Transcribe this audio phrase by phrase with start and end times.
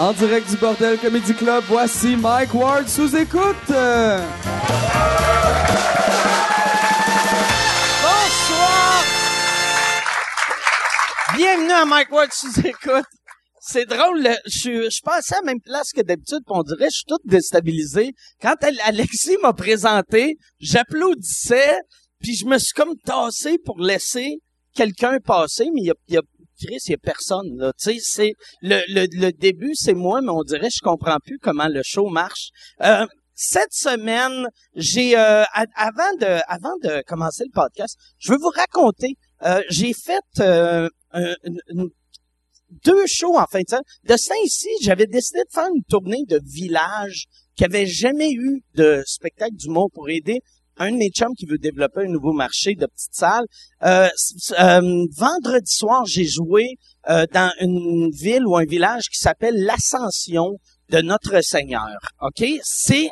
[0.00, 3.56] En direct du Bordel Comedy Club, voici Mike Ward sous écoute.
[8.02, 9.04] Bonsoir!
[11.36, 13.04] Bienvenue à Mike Ward sous écoute.
[13.60, 16.86] C'est drôle, le- je suis- je passé à la même place que d'habitude, on dirait
[16.90, 18.12] je suis tout déstabilisé.
[18.40, 21.76] Quand Alexis m'a présenté, j'applaudissais,
[22.22, 24.38] puis je me suis comme tassé pour laisser
[24.74, 26.22] quelqu'un passer, mais il a, a
[26.64, 27.72] Chris, il a personne là.
[27.78, 28.32] Tu sais, c'est
[28.62, 32.50] le, début, c'est moi, mais on dirait je comprends plus comment le show marche.
[32.82, 38.52] Euh, cette semaine, j'ai euh, avant de avant de commencer le podcast, je veux vous
[38.54, 39.14] raconter.
[39.44, 40.88] euh, j'ai fait euh,
[42.84, 43.82] deux shows en fin de semaine.
[44.04, 47.24] De Saint-Ici, j'avais décidé de faire une tournée de village
[47.56, 50.40] qui avait jamais eu de spectacle d'humour pour aider
[50.80, 53.44] un de mes chums qui veut développer un nouveau marché de petites salles.
[53.84, 54.08] Euh,
[54.58, 56.74] euh, vendredi soir, j'ai joué
[57.08, 60.56] euh, dans une ville ou un village qui s'appelle l'Ascension
[60.88, 61.98] de Notre Seigneur.
[62.22, 62.44] OK?
[62.62, 63.10] C'est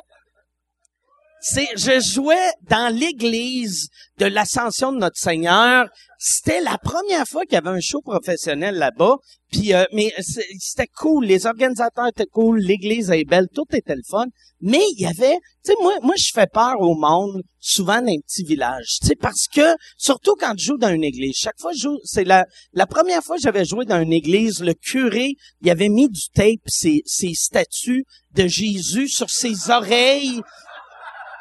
[1.41, 5.89] c'est, je jouais dans l'église de l'Ascension de Notre Seigneur.
[6.19, 9.17] C'était la première fois qu'il y avait un show professionnel là-bas.
[9.53, 10.12] Puis, euh, mais
[10.59, 11.27] c'était cool.
[11.27, 12.59] Les organisateurs étaient cool.
[12.59, 13.47] L'église est belle.
[13.55, 14.27] Tout était le fun.
[14.61, 18.11] Mais il y avait, tu sais, moi, moi, je fais peur au monde, souvent dans
[18.11, 18.98] un petit village.
[19.00, 21.36] Tu sais, parce que, surtout quand je joue dans une église.
[21.36, 24.61] Chaque fois je joue, c'est la, la première fois que j'avais joué dans une église,
[24.61, 30.42] le curé, il avait mis du tape, ses, ses statues de Jésus sur ses oreilles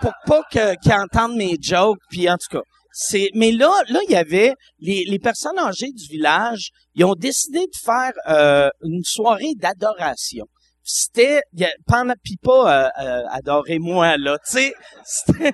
[0.02, 2.64] pour pas que qu'ils entendent mes jokes puis en tout cas
[3.00, 7.14] c'est mais là là il y avait les, les personnes âgées du village ils ont
[7.14, 10.46] décidé de faire euh, une soirée d'adoration.
[10.90, 11.42] C'était
[11.86, 14.74] pendant pas euh, euh, adorer moi là tu sais
[15.06, 15.54] c'était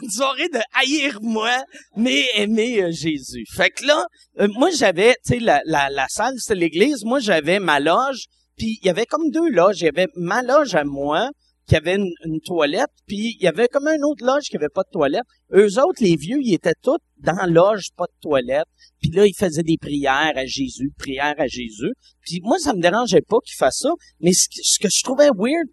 [0.00, 1.62] une soirée de haïr moi
[1.96, 3.44] mais aimer euh, Jésus.
[3.54, 4.06] Fait que là
[4.40, 8.24] euh, moi j'avais tu sais la, la la salle c'était l'église moi j'avais ma loge
[8.56, 11.28] puis il y avait comme deux loges il y avait ma loge à moi
[11.66, 14.68] qui avait une, une toilette, puis il y avait comme un autre loge qui avait
[14.68, 15.24] pas de toilette.
[15.52, 18.66] Eux autres, les vieux, ils étaient tous dans loge, pas de toilette.
[19.00, 21.92] Puis là, ils faisaient des prières à Jésus, prières à Jésus.
[22.20, 23.90] Puis moi, ça me dérangeait pas qu'ils fassent ça,
[24.20, 25.68] mais ce que, ce que je trouvais weird,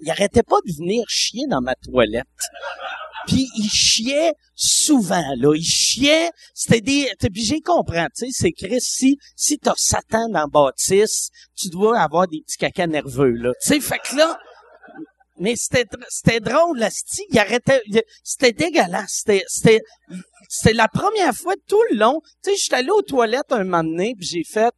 [0.00, 2.24] ils arrêtaient pas de venir chier dans ma toilette.
[3.26, 5.54] Puis ils chiaient souvent, là.
[5.56, 6.30] Ils chiaient.
[6.52, 7.08] C'était des.
[7.32, 11.68] Puis j'ai compris, tu sais, c'est Chris, si, si t'as Satan dans la bâtisse, tu
[11.70, 13.52] dois avoir des petits cacas nerveux, là.
[13.62, 14.38] Tu sais, fait que là,
[15.38, 16.90] mais c'était c'était drôle, la
[17.30, 17.82] il arrêtait,
[18.22, 19.80] c'était dégueulasse, c'était c'était
[20.48, 22.20] c'était la première fois tout le long.
[22.42, 24.72] Tu sais, j'étais allé aux toilettes un moment donné, puis j'ai fait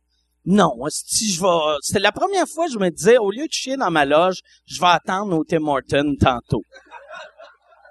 [0.45, 3.77] non, si je vais c'était la première fois je me disais au lieu de chier
[3.77, 6.63] dans ma loge, je vais attendre au Tim Hortons tantôt.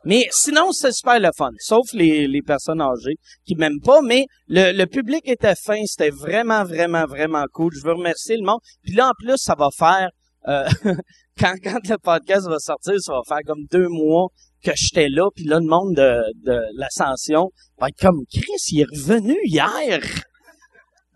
[0.05, 4.27] Mais sinon, c'est super le fun, sauf les, les personnes âgées qui m'aiment pas, mais
[4.47, 7.73] le, le public était fin, c'était vraiment, vraiment, vraiment cool.
[7.75, 8.59] Je veux remercier le monde.
[8.83, 10.09] Puis là, en plus, ça va faire,
[10.47, 10.67] euh,
[11.39, 14.27] quand, quand le podcast va sortir, ça va faire comme deux mois
[14.63, 18.85] que j'étais là, puis là, le monde de, de l'ascension va comme, Chris, il est
[18.85, 20.01] revenu hier!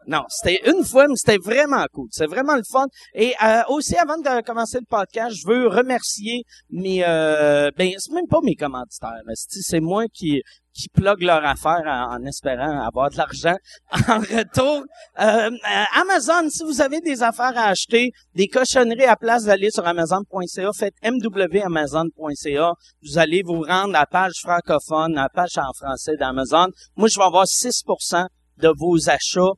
[0.08, 2.08] Non, c'était une fois, mais c'était vraiment cool.
[2.10, 2.88] C'est vraiment le fun.
[3.14, 6.42] Et euh, aussi, avant de commencer le podcast, je veux remercier
[6.72, 7.04] mes...
[7.08, 9.22] Euh, ben, c'est même pas mes commanditaires.
[9.36, 10.42] C'est moi qui
[10.80, 13.56] qui plug leur affaire en, espérant avoir de l'argent
[13.92, 14.86] en retour.
[15.20, 19.72] Euh, euh, Amazon, si vous avez des affaires à acheter, des cochonneries à place d'aller
[19.72, 22.74] sur Amazon.ca, faites mwamazon.ca.
[23.04, 26.68] Vous allez vous rendre à la page francophone, à la page en français d'Amazon.
[26.96, 28.26] Moi, je vais avoir 6%
[28.58, 29.54] de vos achats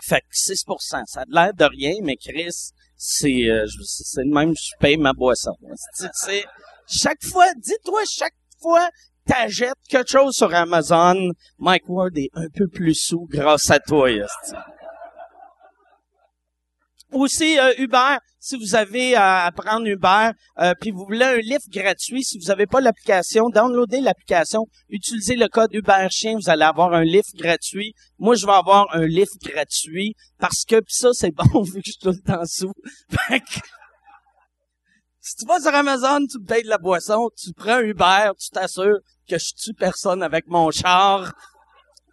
[0.00, 4.54] fait que 6 ça a l'air de rien, mais Chris, c'est euh, c'est le même
[4.56, 5.52] je paye ma boisson.
[5.92, 6.44] C'est
[6.86, 8.88] chaque fois, dis-toi chaque fois
[9.28, 14.08] t'achètes quelque chose sur Amazon, Mike Ward est un peu plus sous grâce à toi.
[17.12, 21.68] Aussi, euh, Uber, si vous avez à prendre Uber, euh, puis vous voulez un lift
[21.70, 26.64] gratuit, si vous n'avez pas l'application, downloadez l'application, utilisez le code Uber Chien, vous allez
[26.64, 27.94] avoir un lift gratuit.
[28.18, 31.86] Moi, je vais avoir un lift gratuit parce que pis ça, c'est bon vu que
[31.86, 32.72] je suis tout le temps sous.
[35.28, 38.96] Si tu vas sur Amazon, tu payes de la boisson, tu prends Uber, tu t'assures
[39.28, 41.34] que je tue personne avec mon char.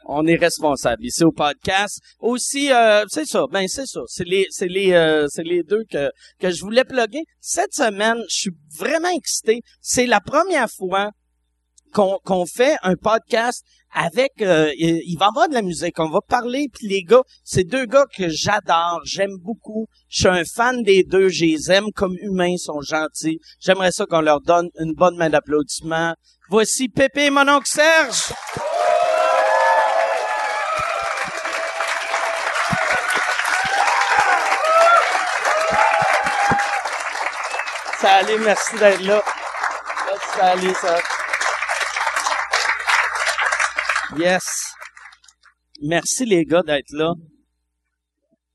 [0.06, 2.02] On est responsable ici au podcast.
[2.20, 4.02] Aussi, euh, c'est ça, ben c'est ça.
[4.08, 7.24] C'est les, c'est les, euh, c'est les deux que que je voulais plugger.
[7.40, 9.62] Cette semaine, je suis vraiment excité.
[9.80, 11.12] C'est la première fois
[11.95, 13.63] qu'on fait un podcast
[13.94, 14.33] avec.
[14.42, 15.97] euh, il il va y avoir de la musique.
[16.00, 16.68] On va parler.
[16.74, 19.88] Puis les gars, c'est deux gars que j'adore, j'aime beaucoup.
[20.09, 21.30] Je suis un fan des deux.
[21.30, 23.39] Je les aime comme humains, ils sont gentils.
[23.59, 26.13] J'aimerais ça qu'on leur donne une bonne main d'applaudissement.
[26.50, 28.33] Voici Pépé et mon oncle Serge.
[38.01, 39.24] Salut, merci d'être là.
[40.38, 40.97] Salut, ça.
[44.18, 44.44] Yes.
[45.82, 47.14] Merci les gars d'être là.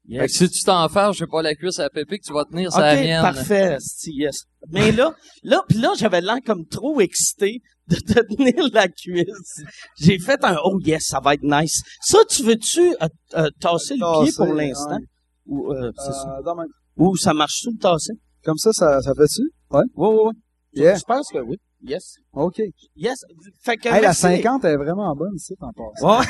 [0.08, 2.44] Fait que si tu t'en fais, j'ai pas la cuisse à Pépé que tu vas
[2.44, 3.22] tenir sa Ok, mienne.
[3.22, 3.76] parfait,
[4.06, 4.44] yes.
[4.70, 5.14] Mais là,
[5.44, 9.62] là, puis là, j'avais l'air comme trop excité de te tenir la cuisse.
[9.98, 11.80] J'ai fait un oh yes, ça va être nice.
[12.02, 14.96] Ça, tu veux-tu euh, euh, tasser le pied pour l'instant?
[14.96, 15.06] ouais.
[15.46, 16.38] ou euh, c'est ça?
[16.44, 16.64] Euh,
[16.96, 18.14] ou ça marche tout le tasser?
[18.42, 19.42] Comme ça, ça, ça fait-tu?
[19.70, 19.82] Ouais?
[19.94, 20.32] Oui, oui, oui.
[20.72, 20.96] Yeah.
[20.96, 21.56] Je pense que oui.
[21.82, 22.16] Yes.
[22.32, 22.60] OK.
[22.94, 23.24] Yes.
[23.62, 24.20] Fait que Hey, la merci.
[24.20, 26.20] 50 est vraiment bonne ici, en passant.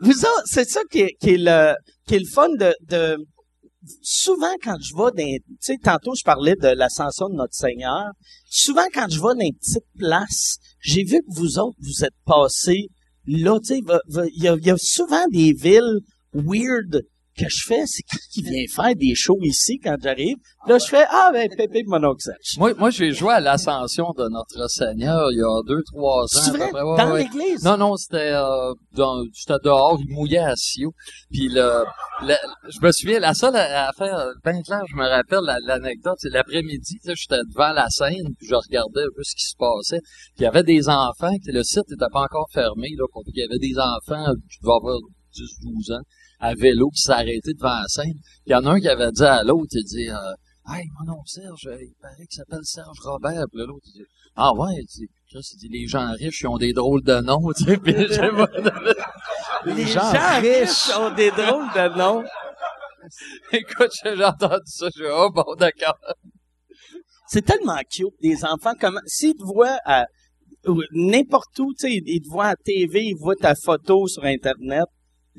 [0.00, 1.74] Vous autres, c'est ça qui est, qui est le
[2.06, 3.16] qui est le fun de, de
[4.02, 8.10] souvent quand je vais dans tu sais tantôt je parlais de l'ascension de notre Seigneur
[8.46, 12.14] souvent quand je vais dans une petite place j'ai vu que vous autres vous êtes
[12.26, 12.88] passés
[13.26, 13.80] là tu sais
[14.34, 16.00] il y y a souvent des villes
[16.34, 17.02] weird
[17.44, 20.36] que je fais c'est qui qui vient faire des shows ici quand j'arrive?
[20.66, 24.68] Là je fais ah ben Pépé Monoxide Moi, moi j'ai joué à l'ascension de notre
[24.70, 26.26] Seigneur il y a deux, trois ans.
[26.28, 26.70] c'est vrai?
[26.72, 27.22] Ouais, dans ouais.
[27.24, 27.64] l'église?
[27.64, 29.22] Non, non, c'était euh, dans,
[29.64, 30.92] dehors, il mouillait à Sio.
[31.30, 31.84] Puis le,
[32.22, 32.34] le-
[32.68, 36.16] je me souviens, la seule à, à faire, ben clair, je me rappelle la- l'anecdote,
[36.18, 40.00] c'est l'après-midi, j'étais devant la scène, puis je regardais un peu ce qui se passait.
[40.36, 43.42] Puis il y avait des enfants, le site n'était pas encore fermé, là, il y
[43.42, 44.98] avait des enfants qui devaient avoir
[45.34, 46.02] 10-12 ans,
[46.40, 48.18] à vélo, qui s'arrêtaient devant la scène.
[48.46, 50.34] Il y en a un qui avait dit à l'autre, il dit, euh,
[50.72, 53.44] Hey, mon nom Serge, euh, il paraît qu'il s'appelle Serge Robert.
[53.52, 54.06] Puis l'autre, il dit,
[54.36, 57.20] ah ouais, il dit, Chris, il dit, les gens riches, ils ont des drôles de
[57.20, 58.04] noms, tu sais, puis pas.
[59.66, 60.60] les gens gens riches.
[60.60, 62.24] riches ont des drôles de noms
[63.52, 65.98] Écoute, j'ai entendu ça, je dis, oh bon, d'accord.
[67.26, 70.06] C'est tellement cute, des enfants comme s'ils te voient à
[70.92, 74.24] n'importe où, tu sais, ils ils te voient à TV, ils voient ta photo sur
[74.24, 74.86] internet,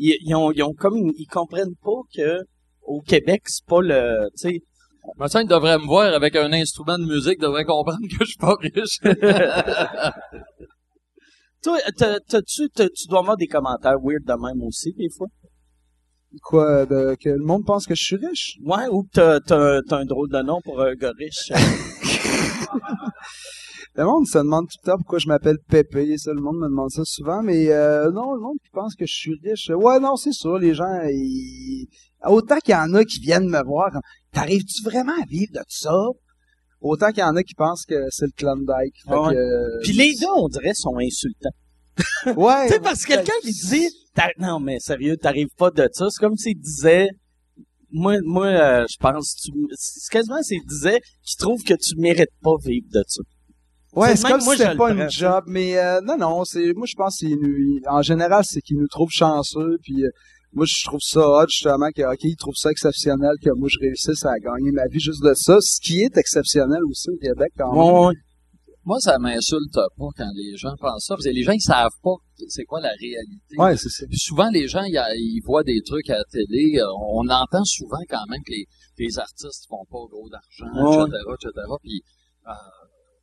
[0.05, 2.39] ils, ils ont ils ont comme ils comprennent pas que
[2.83, 4.59] au Québec, c'est pas le tu sais
[5.17, 8.31] Me semble qu'il devrait me voir avec un instrument de musique, devrait comprendre que je
[8.31, 8.99] suis pas riche.
[11.63, 12.67] toi t'as- tu
[13.09, 15.27] dois avoir des commentaires weird de même aussi des fois?
[16.43, 18.57] Quoi, de, que le monde pense que je suis riche?
[18.63, 21.51] Ouais, ou que t'as t'as t'as un drôle de nom pour un gars riche.
[24.01, 26.67] Le monde se demande tout le temps pourquoi je m'appelle Pépé, ça, le monde me
[26.67, 29.69] demande ça souvent, mais euh, non, le monde qui pense que je suis riche.
[29.69, 31.87] Ouais, non, c'est sûr, les gens, ils...
[32.25, 33.91] autant qu'il y en a qui viennent me voir,
[34.33, 35.93] t'arrives-tu vraiment à vivre de ça?
[36.79, 38.95] Autant qu'il y en a qui pensent que c'est le Klondike.
[39.07, 39.33] Fait Ouais.
[39.35, 41.55] que, euh, Puis les deux on dirait sont insultants.
[42.41, 43.87] ouais, Tu sais, parce que quelqu'un qui dit,
[44.39, 46.07] non, mais sérieux, t'arrives pas de ça.
[46.09, 47.09] C'est comme s'il disait,
[47.91, 52.33] moi, moi, euh, je pense, tu, c'est quasiment s'il disait qu'il trouve que tu mérites
[52.41, 53.21] pas vivre de ça.
[53.93, 56.95] Ouais, C'est comme si c'était pas une job, mais euh, non, non, c'est moi je
[56.95, 60.09] pense qu'ils nous, en général c'est qu'ils nous trouvent chanceux, puis euh,
[60.53, 63.77] moi je trouve ça hot justement que ok ils trouvent ça exceptionnel que moi je
[63.81, 67.51] réussisse à gagner ma vie juste de ça, ce qui est exceptionnel aussi au Québec
[67.57, 68.05] quand même.
[68.07, 68.13] Ouais.
[68.83, 71.91] Moi, ça m'insulte pas quand les gens pensent ça, parce que les gens, ils savent
[72.01, 72.15] pas
[72.47, 73.55] c'est quoi la réalité.
[73.55, 74.07] Ouais, c'est ça.
[74.07, 76.79] Puis souvent, les gens, ils, ils voient des trucs à la télé.
[76.79, 78.65] euh, On entend souvent quand même que les,
[78.97, 81.05] les artistes font pas gros d'argent, Ouais.
[81.05, 81.67] etc., etc.
[81.83, 82.01] Puis,
[82.47, 82.51] euh,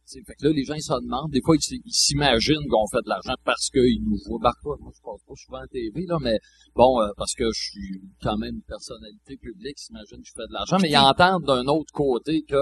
[0.09, 1.31] fait que là, les gens, ils se demandent.
[1.31, 4.41] Des fois, ils, s'imaginent qu'on fait de l'argent parce qu'ils nous voient.
[4.43, 6.39] Bah, moi, je passe pas souvent à TV, là, mais
[6.75, 10.33] bon, euh, parce que je suis quand même une personnalité publique, ils s'imaginent que je
[10.35, 10.79] fais de l'argent.
[10.81, 12.57] Mais ils entendent d'un autre côté que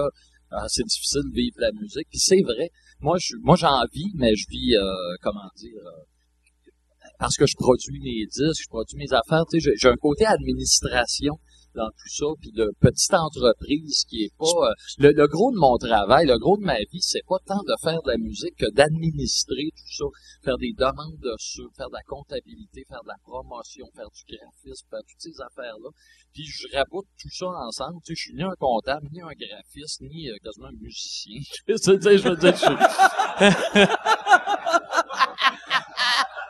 [0.53, 2.07] euh, c'est difficile de vivre la musique.
[2.09, 2.69] Puis c'est vrai.
[2.99, 4.83] Moi, je, moi, j'en vis, mais je vis, euh,
[5.21, 6.71] comment dire, euh,
[7.19, 11.39] parce que je produis mes disques, je produis mes affaires, j'ai un côté administration
[11.77, 14.45] dans tout ça, puis de petite entreprise qui est pas...
[14.45, 17.61] euh, le, le gros de mon travail, le gros de ma vie, c'est pas tant
[17.61, 20.05] de faire de la musique que d'administrer tout ça,
[20.43, 24.23] faire des demandes de ça, faire de la comptabilité, faire de la promotion, faire du
[24.35, 25.89] graphisme, faire toutes ces affaires-là.
[26.33, 29.31] Puis je raboute tout ça ensemble, tu sais, je suis ni un comptable, ni un
[29.37, 31.39] graphiste, ni euh, quasiment un musicien.
[31.67, 32.57] Je veux dire,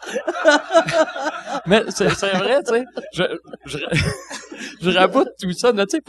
[1.67, 2.85] Mais c'est vrai, tu sais.
[3.13, 3.23] Je,
[4.81, 5.71] je, raboute tout ça.
[5.73, 5.99] Tu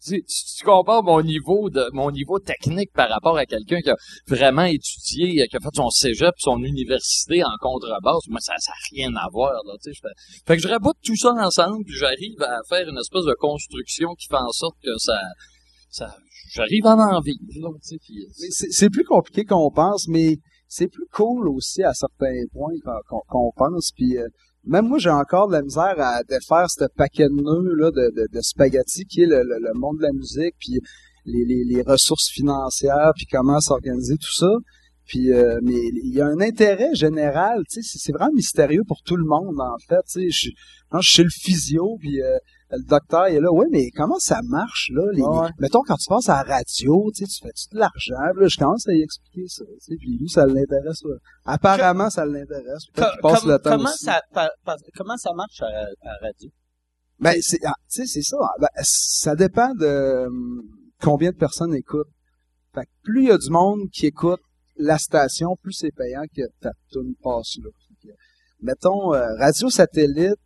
[0.00, 3.96] sais, tu, compares mon niveau de mon niveau technique par rapport à quelqu'un qui a
[4.26, 8.26] vraiment étudié, qui a fait son cégep, son université en contrebasse.
[8.28, 9.52] Moi, ça n'a rien à voir.
[9.66, 10.00] Là, tu sais,
[10.46, 14.14] fait que je raboute tout ça ensemble, puis j'arrive à faire une espèce de construction
[14.14, 15.20] qui fait en sorte que ça,
[15.90, 16.16] ça
[16.52, 17.38] j'arrive à en vivre.
[17.82, 20.38] C'est c'est plus compliqué qu'on pense, mais
[20.74, 22.72] c'est plus cool aussi à certains points
[23.08, 23.90] qu'on qu'on pense.
[23.94, 24.26] Puis euh,
[24.64, 28.06] même moi, j'ai encore de la misère à défaire ce paquet de nœuds là, de,
[28.18, 30.80] de, de spaghetti qui est le, le- le monde de la musique, puis
[31.26, 34.52] les, les, les ressources financières, puis comment s'organiser tout ça.
[35.04, 35.74] Puis, euh, mais
[36.04, 39.60] il y a un intérêt général, tu sais, c'est- vraiment mystérieux pour tout le monde
[39.60, 40.00] en fait.
[40.10, 40.50] Tu sais, je,
[41.00, 42.38] je suis le physio, puis euh,
[42.76, 45.02] le docteur il est là, oui, mais comment ça marche, là?
[45.12, 45.48] Les, Ouais.
[45.58, 48.34] Mettons, quand tu passes à la radio, tu sais, tu fais-tu de l'argent?
[48.34, 51.02] Là, je commence à y expliquer ça, tu sais, puis lui, ça l'intéresse.
[51.04, 51.14] là.
[51.44, 52.84] Apparemment, ça l'intéresse.
[52.94, 54.04] Passe le temps comment aussi.
[54.04, 54.20] ça
[54.96, 56.50] comment ça marche à, la radio?
[57.20, 58.36] Ben, c'est, ah, tu sais, c'est ça.
[58.58, 60.62] Ben, ça dépend de hum,
[61.00, 62.10] combien de personnes écoutent.
[62.74, 64.40] Fait que plus il y a du monde qui écoute
[64.76, 67.70] la station, plus c'est payant que ta tune passe là.
[68.62, 70.38] Mettons, euh, radio satellite,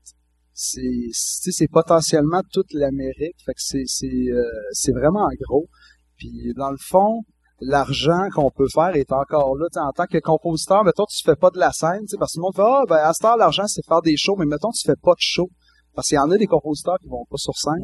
[0.57, 0.81] c'est,
[1.13, 3.37] c'est, tu sais, c'est potentiellement toute l'Amérique.
[3.45, 5.69] Fait que c'est, c'est, euh, c'est vraiment gros.
[6.17, 7.21] Puis dans le fond,
[7.61, 9.67] l'argent qu'on peut faire est encore là.
[9.71, 12.17] Tu sais, en tant que compositeur, mettons, tu fais pas de la scène, tu sais,
[12.19, 14.37] parce que le monde fait, ah, ben, à ce temps, l'argent, c'est faire des shows,
[14.39, 15.49] mais mettons, tu fais pas de show.
[15.95, 17.83] Parce qu'il y en a des compositeurs qui vont pas sur scène.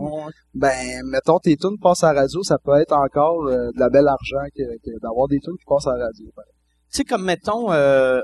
[0.54, 3.90] Ben, mettons, tes tunes passent à la radio, ça peut être encore euh, de la
[3.90, 6.26] belle argent que, que d'avoir des tunes qui passent à la radio.
[6.26, 6.42] Tu
[6.88, 8.20] sais, comme mettons, euh,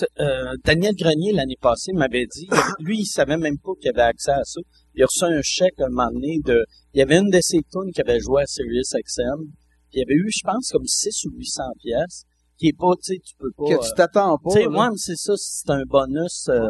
[0.00, 2.48] euh, euh, Daniel Grenier, l'année passée, m'avait dit,
[2.80, 4.60] lui, il savait même pas qu'il avait accès à ça.
[4.94, 6.64] Il a reçu un chèque un moment donné de...
[6.94, 9.44] Il y avait une de ses tunes qui avait joué à Sirius XM.
[9.90, 12.24] Puis il y avait eu, je pense, comme 6 ou 800 pièces
[12.58, 13.64] qui est pas, tu sais, tu peux pas...
[13.64, 14.50] Que euh, tu t'attends pas.
[14.54, 16.68] tu sais, c'est ça, c'est un bonus euh,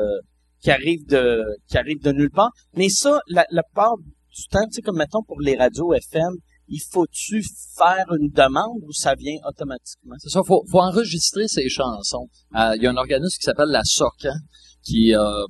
[0.61, 2.51] qui arrive de qui arrive de nulle part.
[2.75, 6.33] Mais ça, la, la part du temps, tu sais, comme mettons pour les radios FM,
[6.69, 7.43] il faut-tu
[7.77, 10.15] faire une demande ou ça vient automatiquement?
[10.19, 12.29] C'est ça, faut, faut enregistrer ses chansons.
[12.57, 14.39] Euh, Il y a un organisme qui s'appelle la SOCAN
[14.83, 15.45] qui, euh,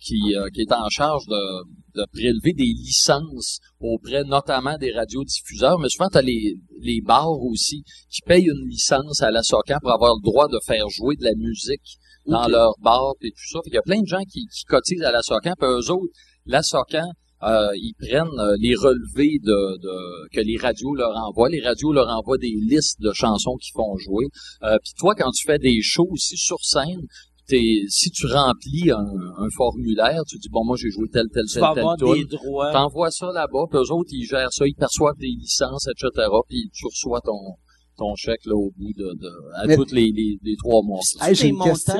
[0.00, 5.78] qui, euh, qui est en charge de, de prélever des licences auprès notamment des radiodiffuseurs,
[5.78, 9.78] mais souvent tu as les, les bars aussi qui payent une licence à la SOCAN
[9.80, 13.48] pour avoir le droit de faire jouer de la musique dans leur bar et tout
[13.52, 13.60] ça.
[13.64, 15.90] Fait qu'il y a plein de gens qui, qui cotisent à la SOCAN, puis eux
[15.90, 16.12] autres,
[16.46, 17.06] la SOCAN,
[17.42, 21.48] euh, ils prennent euh, les relevés de, de- que les radios leur envoient.
[21.48, 24.26] Les radios leur envoient des listes de chansons qu'ils font jouer.
[24.62, 27.00] Euh, Puis toi, quand tu fais des shows aussi sur scène,
[27.46, 29.04] t'es- si tu remplis un,
[29.38, 32.72] un formulaire, tu dis bon moi j'ai joué tel tel Tu tel tel droits.
[32.72, 36.28] T'envoies ça là-bas, puis eux autres ils gèrent ça, ils perçoivent des licences, etc.
[36.48, 37.56] Puis tu reçois ton
[37.96, 41.00] ton chèque là au bout de, de à tous les, les, les trois mois.
[41.20, 41.94] Hey, j'ai une question.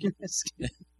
[0.00, 0.08] que-.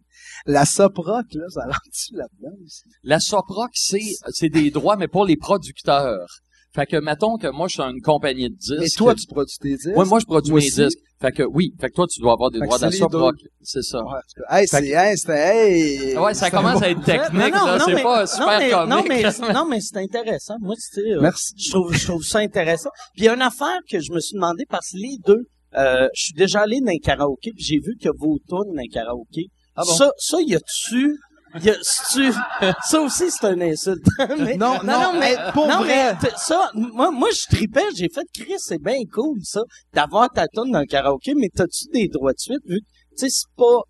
[0.45, 2.83] La soproc, là, ça rentre-tu là-dedans aussi?
[3.03, 3.99] La Soproc, c'est
[4.29, 6.27] c'est des droits, mais pour les producteurs.
[6.73, 8.79] Fait que mettons que moi je suis une compagnie de disques.
[8.79, 9.95] Mais toi, tu produis tes disques?
[9.97, 10.83] Ouais, moi je produis Moi mes aussi.
[10.83, 10.99] disques.
[11.21, 13.35] Fait que oui, fait que toi tu dois avoir des Fait droits de la Soproc.
[13.61, 13.99] C'est ça.
[14.03, 16.17] Ouais, en tout cas, hey, c'est, hey, c'était, hey!
[16.17, 17.79] Ouais, ça commence à être technique, là.
[17.83, 18.89] C'est mais, pas super non, mais, comique.
[18.89, 20.55] non, mais, non, mais c'est intéressant.
[20.59, 21.53] Moi, c'était, euh, Merci.
[21.57, 22.89] je trouve, je trouve ça intéressant.
[23.15, 25.45] Puis il y a une affaire que je me suis demandé parce que les deux,
[25.77, 28.81] euh, je suis déjà allé dans un karaoké puis j'ai vu que vos tunes dans
[28.81, 29.45] un karaoké.
[29.75, 29.93] Ah bon?
[29.95, 31.17] Ça, ça, y a-tu,
[31.61, 31.75] y a,
[32.11, 32.31] tu,
[32.89, 34.05] ça aussi c'est un insulte.
[34.39, 36.15] Mais- Non, non, mais, pour non, vrai.
[36.21, 39.61] mais ça, moi, moi, je tripais, j'ai fait, Chris, c'est bien cool, ça,
[39.93, 42.85] d'avoir ta tune dans un karaoké, mais t'as-tu des droits de suite, vu que,
[43.17, 43.81] tu sais, c'est pas,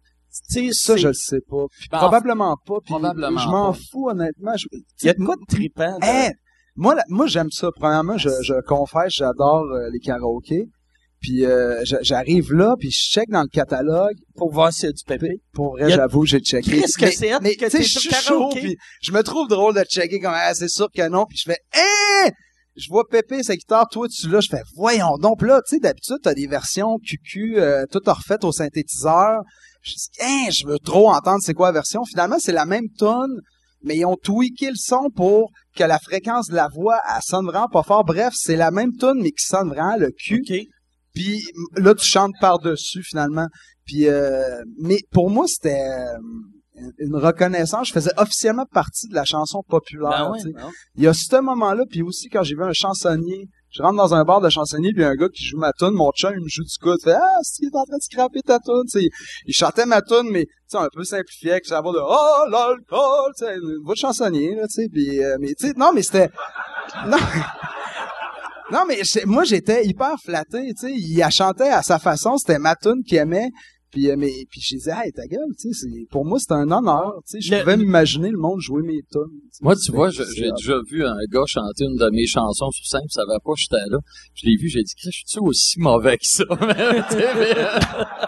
[0.52, 1.66] tu sais, Ça, je le sais pas.
[1.92, 2.80] Ben, probablement pas.
[2.84, 4.52] Puis probablement je m'en fous, honnêtement.
[5.02, 5.98] Il y a de quoi de trippant.
[5.98, 6.32] de- Hey,
[6.76, 7.70] moi, la- moi, j'aime ça.
[7.74, 10.66] Premièrement, je, je confesse, j'adore euh, les karaokés.
[11.26, 14.16] Puis euh, j'a- j'arrive là, puis je check dans le catalogue.
[14.36, 15.40] pour voir s'il y a du pépé.
[15.54, 16.82] Pour vrai, a- j'avoue, j'ai checké.
[16.82, 19.84] Qu'est-ce que c'est Mais tu sais, je suis chaud, puis je me trouve drôle de
[19.84, 21.26] checker comme ah, c'est sûr que non.
[21.26, 22.30] Puis je fais hein,
[22.76, 24.42] je vois Pépé sa guitare, toi tu l'as.
[24.42, 25.42] Je fais voyons donc.
[25.42, 29.42] Là, tu sais, d'habitude t'as des versions QQ, euh, toutes refaites au synthétiseur.
[29.82, 32.04] Je dis hein, je veux trop entendre c'est quoi la version.
[32.06, 33.40] Finalement, c'est la même tonne,
[33.84, 37.46] mais ils ont tweaké le son pour que la fréquence de la voix elle sonne
[37.46, 38.04] vraiment pas fort.
[38.04, 40.44] Bref, c'est la même tonne mais qui sonne vraiment le cul.
[41.16, 41.42] Puis
[41.78, 43.48] là, tu chantes par-dessus, finalement.
[43.86, 46.18] Puis, euh, mais pour moi, c'était euh,
[47.00, 47.88] une reconnaissance.
[47.88, 50.30] Je faisais officiellement partie de la chanson populaire.
[50.30, 50.72] Ben ouais, ben ouais.
[50.96, 54.14] Il y a ce moment-là, puis aussi quand j'ai vu un chansonnier, je rentre dans
[54.14, 56.48] un bar de chansonnier, puis un gars qui joue ma tune, mon chum, il me
[56.48, 59.02] joue du coup, il fait «Ah, qu'il est en train de scraper ta tune!»
[59.46, 62.50] Il chantait ma tune, mais tu sais, un peu simplifié, avec sa voix de «Oh,
[62.50, 64.88] l'alcool!» Tu sais, une voix de chansonnier, là, tu sais.
[64.92, 66.30] Puis, euh, mais tu sais, non, mais c'était...
[67.08, 67.18] Non,
[68.72, 70.94] non, mais c'est- moi, j'étais hyper flatté, tu sais.
[70.96, 73.50] Il a chanté à sa façon, c'était ma tune qu'il aimait.
[73.92, 76.56] Puis, euh, mais, puis je disais, hey, ta gueule, tu sais, c'est- pour moi, c'était
[76.56, 77.42] un honneur, tu sais.
[77.42, 79.22] Je Le- pouvais m'imaginer le monde jouer mes tunes.
[79.32, 79.60] tu sais.
[79.64, 82.86] Moi, tu vois, c'est j'ai déjà vu un gars chanter une de mes chansons sur
[82.86, 83.98] scène, ça va pas, j'étais là.
[84.34, 86.44] Je l'ai vu, j'ai dit, je suis aussi mauvais que ça?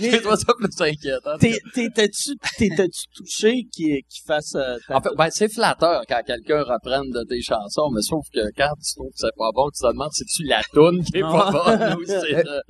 [0.00, 1.36] J'ai trouvé ça plus inquiétant.
[1.38, 7.10] T'es- T'étais-tu t'étais-tu touché qu'il fasse euh, En fait, ben, c'est flatteur quand quelqu'un reprenne
[7.10, 9.86] de tes chansons, mais sauf que quand tu trouves que c'est pas bon, tu te
[9.92, 12.60] demandes si tu la toune qui est pas bonne ou c'est, euh,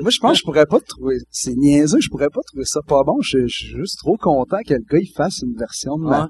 [0.00, 2.80] Moi, je pense que je pourrais pas trouver, c'est niaiseux, je pourrais pas trouver ça
[2.86, 3.20] pas bon.
[3.22, 6.24] Je, je suis juste trop content que le gars, il fasse une version de ma
[6.24, 6.28] Ouais.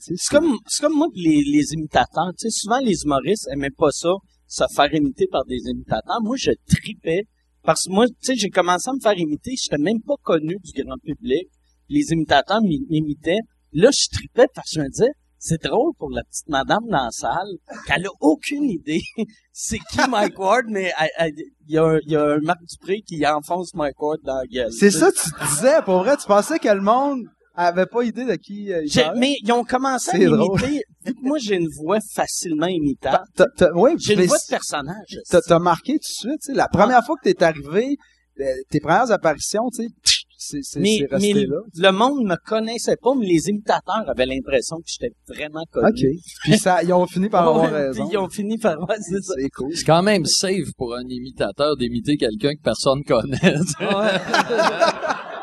[0.00, 0.14] sais.
[0.16, 2.30] C'est comme, c'est comme moi que les, les imitateurs.
[2.38, 4.10] Tu sais, souvent, les humoristes aimaient pas ça,
[4.46, 6.20] se faire imiter par des imitateurs.
[6.22, 7.24] Moi, je tripais.
[7.64, 9.52] Parce que moi, tu sais, j'ai commencé à me faire imiter.
[9.60, 11.48] J'étais même pas connu du grand public.
[11.88, 13.40] Les imitateurs m'i- m'imitaient.
[13.72, 17.04] Là, je tripais parce que je me disais, c'est drôle pour la petite madame dans
[17.04, 17.48] la salle
[17.86, 19.02] qu'elle a aucune idée
[19.52, 20.90] c'est qui Mike Ward, mais
[21.20, 21.84] il y a
[22.24, 24.72] un Marc Dupré qui enfonce Mike Ward dans la gueule.
[24.72, 28.24] C'est ça, tu te disais, pour vrai, tu pensais que le monde avait pas idée
[28.24, 29.20] de qui euh, il J'ai- parlait?
[29.20, 30.60] mais ils ont commencé à C'est drôle.
[30.60, 30.82] m'imiter.
[31.06, 33.24] Vu que moi, j'ai une voix facilement imitable.
[33.36, 35.18] T'as- t'as- ouais, J'ai mais une voix de personnage.
[35.30, 37.96] t'as, t'as marqué tout de suite, tu sais, la première fois que t'es arrivé,
[38.40, 41.60] euh, tes premières apparitions, tu sais, tch, c'est, c'est, mais, c'est mais resté le, là.
[41.90, 45.86] le monde me connaissait pas, mais les imitateurs avaient l'impression que j'étais vraiment connu.
[45.88, 46.20] OK.
[46.42, 48.04] Puis ça, ils ont fini par avoir Ouais, raison.
[48.04, 49.32] puis ils ont fini par ouais, c'est ça.
[49.38, 49.74] C'est cool.
[49.74, 53.38] C'est quand même safe pour un imitateur d'imiter quelqu'un que personne connaît.
[53.38, 53.86] tu sais.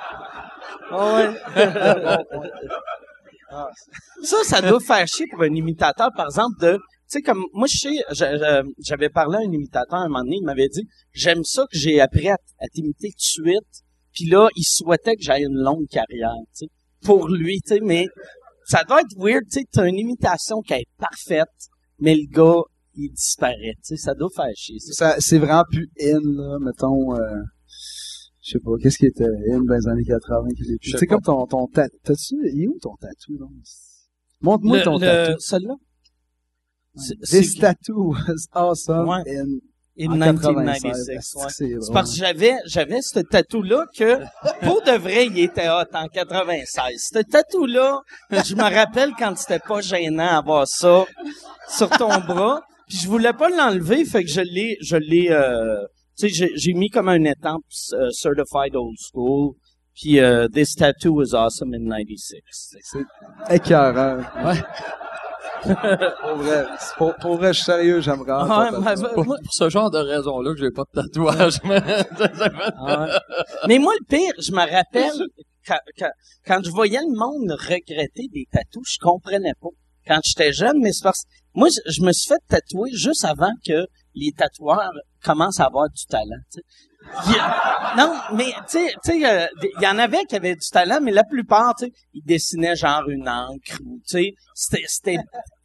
[0.92, 1.30] Ah ouais.
[4.24, 7.68] ça, ça doit faire chier pour un imitateur, par exemple, de, tu sais, comme, moi,
[7.70, 10.88] je sais, j'a- j'a- j'avais parlé à un imitateur un moment donné, il m'avait dit,
[11.14, 13.84] j'aime ça que j'ai appris à, à t'imiter tout de suite,
[14.14, 16.68] puis là, il souhaitait que j'aille une longue carrière, tu sais,
[17.04, 18.08] pour lui, tu sais, mais
[18.66, 21.48] ça doit être weird, tu sais, t'as une imitation qui est parfaite,
[22.00, 22.62] mais le gars,
[22.96, 25.14] il disparaît, tu sais, ça doit faire chier, ça.
[25.14, 27.42] Ça, c'est vraiment plus in, là, mettons, euh,
[28.42, 30.88] je sais pas, qu'est-ce qui était in dans les années 80 qui était plus.
[30.88, 31.96] Je sais C'est comme ton, ton tatou.
[32.04, 33.46] T'as-tu, il est où ton tatou, là?
[34.42, 35.40] Montre-moi ton le- tatou.
[35.40, 35.74] Celui-là?
[36.96, 39.24] C'est- This c'est- tattoo was awesome Ouais.
[39.38, 39.46] in,
[40.00, 41.74] in en 1996, 96.
[41.74, 41.78] ouais.
[41.82, 44.18] C'est parce que j'avais, j'avais ce tatou-là que,
[44.66, 47.10] pour de vrai, il était hot en 96.
[47.14, 51.06] Ce tatou-là, je me rappelle quand c'était pas gênant avoir ça
[51.70, 52.62] sur ton bras.
[52.90, 55.82] Puis je voulais pas l'enlever, fait que je l'ai, je l'ai, euh,
[56.18, 57.64] tu sais, j'ai, mis comme un étampe
[57.94, 59.54] euh, certified old school.
[59.94, 62.40] Puis euh, this tattoo was awesome in 96.
[62.82, 63.00] C'est
[63.54, 64.20] écœurant.
[65.64, 66.66] pour vrai,
[66.98, 69.14] pour, pour vrai, je suis sérieux, j'aimerais Ouais, mais- tatou.
[69.14, 71.58] Pour, moi- pour ce genre de raison-là que j'ai pas de tatouage.
[71.66, 73.10] Ah ouais.
[73.68, 75.28] Mais moi, le pire, je me rappelle
[75.68, 76.12] quand, quand,
[76.48, 79.70] quand je voyais le monde regretter des tatous, je comprenais pas.
[80.08, 83.24] Quand j'étais jeune, mais c'est parce que moi, je, je me suis fait tatouer juste
[83.24, 84.92] avant que les tatoueurs
[85.24, 86.36] commencent à avoir du talent.
[87.98, 91.24] non, mais tu sais, euh, il y en avait qui avaient du talent, mais la
[91.24, 93.80] plupart, tu sais, ils dessinaient genre une encre
[94.54, 95.18] c'était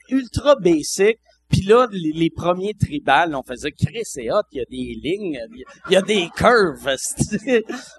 [0.09, 1.19] ultra basic.
[1.49, 5.41] Puis là, les, premiers tribales, on faisait Chris et hot, il y a des lignes,
[5.53, 6.97] il y y a des curves.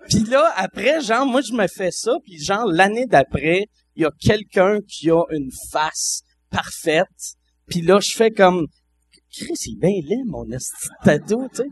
[0.10, 4.06] puis là, après, genre, moi, je me fais ça, puis genre, l'année d'après, il y
[4.06, 7.36] a quelqu'un qui a une face parfaite.
[7.70, 8.68] Puis là, je fais comme,
[9.32, 11.70] Chris, il est bien laid, mon esti tatou, tu sais.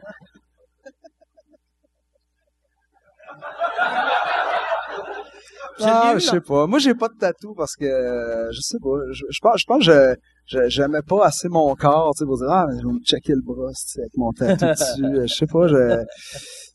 [5.81, 6.67] Ah, je sais pas.
[6.67, 8.95] Moi, j'ai pas de tatou parce que, euh, je sais pas.
[9.11, 10.15] Je, je pense, je pense que je,
[10.47, 13.33] je- j'aimais pas assez mon corps, tu sais, pour dire, ah, je vais me checker
[13.33, 15.03] le bras, tu sais, avec mon tatou dessus.
[15.05, 16.03] Euh, Je sais pas, je,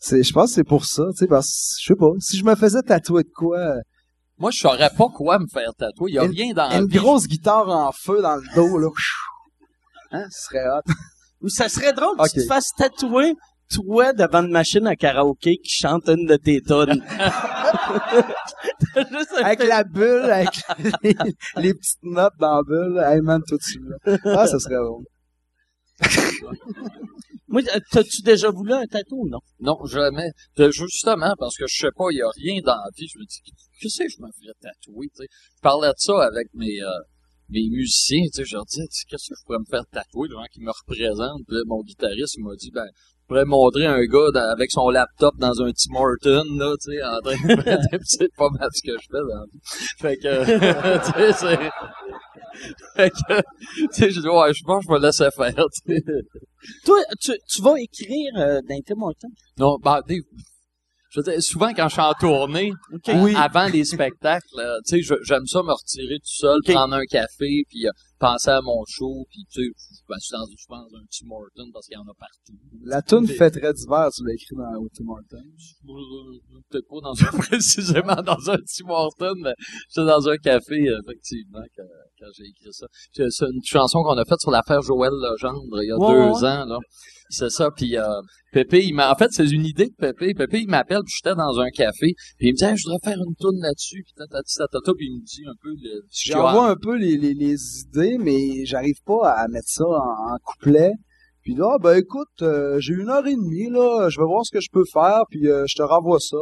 [0.01, 2.11] c'est, je pense que c'est pour ça, tu sais, parce que, je sais pas.
[2.19, 3.81] Si je me faisais tatouer de quoi, euh,
[4.39, 6.11] Moi, je saurais pas quoi me faire tatouer.
[6.11, 6.99] Il y a Une- rien dans la une vie.
[6.99, 8.89] grosse guitare en feu dans le dos, là.
[10.11, 10.83] Hein, ce serait hot.
[11.43, 13.35] Ou ça serait drôle que tu te fasses tatouer
[13.71, 16.87] toi devant une machine à karaoké qui chante une de tes un
[19.45, 20.49] Avec la bulle, avec
[21.03, 21.15] les,
[21.57, 23.03] les petites notes dans la bulle.
[23.07, 23.83] Hey man, tout de suite.
[24.05, 24.19] là.
[24.25, 25.05] Ah, ça serait drôle.
[27.49, 29.41] Moi, euh, t'as-tu déjà voulu un tatou ou non?
[29.59, 30.31] Non, jamais.
[30.57, 33.09] De- justement, parce que je sais pas, il y a rien dans la vie.
[33.13, 33.41] Je me dis,
[33.81, 35.29] qu'est-ce que je me ferais tatouer, tu sais?
[35.57, 36.87] Je parlais de ça avec mes, euh,
[37.51, 38.45] mes musiciens, tu sais.
[38.45, 40.61] Je leur disais, Tu sais, qu'est-ce que je pourrais me faire tatouer, les gens qui
[40.61, 41.43] me représentent?
[41.47, 44.71] Puis là, mon guitariste, il m'a dit, ben, je pourrais montrer un gars dans- avec
[44.73, 48.49] son laptop dans un Tim Horton, là, tu sais, en train de faire c'est pas
[48.51, 49.61] mal ce que je fais dans vie.
[49.99, 50.33] Fait que,
[51.05, 51.71] tu sais, c'est...
[52.97, 55.65] Fait que, tu sais, je dis, ouais, je pense que je vais laisser faire.
[56.85, 59.29] Toi, tu, tu vas écrire euh, dans Tim Hortons?
[59.59, 60.23] Non, bah, des-
[61.11, 62.73] je veux dire, souvent quand je suis en tournée,
[63.35, 67.05] à- avant les spectacles, euh, tu sais, j'aime ça me retirer tout seul, prendre un
[67.05, 70.45] café, puis euh, penser à mon show, puis tu sais, je ben, je suis dans,
[70.47, 72.59] je pense dans un Tim Horton parce qu'il y en a partout.
[72.85, 75.45] La Puis- fait très d'hiver, tu l'as écrit dans Tim Horton.
[75.89, 79.55] Euh, Peut-être pas dans un, précisément dans un Tim Horton, mais
[79.89, 81.83] j'étais dans un café, euh, effectivement, quand,
[82.21, 82.87] quand j'ai écrit ça.
[83.13, 86.13] C'est c'est une chanson qu'on a faite sur l'affaire Joël Legendre il y a Ouais,
[86.13, 86.49] deux ouais.
[86.49, 86.79] ans, là.
[87.33, 88.05] C'est ça, puis euh,
[88.53, 90.35] Pépé, il m'a, en fait, c'est une idée de Pépé.
[90.35, 92.99] Pépé, il m'appelle, puis j'étais dans un café, puis il me dit, Hey, je voudrais
[93.05, 96.03] faire une tourne là-dessus, puis tatata, puis il me dit un peu le...
[96.11, 100.39] J'envoie un peu les, les, les idées, mais j'arrive pas à mettre ça en, en
[100.43, 100.93] couplet.
[101.43, 104.51] Puis là, ben écoute, euh, j'ai une heure et demie, là, je vais voir ce
[104.51, 106.37] que je peux faire, puis euh, je te renvoie ça.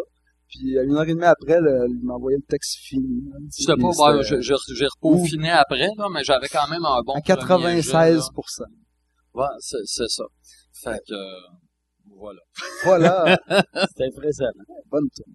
[0.48, 3.22] Puis euh, une heure et demie après, le- il m'a envoyé le texte fini.
[3.30, 3.36] là.
[3.50, 7.14] C'était Puis pas, ben, j'ai, j'ai repaufiné après, là, mais j'avais quand même un bon
[7.14, 8.16] à premier jet, là.
[8.16, 8.62] 96%.
[9.34, 10.24] Ouais, c'est, ça.
[10.82, 11.40] Fait que, euh,
[12.16, 12.40] voilà.
[12.84, 13.38] Voilà,
[13.96, 14.52] C'est impressionnant.
[14.90, 15.34] bonne toune.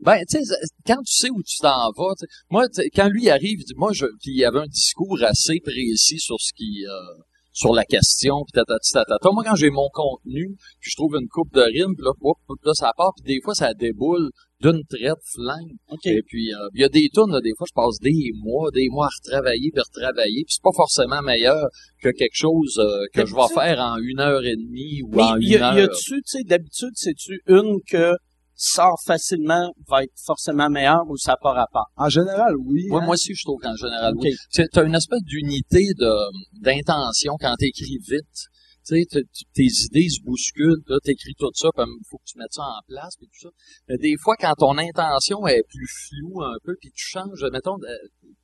[0.00, 0.54] Ben, tu sais,
[0.86, 3.60] quand tu sais où tu t'en vas, tu sais, moi, tu sais, quand lui arrive,
[3.60, 6.84] il dit, moi, je, puis il y avait un discours assez précis sur ce qui,
[6.86, 7.22] euh,
[7.54, 9.16] sur la question, puis tatata.
[9.32, 12.36] Moi, quand j'ai mon contenu, puis je trouve une coupe de rimes, puis là, hop,
[12.48, 14.28] hop, là, ça part, puis des fois, ça déboule
[14.60, 15.76] d'une traite flingue.
[15.88, 16.06] OK.
[16.06, 18.70] Et puis, euh, il y a des tunes, là, des fois, je passe des mois,
[18.74, 21.64] des mois à retravailler, puis retravailler, puis c'est pas forcément meilleur
[22.02, 25.22] que quelque chose euh, que je vais faire en une heure et demie ou Mais
[25.22, 25.90] en y, une a- y heure.
[25.90, 28.14] a-tu, tu sais, d'habitude, c'est-tu une que
[28.54, 31.90] sort facilement va être forcément meilleure ou ça n'a pas rapport?
[31.96, 32.88] En général, oui.
[32.90, 33.04] Ouais, hein.
[33.04, 34.32] moi aussi, je trouve qu'en général, oui.
[34.52, 36.12] Tu as une espèce d'unité de
[36.60, 38.48] d'intention quand tu écris vite.
[38.86, 39.22] Tu sais,
[39.54, 42.64] tes idées se bousculent, là, t'écris tout ça, puis il faut que tu mettes ça
[42.64, 43.48] en place, puis tout ça.
[43.88, 47.78] Mais des fois, quand ton intention est plus floue un peu, puis tu changes, mettons,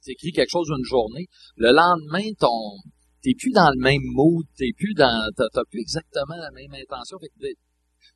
[0.02, 2.78] tu écris quelque chose une journée, le lendemain, ton
[3.22, 6.72] t'es plus dans le même mood, t'es plus dans, t'as t'as plus exactement la même
[6.72, 7.56] intention, fait que des-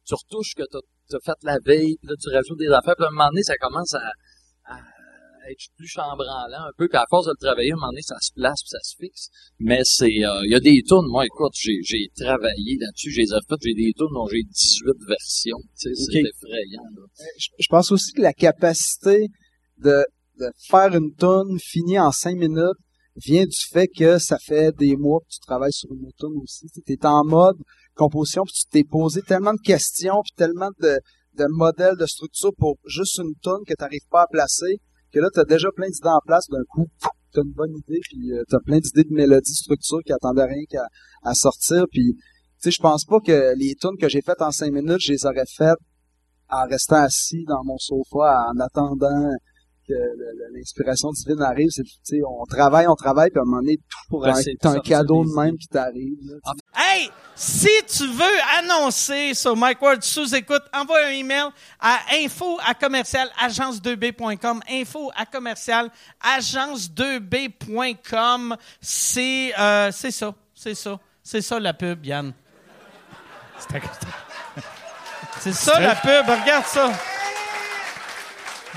[0.06, 0.80] tu retouches que t'as
[1.12, 3.42] as fait la veille, puis là, tu rajoutes des affaires, puis à un moment donné,
[3.42, 4.10] ça commence à,
[4.66, 4.78] à
[5.50, 8.02] être plus chambranlant un peu, puis à force de le travailler, à un moment donné,
[8.02, 9.28] ça se place, puis ça se fixe.
[9.58, 13.62] Mais c'est, euh, il y a des tunes, moi, écoute, j'ai, travaillé là-dessus, j'ai faites,
[13.62, 17.02] j'ai des tunes dont j'ai 18 versions, tu sais, c'est effrayant, là.
[17.38, 19.28] je, je pense aussi que la capacité
[19.78, 20.04] de,
[20.38, 22.78] de faire une tonne finie en cinq minutes
[23.16, 26.36] vient du fait que ça fait des mois que tu travailles sur une autre tonne
[26.42, 26.66] aussi.
[26.86, 27.56] Tu en mode
[27.94, 30.98] composition, puis tu t'es posé tellement de questions, puis tellement de,
[31.38, 34.80] de modèles, de structures pour juste une tonne que tu n'arrives pas à placer,
[35.12, 36.46] que là, tu as déjà plein d'idées en place.
[36.50, 36.88] D'un coup,
[37.32, 40.12] tu as une bonne idée, puis tu as plein d'idées de mélodies, de structures qui
[40.12, 40.86] attendaient rien qu'à
[41.22, 41.84] à sortir.
[41.90, 42.22] Puis, tu
[42.58, 45.24] sais, je pense pas que les tunes que j'ai faites en cinq minutes, je les
[45.24, 45.78] aurais faites
[46.50, 49.30] en restant assis dans mon sofa en attendant
[49.86, 49.94] que
[50.54, 51.68] l'inspiration divine arrive.
[51.70, 54.34] C'est, tu sais, on travaille, on travaille, puis à un moment donné, pour Ben, un,
[54.34, 56.16] c'est un cadeau de même qui t'arrive.
[56.24, 56.34] là.
[56.76, 61.48] Hey, si tu veux annoncer sur Mike Ward sous écoute, envoie un email
[61.80, 64.60] à info à commercial agence2b.com.
[64.70, 65.90] Info à commercial
[66.22, 68.56] agence2b.com.
[68.80, 72.32] C'est euh, c'est ça, c'est ça, c'est ça la pub, Yann.
[75.40, 76.90] C'est ça la pub, regarde ça.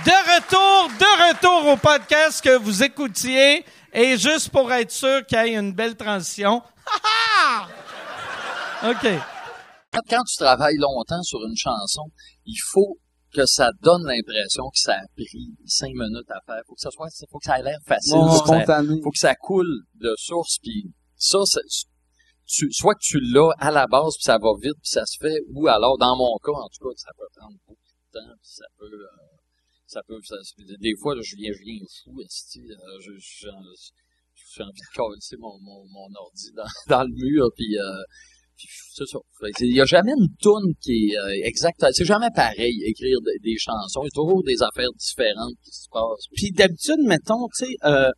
[0.06, 3.66] De retour, de retour au podcast que vous écoutiez.
[3.94, 6.62] Et juste pour être sûr qu'il y ait une belle transition.
[6.86, 7.68] Ha,
[8.84, 8.90] ha!
[8.92, 9.08] OK.
[10.08, 12.04] Quand, tu travailles longtemps sur une chanson,
[12.46, 12.98] il faut
[13.34, 16.62] que ça donne l'impression que ça a pris cinq minutes à faire.
[16.68, 18.14] Faut que ça soit, faut que ça ait l'air facile.
[18.14, 19.02] Bon, faut, que ça, spontané.
[19.04, 20.58] faut que ça coule de source.
[20.62, 21.88] Puis ça, c'est-
[22.46, 25.18] tu, soit que tu l'as à la base puis ça va vite puis ça se
[25.20, 27.82] fait, ou alors dans mon cas, en tout cas, ça peut prendre beaucoup
[28.14, 28.36] de temps.
[28.42, 29.37] Puis ça peut, euh,
[29.88, 30.36] ça peut, ça-
[30.80, 32.22] des fois, là, je viens, je viens fou.
[32.22, 33.48] esti, euh, je, je-
[34.54, 37.78] j'ai envie de casser mon, mon, mon ordi dans, dans le mur puis.
[37.78, 38.04] Euh,
[38.56, 39.04] puis ça.
[39.60, 41.86] Il y a jamais une toune qui est euh, exacte.
[41.92, 44.02] C'est jamais pareil, écrire des, des chansons.
[44.02, 46.26] Il y a toujours des affaires différentes qui se passent.
[46.36, 48.10] Puis d'habitude, mettons, tu sais, euh,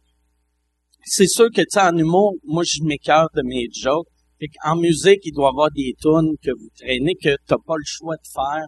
[1.03, 4.07] c'est sûr que, tu sais, en humour, moi, je m'écarte de mes jokes.
[4.39, 7.75] Fait en musique, il doit y avoir des tunes que vous traînez que t'as pas
[7.75, 8.63] le choix de faire.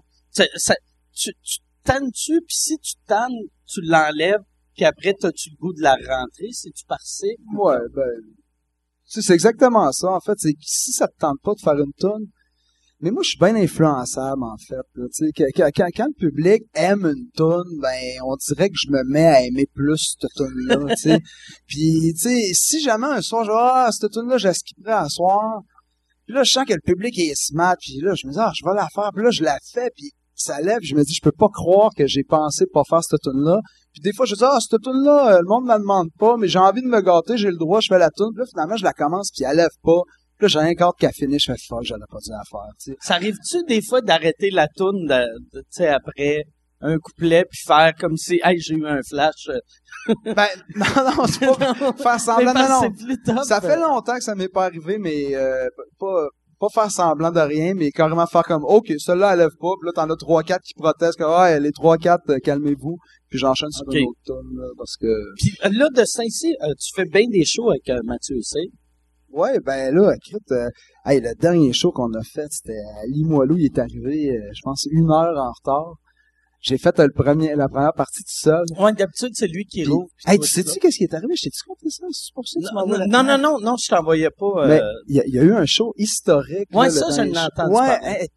[0.57, 0.75] Ça-
[1.15, 3.31] tu, tu tannes-tu, puis si tu tannes,
[3.65, 4.43] tu l'enlèves,
[4.75, 6.51] puis après, t'as-tu le goût de la rentrer?
[6.51, 7.41] C'est-tu par cycle?
[7.57, 8.09] Ouais, ben,
[9.09, 10.35] tu c'est exactement ça, en fait.
[10.37, 12.27] C'est si ça te tente pas de faire une tonne,
[13.01, 14.75] mais moi, je suis bien influençable, en fait.
[14.95, 19.03] là, tu quand, quand le public aime une tonne, ben, on dirait que je me
[19.03, 21.19] mets à aimer plus cette tonne-là, tu sais.
[21.67, 24.93] Puis, tu sais, si jamais un soir, je dis, ah, cette tonne-là, je la skipperais
[24.93, 25.61] à soir.
[26.25, 28.51] Puis là, je sens que le public est smart, puis là, je me dis, ah,
[28.55, 29.09] je vais la faire.
[29.13, 31.91] Puis là, je la fais, puis ça lève, je me dis, je peux pas croire
[31.95, 33.59] que j'ai pensé pas faire cette tune là
[33.93, 36.35] Puis des fois, je dis, ah, cette tune là le monde me la demande pas,
[36.37, 38.27] mais j'ai envie de me gâter, j'ai le droit, je fais la tune.
[38.33, 40.01] Puis là, finalement, je la commence, puis elle lève pas.
[40.37, 42.95] Puis là, j'ai un quart qu'à finir, je fais fuck, j'aurais pas dû la faire.
[43.01, 45.23] Ça arrive-tu des fois d'arrêter la toune, de,
[45.53, 46.43] de- tu sais, après
[46.83, 49.49] un couplet, puis faire comme si, hey, j'ai eu un flash.
[49.49, 49.59] euh,
[50.25, 52.81] Ben, non, non, c'est pas faire semblant, non, non.
[52.81, 53.43] c'est plus top.
[53.43, 55.67] Ça fait longtemps que ça m'est pas arrivé, mais euh,
[55.99, 56.27] pas
[56.61, 59.87] pas faire semblant de rien, mais carrément faire comme OK, celle-là elle lève pas, puis
[59.87, 62.97] là t'en as trois quatre qui protestent que ah les trois quatre euh, calmez-vous,
[63.29, 63.95] puis j'enchaîne sur Ok.
[63.95, 65.07] une autre tonne là, parce que
[65.39, 68.59] Puis euh, là, de Saint-Cyr, euh, tu fais bien des shows avec euh, Mathieu C.
[69.31, 70.69] ouais ben là écoute, euh,
[71.05, 74.87] hey, le dernier show qu'on a fait c'était à Limoilou, il est arrivé je pense
[74.91, 75.95] une heure en retard.
[76.61, 78.63] J'ai fait le premier la première partie tout seul.
[78.77, 79.91] Ouais, d'habitude, c'est lui qui puis
[80.27, 81.33] Hey, tu tu sais-tu qu'est-ce qui est arrivé?
[81.35, 82.05] Je t'ai-tu compté ça?
[82.11, 84.67] C'est pour ça que tu Non, m'envoies la non, non, non, non, je t'envoyais pas.
[84.67, 86.69] Mais euh, il y, a- il y a eu un show historique.
[86.73, 87.39] Ouais, là, ça, je l'ai show.
[87.57, 88.27] entendu Ouais,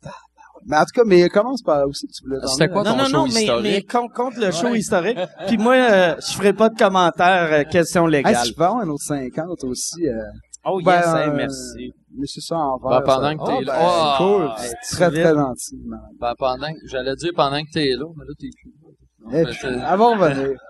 [0.66, 2.96] mais en tout cas, mais commence par aussi que tu voulais C'était quoi t'en non,
[2.96, 3.62] ton non, show non, mais, historique?
[3.72, 5.18] mais contre, contre le show historique.
[5.46, 8.36] Puis moi, euh, je ferai pas de commentaires, euh, questions Hey, légales.
[8.44, 10.22] si je peux avoir un autre 50 aussi, euh,
[10.66, 11.92] oh ben, yes, hey, euh, merci.
[12.16, 13.02] mais c'est ça en Ben, vert.
[13.04, 13.34] pendant ça.
[13.34, 13.72] que t'es Ah, là.
[13.72, 14.42] ben, Ah, cool.
[14.64, 15.76] hey, C'est très, très gentil.
[15.84, 16.00] man.
[16.20, 19.38] Ben, pendant que, j'allais dire pendant que t'es là, mais là, t'es plus là.
[19.40, 20.58] Eh, Ben, c'est- Elle va revenir.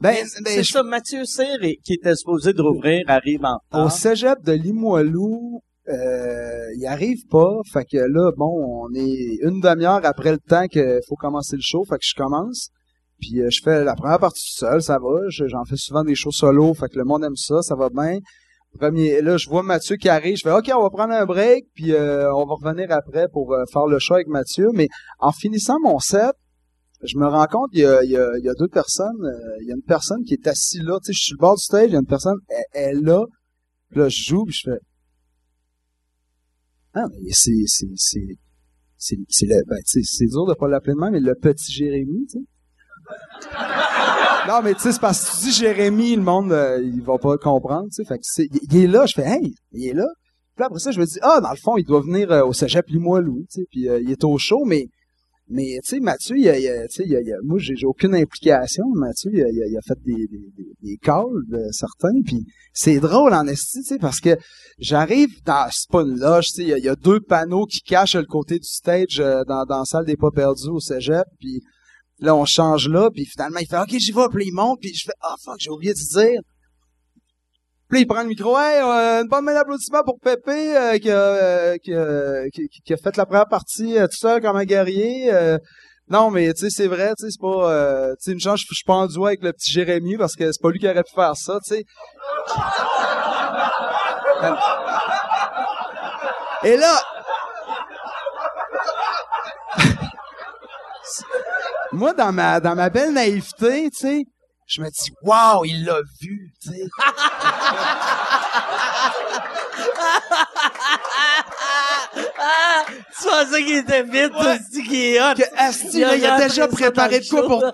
[0.00, 3.88] Ben, ben, c'est je- ça, Mathieu Cyr, qui était supposé de rouvrir, arrive en au
[3.88, 7.58] cégep de Limoilou, euh, il arrive pas.
[7.72, 8.50] Fait que là, bon,
[8.88, 11.84] on est une demi-heure après le temps qu'il faut commencer le show.
[11.88, 12.70] Fait que je commence.
[13.20, 15.28] Puis euh, je fais la première partie tout seul, ça va.
[15.28, 16.74] Je- J'en fais souvent des shows solo.
[16.74, 18.18] Fait que le monde aime ça, ça va bien.
[18.78, 20.36] Premier, là, je vois Mathieu qui arrive.
[20.36, 23.52] Je fais OK, on va prendre un break, puis euh, on va revenir après pour
[23.52, 24.68] euh, faire le show avec Mathieu.
[24.72, 26.32] Mais en finissant mon set,
[27.02, 29.24] je me rends compte, il y a, il y a, il y a deux personnes.
[29.24, 30.98] euh, il y a une personne qui est assise là.
[31.00, 32.64] Tu sais, je suis sur le bord du stage, il y a une personne, elle,
[32.72, 33.26] elle est là.
[33.90, 34.78] Puis là, je joue, puis je fais...
[36.94, 37.52] Ah, mais c'est...
[37.66, 39.78] c'est, c'est, c'est, ben,
[40.20, 42.44] dur de pas l'appeler de même, mais le petit Jérémy, tu sais.
[44.48, 47.18] Non, mais tu sais, c'est parce que tu dis Jérémy, le monde, euh, il va
[47.18, 48.04] pas comprendre, tu sais.
[48.04, 48.24] Fait que
[48.72, 50.06] il, est là, je fais, hey, il est là.
[50.56, 52.52] Puis après ça, je me dis, ah, dans le fond, il doit venir euh, au
[52.52, 53.66] cégep Limoilou, tu sais.
[53.70, 54.86] Puis euh, il est au show, mais
[55.48, 58.84] mais tu sais, Mathieu, il a, il a- moi, j'ai j'ai aucune implication.
[58.94, 63.80] Mathieu, il a, fait des, des, des, calls de certains, puis c'est drôle en esti,
[63.80, 64.36] tu sais, parce que
[64.78, 67.20] j'arrive dans, c'est pas une loge, tu sais, il y a, il y a deux
[67.20, 70.68] panneaux qui cachent le côté du stage euh, dans, dans la salle des pas perdus
[70.70, 71.60] au cégep, puis
[72.22, 74.94] là, on change là, puis finalement, il fait, OK, j'y vais, puis il monte, puis
[74.94, 76.40] je fais, ah, fuck, j'ai oublié de dire.
[77.90, 81.10] Puis il prend le micro, hey, euh, une bonne main d'applaudissement pour Pépé, euh, qui,
[81.10, 85.30] a, euh, qui, a- qui- a fait la première partie tout seul comme un guerrier.
[86.08, 88.74] non, mais tu sais, c'est vrai, tu sais, c'est pas, tu sais, une chance, je
[88.74, 91.02] suis pas en duo avec le petit Jérémy parce que c'est pas lui qui aurait
[91.02, 91.84] pu faire ça, tu sais.
[96.64, 96.94] Et là,
[101.92, 104.24] moi, dans ma, dans ma belle naïveté, tu sais,
[104.66, 106.88] je me dis, waouh, il l'a vu, tu sais.
[112.14, 114.58] Tu pensais qu'il était vite, Ouais.
[114.58, 115.34] tu dis qu'il est hot.
[115.34, 117.70] que Asti, là, il a déjà préparé de quoi pour euh,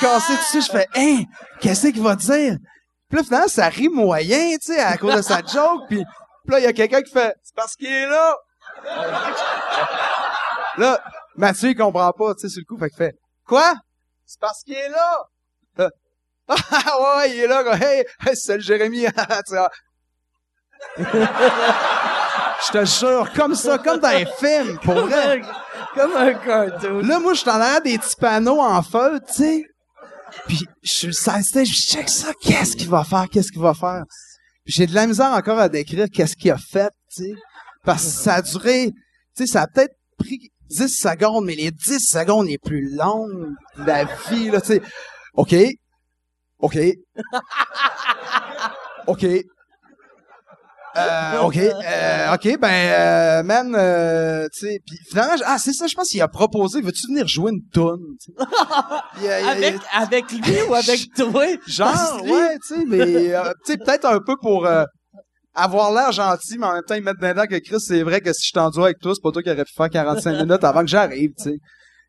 [0.00, 0.62] casser dessus.
[0.62, 1.22] Je fais, hein,
[1.60, 2.56] qu'est-ce qu'il va dire?
[3.08, 5.82] Puis là, finalement, ça rit moyen, tu sais, à cause de sa joke.
[5.88, 5.98] Puis,
[6.44, 8.34] puis là, il y a quelqu'un qui fait, c'est parce qu'il est là.
[10.78, 11.00] là,
[11.36, 13.14] Mathieu, il comprend pas, tu sais, sur le coup, fait qu'il fait,
[13.46, 13.74] quoi?
[14.24, 15.24] C'est parce qu'il est là.
[16.48, 17.64] Ah, ouais, il est là.
[17.74, 19.04] Hey, hey, c'est le Jérémy.
[20.96, 25.42] Je te jure, comme ça, comme dans un film, pour vrai.
[25.94, 27.00] Comme un cartoon.
[27.00, 29.64] Là, moi, je suis en arrière des petits panneaux en feu, tu sais.
[30.46, 32.32] Puis, je suis je check ça.
[32.40, 33.26] Qu'est-ce qu'il va faire?
[33.30, 34.04] Qu'est-ce qu'il va faire?
[34.64, 37.34] Puis j'ai de la misère encore à décrire qu'est-ce qu'il a fait, tu sais.
[37.84, 38.90] Parce que ça a duré,
[39.36, 43.52] tu sais, ça a peut-être pris 10 secondes, mais les 10 secondes les plus longues
[43.78, 44.82] de la vie, là, tu sais.
[45.34, 45.54] OK.
[46.60, 46.78] OK.
[49.06, 49.26] OK.
[50.96, 51.56] Euh, OK.
[51.58, 56.08] Euh, OK, ben, euh, man, euh, tu sais, puis finalement, ah, c'est ça, je pense
[56.08, 58.16] qu'il a proposé, veux-tu venir jouer une toune?
[59.46, 61.46] Avec, avec lui ou avec toi?
[61.66, 64.84] Genre, ouais, tu sais, mais, euh, tu sais, peut-être un peu pour euh,
[65.56, 68.32] avoir l'air gentil, mais en même temps, ils mettent dedans que Chris, c'est vrai que
[68.32, 70.82] si je t'en avec toi, c'est pas toi qui aurais pu faire 45 minutes avant
[70.82, 71.56] que j'arrive, tu sais.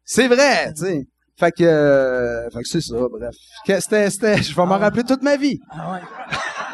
[0.05, 1.03] C'est vrai, tu sais.
[1.39, 3.35] Fait que, euh, fait que c'est ça, bref.
[3.65, 5.59] Que- C'était, c'était, je vais m'en rappeler toute ma vie.
[5.71, 5.99] Ah ouais.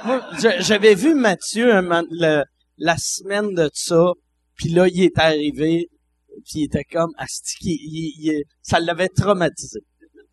[0.06, 0.22] Moi,
[0.60, 1.68] j'avais vu Mathieu
[2.12, 2.44] le-
[2.78, 4.12] la semaine de ça,
[4.56, 5.90] puis là, il est arrivé,
[6.46, 9.80] puis il était comme, asti, il, il- il- ça l'avait traumatisé.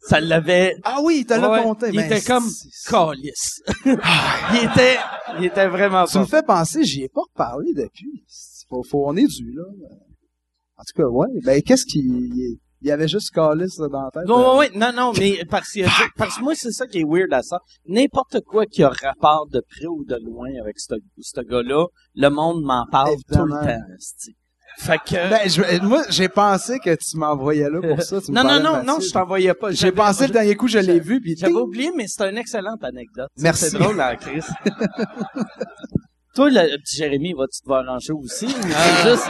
[0.02, 0.76] Ça l'avait...
[0.82, 1.86] Ah oui, l'a Ouais, compté.
[1.92, 2.48] il ben, était comme
[2.88, 3.62] calice.
[3.84, 4.96] il était,
[5.38, 6.38] il était vraiment Tu me pas.
[6.38, 8.24] fais penser, j'y ai pas reparlé depuis.
[8.68, 9.64] Faut, faut, on est dû, là.
[10.76, 11.28] En tout cas, ouais.
[11.44, 14.26] Ben, qu'est-ce qu'il, il il y avait juste Calis là, dans la tête.
[14.26, 15.80] Non, ouais, ouais, non, non, mais parce que,
[16.16, 17.58] parce que moi, c'est ça qui est weird à ça.
[17.86, 22.28] N'importe quoi qui a rapport de près ou de loin avec ce, ce gars-là, le
[22.30, 23.60] monde m'en parle Évidemment.
[23.60, 23.80] tout le temps.
[24.78, 25.14] Fait que...
[25.28, 28.20] Ben, je- moi, j'ai pensé que tu m'envoyais là pour ça.
[28.20, 29.70] tu me non, non, non, non, je t'envoyais pas.
[29.72, 32.82] J'ai pensé le dernier coup, je l'ai vu, puis J'avais oublié, mais c'est une excellente
[32.82, 33.28] anecdote.
[33.38, 33.70] Merci.
[33.70, 34.40] C'est drôle, en Chris.
[36.34, 38.48] Toi, le petit Jérémy, vas-tu te voir en show aussi?
[38.48, 39.08] c'est Ah.
[39.10, 39.26] juste...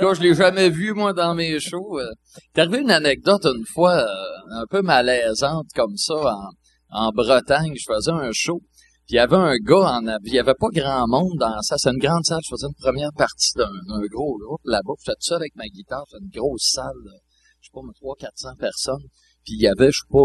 [0.00, 1.98] Là, je l'ai jamais vu, moi, dans mes shows.
[2.00, 2.06] Euh,
[2.54, 4.06] T'es arrivé une anecdote une fois euh,
[4.52, 6.48] un peu malaisante comme ça en,
[6.90, 7.74] en Bretagne.
[7.76, 8.60] Je faisais un show.
[9.10, 11.74] Puis il y avait un gars en il y avait pas grand monde dans ça.
[11.76, 12.38] C'est une grande salle.
[12.44, 13.66] Je faisais une première partie d'un
[14.08, 14.92] gros groupe là-bas.
[15.00, 16.04] J'étais tout seul avec ma guitare.
[16.06, 16.94] C'était une grosse salle.
[17.60, 19.02] Je sais pas, mais 300-400 personnes.
[19.44, 20.22] Puis il y avait, je sais pas,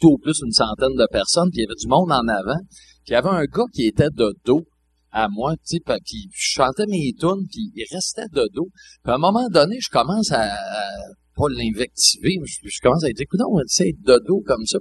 [0.00, 1.50] tout au plus une centaine de personnes.
[1.50, 2.64] Puis il y avait du monde en avant.
[3.04, 4.62] Puis il y avait un gars qui était de dos
[5.10, 8.68] à moi, tu sais, puis je chantais mes tunes, puis il restait de dos.
[9.04, 10.88] Puis à un moment donné, je commence à, à
[11.36, 14.64] pas l'invectiver, mais je, je commence à dire, écoute, on essaie d'être de dos comme
[14.66, 14.78] ça.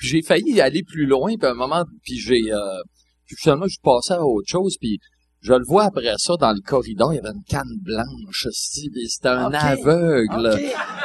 [0.00, 2.82] J'ai failli aller plus loin, puis à un moment, puis j'ai, euh,
[3.26, 4.98] puis finalement, je suis passé à autre chose, puis
[5.40, 9.28] je le vois après ça dans le corridor, il y avait une canne blanche, c'était
[9.28, 10.58] un aveugle,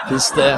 [0.07, 0.55] puis c'était,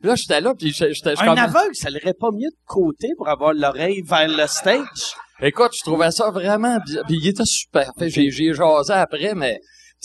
[0.00, 1.14] Puis là, j'étais là, puis j'étais...
[1.18, 5.14] Un aveugle, ça l'irait pas mieux de côté pour avoir l'oreille vers le stage?
[5.44, 6.78] Écoute, je trouvais ça vraiment.
[6.84, 7.90] Puis il était super.
[7.98, 9.58] Fait, j'ai, jasé après, mais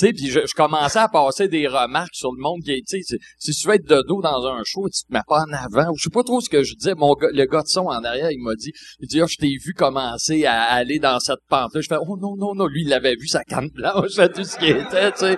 [0.06, 3.18] sais, puis je, je commençais à passer des remarques sur le monde qui tu sais,
[3.40, 5.92] si tu veux être de dos dans un show, tu te mets pas en avant.
[5.92, 6.96] Ou je sais pas trop ce que je disais.
[6.96, 9.38] Mon gars, le gars de son en arrière, il m'a dit, il dit, ah, je
[9.38, 11.82] t'ai vu commencer à aller dans cette pente-là.
[11.82, 12.68] Je fais, oh non, non, non.
[12.68, 15.38] Lui, il avait vu sa canne blanche tout ce qui était, tu sais.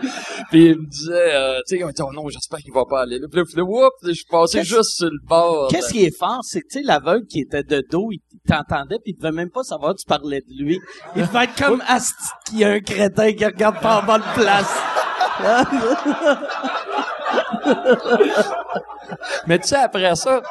[0.49, 3.01] Puis il me disait, euh, tu sais, il dit, oh non, j'espère qu'il va pas
[3.01, 3.27] aller là.
[3.31, 5.69] Puis là, puis whoop, je suis passé juste sur le bord.
[5.69, 8.97] Qu'est-ce qui est fort, c'est que, tu sais, l'aveugle qui était de dos, il t'entendait
[9.03, 10.79] pis il devait même pas savoir que tu parlais de lui.
[11.15, 12.13] Il devait être comme Asti
[12.45, 14.48] qui a un crétin qui regarde pas en bonne place.
[19.47, 20.41] Mais tu sais, après ça,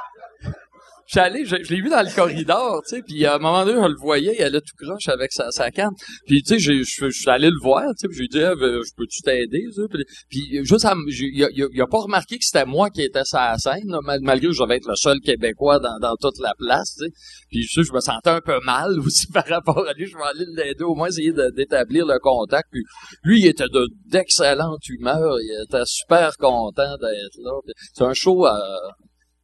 [1.12, 3.64] suis allé, je, je l'ai vu dans le corridor, tu sais, puis à un moment
[3.64, 5.92] donné, je le voyais, il allait tout croche avec sa, sa canne.
[6.26, 8.54] Puis tu sais, je je suis allé le voir, tu sais, puis j'ai dit, Ah,
[8.54, 9.82] ben, je peux-tu t'aider, ça?
[9.90, 13.24] Puis, puis juste, à il il il a pas remarqué que c'était moi qui étais
[13.24, 16.16] sur la scène, là, mal- malgré que je devais être le seul Québécois dans, dans
[16.16, 17.10] toute la place, tu sais.
[17.50, 20.06] Puis je, je me sentais un peu mal aussi par rapport à lui.
[20.06, 22.68] Je vais aller l'aider, au moins essayer d'établir le contact.
[22.70, 22.82] Puis
[23.22, 27.52] lui, il était de d'excellente humeur, il était super content d'être là.
[27.94, 28.52] C'est un show euh,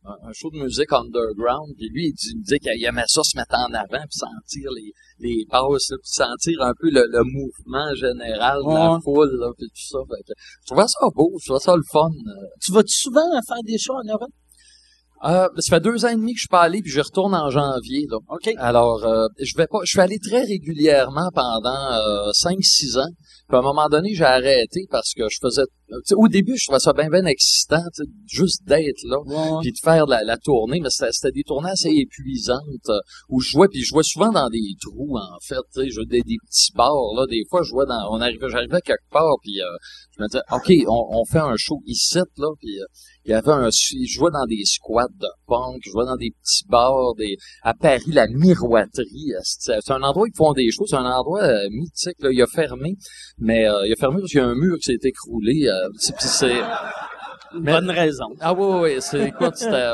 [0.04, 3.08] un, un show de musique underground, puis lui, il, dit, il me dit qu'il aimait
[3.08, 7.06] ça se mettre en avant, puis sentir les, les passes, puis sentir un peu le,
[7.08, 9.98] le mouvement général de la foule, là, puis tout ça.
[10.08, 12.10] Fait que je trouvais ça beau, je trouvais ça le fun.
[12.10, 14.32] Euh, tu vas-tu souvent faire des shows en Europe?
[15.24, 17.34] Euh, ça fait deux ans et demi que je suis pas allé, puis je retourne
[17.34, 18.06] en janvier.
[18.10, 18.18] Là.
[18.28, 18.50] OK.
[18.58, 23.10] Alors, euh, je vais pas, je suis allé très régulièrement pendant euh, 5-6 ans.
[23.48, 25.64] Puis à un moment donné, j'ai arrêté parce que je faisais.
[26.04, 27.82] sais, Au début, je trouvais ça bien, bien excitant,
[28.26, 29.18] juste d'être là.
[29.20, 29.60] Ouais.
[29.60, 32.58] puis de faire la, la tournée, mais c'était des tournées assez épuisantes
[32.88, 35.90] euh, où je jouais, puis je jouais souvent dans des trous en fait, tu sais,
[35.90, 39.10] je des, des petits bars là, des fois je jouais dans, on arrivait, j'arrivais quelque
[39.10, 39.66] part, puis euh,
[40.16, 42.84] je me disais, ok, on, on fait un show ici là, puis euh,
[43.24, 46.30] il y avait un, je jouais dans des squats de punk, je jouais dans des
[46.30, 50.86] petits bars, des, à Paris la miroiterie, c'est un endroit où ils font des shows,
[50.86, 52.96] c'est un endroit euh, mythique là, il a fermé,
[53.38, 55.88] mais euh, il a fermé parce qu'il y a un mur qui s'est écroulé, euh,
[55.98, 56.62] c'est
[57.54, 58.26] Une mais- bonne raison.
[58.40, 59.86] ah oui, oui, c'est, écoute, c'était,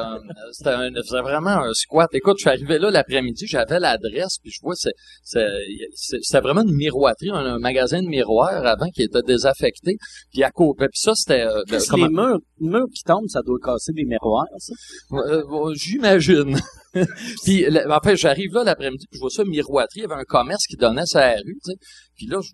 [0.52, 2.08] c'était, un- c'était vraiment un squat.
[2.12, 4.92] Écoute, je suis arrivé là l'après-midi, j'avais l'adresse, puis je vois, c'est,
[5.22, 5.46] c'est,
[5.94, 9.96] c'est- c'était vraiment une miroiterie, un, un magasin de miroirs avant qui était désaffecté.
[10.32, 11.42] Puis à côté, puis ça, c'était...
[11.42, 14.72] euh, Qu'est-ce que comment- les murs, murs qui tombent, ça doit casser des miroirs, ça?
[15.12, 15.42] Euh,
[15.74, 16.56] J'imagine.
[17.44, 20.24] puis, en fait, j'arrive là l'après-midi, puis je vois ça, miroiterie, il y avait un
[20.24, 21.76] commerce qui donnait la rue, tu sais.
[22.16, 22.50] Puis là, je-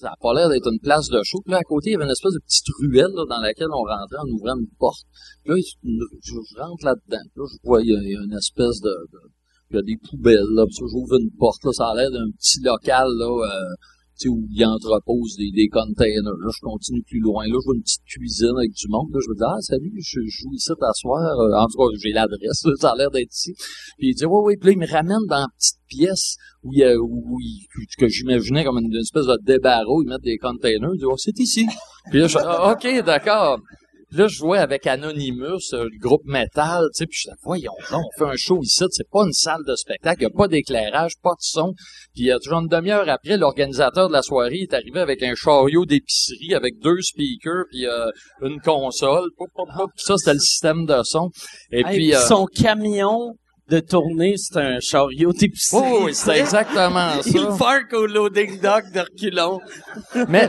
[0.00, 1.42] ça a pas l'air d'être une place de show.
[1.46, 3.82] Là, à côté, il y avait une espèce de petite ruelle là, dans laquelle on
[3.82, 5.06] rentrait en ouvrant une porte.
[5.44, 7.24] Puis là, je, rentre là-dedans.
[7.36, 8.94] Là, je vois, il y a, une espèce de...
[9.12, 9.30] de-
[9.70, 10.64] il y a des poubelles, là.
[10.64, 11.72] Puis j'ouvre une porte, là.
[11.72, 13.74] Ça a l'air d'un petit local, là, euh,
[14.26, 16.22] où il entrepose des, des containers.
[16.24, 17.44] Là, je continue plus loin.
[17.46, 19.08] Là, je vois une petite cuisine avec du monde.
[19.12, 21.38] Là, je me dis, ah, salut, je, joue ici t'asseoir.
[21.38, 23.54] Euh, en tout cas, j'ai l'adresse, ça a l'air d'être ici.
[23.98, 24.56] Puis il dit, ouais, ouais.
[24.56, 28.64] Puis là, il me ramène dans une petite pièce où il où il- que j'imaginais
[28.64, 30.02] comme une, une espèce de débarreau.
[30.02, 30.90] Ils mettent des containers.
[30.94, 31.66] Il dit, oh, c'est ici.
[32.10, 33.60] Puis là, je fais, ah, OK, d'accord.
[34.10, 37.72] Là, je jouais avec Anonymous, euh, le groupe métal, tu sais, puis je disais, voyons
[37.90, 40.36] donc, on fait un show ici, c'est pas une salle de spectacle, il n'y a
[40.36, 41.74] pas d'éclairage, pas de son.
[42.14, 45.84] Puis euh, toujours une demi-heure après, l'organisateur de la soirée est arrivé avec un chariot
[45.84, 48.10] d'épicerie, avec deux speakers, puis euh,
[48.42, 49.28] une console.
[49.36, 49.90] Pop, pop.
[49.94, 51.28] Puis ça, c'était le système de son.
[51.70, 52.14] Et Hey, puis...
[52.14, 53.34] euh, son camion
[53.70, 55.82] de tournée, c'est un chariot d'épicerie.
[55.84, 57.56] oh, oui, c'était exactement Il ça.
[57.58, 59.60] parque au loading dock de reculons.
[60.28, 60.48] Mais,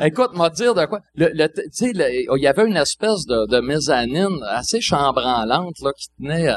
[0.00, 1.00] écoute, m'a dire de quoi.
[1.14, 5.90] Le, le- tu sais, il y avait une espèce de, de mezzanine assez chambranlante là
[5.98, 6.48] qui tenait.
[6.48, 6.56] euh,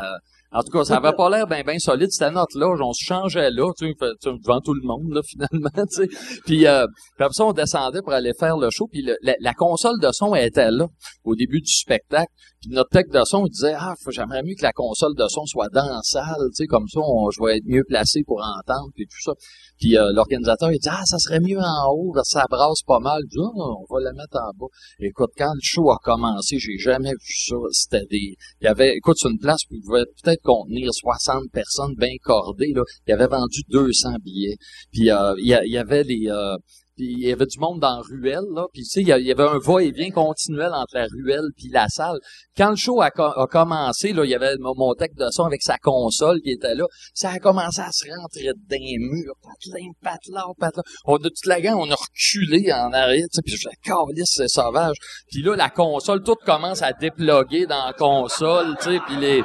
[0.52, 2.10] en tout cas, ça avait pas l'air bien ben solide.
[2.34, 2.80] Notre loge.
[2.82, 5.70] On se changeait là, tu sais, fait- tu sais, devant tout le monde là finalement.
[5.96, 6.40] Tu sais.
[6.46, 6.86] Puis, euh,
[7.16, 8.88] puis après ça, on descendait pour aller faire le show.
[8.92, 10.88] Puis le- la, la console de son était là
[11.24, 12.32] au début du spectacle.
[12.62, 15.46] Puis notre tech de son, il disait ah, j'aimerais mieux que la console de son
[15.46, 18.42] soit dans la salle, tu sais, comme ça, on, je vais être mieux placé pour
[18.42, 19.32] entendre puis tout ça.
[19.80, 23.22] Puis euh, l'organisateur, il dit Ah, ça serait mieux en haut, ça brasse pas mal.
[23.30, 24.68] Dis, Ah, on va la mettre en bas.
[25.00, 27.56] Écoute, quand le show a commencé, j'ai jamais vu ça.
[27.72, 28.36] C'était des.
[28.62, 32.74] Il y avait, écoute, c'est une place il pouvait peut-être contenir 60 personnes bien cordées.
[32.76, 32.84] Là.
[33.08, 34.58] Il avait vendu 200 billets.
[34.92, 36.28] Puis euh, il il y avait les.
[36.30, 36.58] euh,
[37.00, 38.66] puis il y avait du monde dans la ruelle, là.
[38.74, 42.20] Puis tu sais, il y avait un va-et-vient continuel entre la ruelle puis la salle.
[42.58, 45.46] Quand le show a, co- a commencé, là, il y avait mon, tech de son
[45.46, 46.84] avec sa console qui était là.
[47.14, 50.84] Ça a commencé à se rentrer dans les murs, patelin, patelin, patelin.
[51.06, 54.34] On a toute la gang, on a reculé en arrière, tu sais, puis je calisse,
[54.34, 54.98] c'est sauvage.
[55.32, 59.42] Puis là, la console, tout commence à déploguer dans la console, tu sais, puis les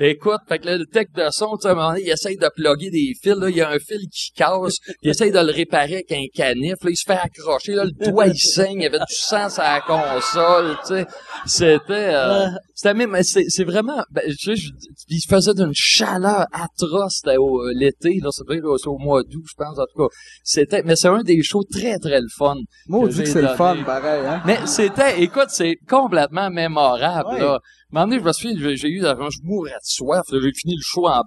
[0.00, 2.10] Écoute, fait que là, le tech de son, tu sais, à un moment donné, il
[2.10, 5.30] essaye de plugger des fils, là, il y a un fil qui casse, il essaye
[5.30, 8.36] de le réparer avec un canif, là, il se fait accrocher, là, le doigt, il
[8.38, 11.06] saigne, il y avait du sang sur la console, tu sais.
[11.46, 14.62] C'était, euh, c'était même, c'est, c'est vraiment, ben, tu sais,
[15.08, 18.94] il se faisait d'une chaleur atroce, c'était au, euh, l'été, là, ça devait être au,
[18.94, 20.14] au mois d'août, je pense, en tout cas.
[20.42, 22.56] C'était, mais c'est un des shows très, très le fun.
[22.88, 24.42] Moi, on dit que c'est le fun, pareil, hein.
[24.46, 27.40] Mais c'était, écoute, c'est complètement mémorable, Ouais.
[27.40, 27.58] là.
[27.94, 30.74] À un moment donné, je me souviens, j'ai- j'ai eu, je mourais soif, j'ai fini
[30.76, 31.22] le show en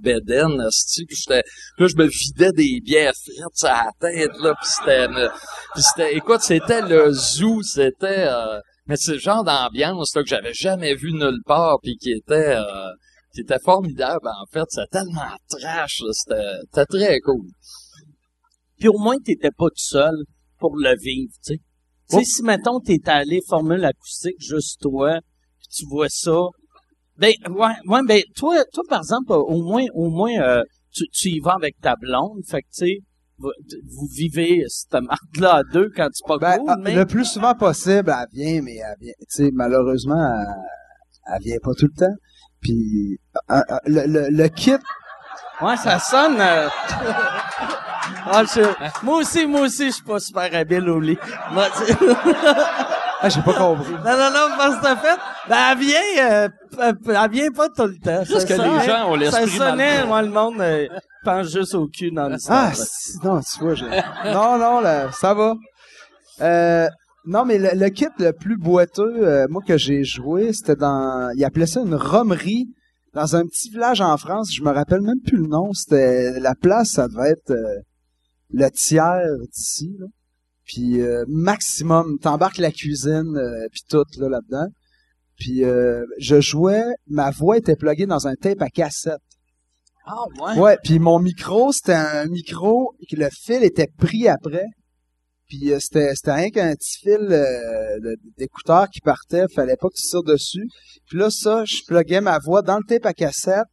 [0.67, 1.43] esti, puis j'étais,
[1.77, 5.29] là, je me vidais des bières frites sur la tête, là, puis c'était, me-
[5.73, 10.29] puis c'était, écoute, c'était le zoo, c'était, euh, mais c'est le genre d'ambiance, là, que
[10.29, 12.89] j'avais jamais vu nulle part, puis qui était, euh,
[13.33, 17.47] qui était formidable, en fait, c'était tellement trash, là, c'était, c'était très cool.
[18.79, 20.15] Puis au moins, t'étais pas tout seul
[20.59, 21.59] pour le vivre, tu sais.
[22.09, 25.19] Tu sais, si, mettons, t'es allé formule acoustique, juste toi,
[25.57, 26.37] puis tu vois ça,
[27.17, 30.63] ben, ouais, ouais, ben, toi, toi, par exemple, au moins, au moins, euh,
[30.93, 32.97] tu, tu y vas avec ta blonde, fait que, tu sais,
[33.37, 33.51] vous,
[33.85, 36.95] vous vivez cette marque-là à deux quand c'est pas Ben, cool, ah, mais...
[36.95, 41.57] le plus souvent possible, elle vient, mais elle vient, tu sais, malheureusement, elle, elle vient
[41.61, 42.15] pas tout le temps.
[42.61, 43.19] Puis,
[43.51, 44.75] euh, euh, le, le, le kit,
[45.61, 46.35] Ouais, ça sonne.
[46.39, 46.67] euh,
[48.25, 51.17] ah, je- moi aussi, moi aussi, je suis pas super habile au lit.
[51.53, 51.93] Moi, tu-
[53.21, 53.91] ah, j'ai pas compris.
[53.93, 56.49] non, non, non, parce que t'as fait, ben, elle vient, euh,
[56.79, 58.23] elle vient pas tout le temps.
[58.29, 60.07] Parce que ça, les gens ont Ça l'esprit sonnait, mal.
[60.07, 60.87] moi, le monde euh,
[61.23, 63.85] pense juste au cul dans le Ah, si- non, tu vois, j'ai...
[64.31, 65.55] non, non, là, ça va.
[66.41, 66.87] Euh,
[67.25, 71.31] non, mais le, le kit le plus boiteux, euh, moi, que j'ai joué, c'était dans...
[71.35, 72.67] Il appelait ça une romerie
[73.13, 74.53] dans un petit village en France.
[74.53, 75.71] Je me rappelle même plus le nom.
[75.73, 76.39] C'était...
[76.39, 77.79] La place, ça devait être euh,
[78.53, 80.05] le tiers d'ici, là.
[80.65, 84.67] Puis euh, maximum, t'embarques la cuisine, euh, puis tout, là, là-dedans.
[85.37, 86.83] Puis euh, je jouais...
[87.07, 89.21] Ma voix était pluguée dans un tape à cassette.
[90.07, 90.59] Ah, ouais?
[90.59, 94.65] Ouais, puis mon micro, c'était un micro que le fil était pris après.
[95.47, 99.95] Puis euh, c'était c'était rien qu'un petit fil euh, d'écouteur qui partait, fallait pas que
[99.95, 100.67] tu tires dessus.
[101.07, 103.67] Puis là ça, je pluguais ma voix dans le tape à cassette.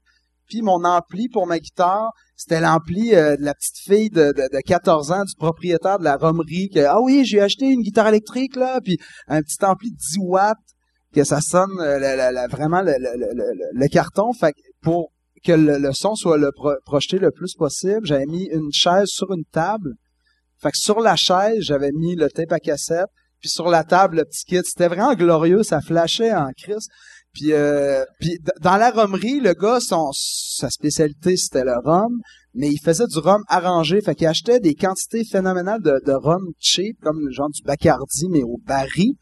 [0.48, 4.48] Puis mon ampli pour ma guitare, c'était l'ampli euh, de la petite fille de, de,
[4.52, 8.56] de 14 ans du propriétaire de la romerie ah oui, j'ai acheté une guitare électrique
[8.56, 10.56] là, puis un petit ampli de 10 watts
[11.14, 14.32] que ça sonne euh, la- la- vraiment le, carton.
[14.32, 15.12] Fait pour
[15.44, 19.30] que le, son soit le pro- projeté le plus possible, j'avais mis une chaise sur
[19.32, 19.94] une table.
[20.60, 23.08] Fait que sur la chaise, j'avais mis le tape à cassette,
[23.40, 24.60] puis sur la table, le petit kit.
[24.64, 26.86] C'était vraiment glorieux, ça flashait en crise.
[27.34, 32.20] Puis, euh, puis dans la romerie, le gars, son, sa spécialité, c'était le rhum,
[32.54, 34.00] mais il faisait du rhum arrangé.
[34.02, 38.28] Fait qu'il achetait des quantités phénoménales de, de rhum cheap, comme le genre du Bacardi,
[38.30, 39.12] mais au baril.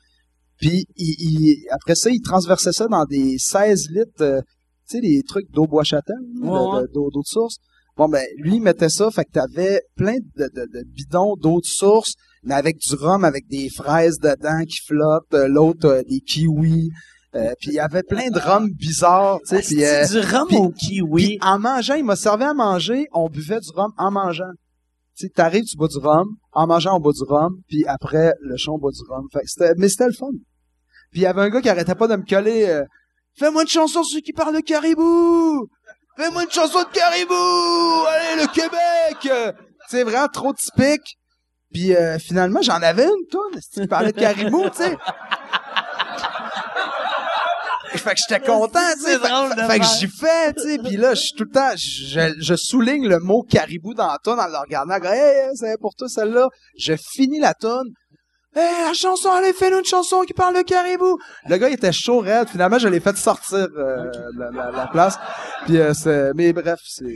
[0.58, 4.40] Puis il, il- après ça, il transversait ça dans des 16 litres, euh,
[4.88, 7.56] tu sais, les trucs d'eau bois châtel, de- Ouais, de- d'eau d'eau de source.
[7.96, 11.60] Bon, ben, lui, il mettait ça, fait que t'avais plein de, de, de bidons d'eau
[11.60, 16.02] de source, mais avec du rhum, avec des fraises dedans qui flottent, euh, l'autre, euh,
[16.08, 16.90] des kiwis,
[17.34, 20.26] euh, puis il y avait plein de rhum bizarres, tu sais, puis, euh, C'est du
[20.26, 21.24] rhum au kiwi?
[21.26, 24.50] puis en mangeant, il m'a servi à manger, on buvait du rhum en mangeant.
[25.16, 28.32] Tu sais, t'arrives, tu bois du rhum, en mangeant, on boit du rhum, puis après,
[28.40, 29.26] le show, on boit du rhum.
[29.32, 30.26] Fait que mais c'était le fun.
[31.12, 32.84] Puis il y avait un gars qui arrêtait pas de me coller, euh,
[33.38, 35.68] fais-moi une chanson sur ceux qui parlent de caribou!
[36.16, 38.06] Fais-moi une chanson de caribou!
[38.08, 39.56] Allez, le Québec!
[39.88, 41.16] C'est vraiment trop typique.
[41.72, 44.96] Puis euh, finalement, j'en avais une tonne, qui parlait de caribou, tu sais.
[48.00, 49.18] Fait que j'étais content, tu sais.
[49.68, 50.78] Fait, que j'y fais, tu sais.
[50.78, 54.18] Puis là, je suis tout le temps, je, je souligne le mot caribou dans la
[54.22, 54.94] tonne en le regardant.
[55.04, 56.48] Hey, c'est pour toi celle-là.
[56.78, 57.88] Je finis la tonne.
[58.54, 61.18] Hey, la chanson, allez, fais-nous une chanson qui parle de caribou.
[61.48, 62.48] Le gars, il était chaud, raide.
[62.48, 65.16] Finalement, je l'ai fait sortir euh, la, la- la place.
[65.66, 67.14] Puis, euh, c'est, mais bref, c'est-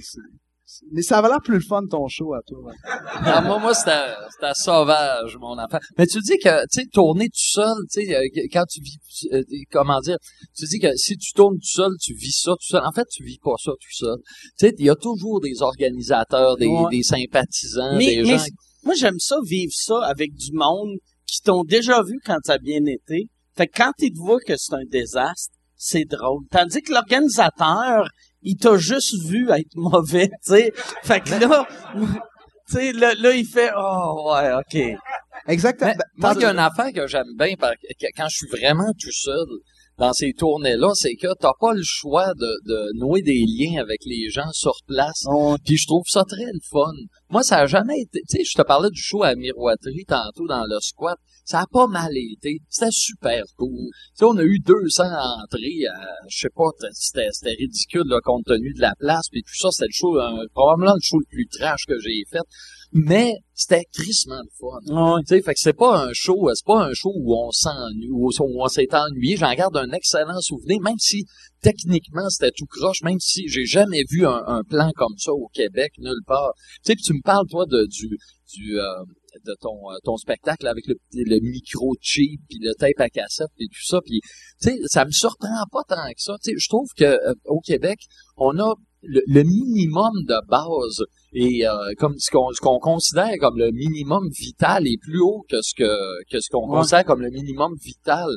[0.93, 2.59] mais ça avait l'air plus le fun ton show à toi.
[2.63, 2.75] ouais.
[3.27, 5.79] Ah, moi, moi, c'était, sauvage, mon enfant.
[5.99, 8.99] Mais tu dis que, tu sais, tourner tout seul, tu sais, euh, quand tu vis,
[9.33, 10.17] euh, comment dire,
[10.57, 12.83] tu dis que si tu tournes tout seul, tu vis ça tout seul.
[12.85, 14.17] En fait, tu vis pas ça tout seul.
[14.59, 16.91] Tu sais, il y a toujours des organisateurs, des, Ouais.
[16.91, 18.45] des sympathisants, Mais, des mais gens.
[18.85, 20.97] moi, j'aime ça, vivre ça avec du monde
[21.27, 23.29] qui t'ont déjà vu quand ça a bien été.
[23.57, 26.43] Fait que quand ils te voient que c'est un désastre, c'est drôle.
[26.51, 28.09] Tandis que l'organisateur,
[28.45, 30.73] il t'a juste vu être mauvais, tu sais.
[31.03, 34.97] Fait que là, tu sais, là, là, il fait, oh, ouais, OK.
[35.49, 35.91] Exactement.
[35.91, 38.37] Mais Ben, moi, il y a une affaire que j'aime bien par- que- quand je
[38.37, 39.47] suis vraiment tout seul
[39.99, 44.01] dans ces tournées-là, c'est que t'as pas le choix de, de nouer des liens avec
[44.07, 45.25] les gens sur place.
[45.65, 46.91] Puis je trouve ça très le fun.
[47.31, 48.21] Moi, ça a jamais été...
[48.29, 51.19] Tu sais, je te parlais du show à Miroiterie tantôt dans le squat.
[51.45, 52.59] Ça a pas mal été.
[52.69, 53.89] C'était super cool.
[53.93, 58.19] Tu sais, on a eu 200 entrées, euh, je sais pas, c'était, c'était ridicule, là,
[58.23, 61.19] compte tenu de la place, puis tout ça, c'était le show, euh, probablement le show
[61.19, 62.43] le plus trash que j'ai fait.
[62.93, 64.95] Mais c'était crissement le fun.
[64.95, 65.21] Ouais.
[65.23, 67.51] Tu sais, fait que c'est pas un show, euh, c'est pas un show où on
[67.51, 69.37] s'ennuie, où on s'est ennuyé.
[69.37, 71.25] J'en garde un excellent souvenir, même si
[71.61, 75.49] techniquement c'était tout croche, même si j'ai jamais vu un, un plan comme ça au
[75.53, 76.53] Québec nulle part.
[76.85, 78.17] Tu sais, tu me parles toi de du
[78.55, 78.85] du euh,
[79.45, 83.49] de ton euh, ton spectacle avec le, le micro cheap puis le tape à cassette
[83.59, 84.21] et tout ça puis
[84.61, 87.35] tu sais ça me surprend pas tant que ça tu sais je trouve que euh,
[87.47, 87.99] au Québec
[88.37, 88.73] on a
[89.03, 93.71] le, le minimum de base et euh, comme ce qu'on ce qu'on considère comme le
[93.73, 96.79] minimum vital est plus haut que ce que que ce qu'on Ouais.
[96.79, 98.29] considère comme le minimum vital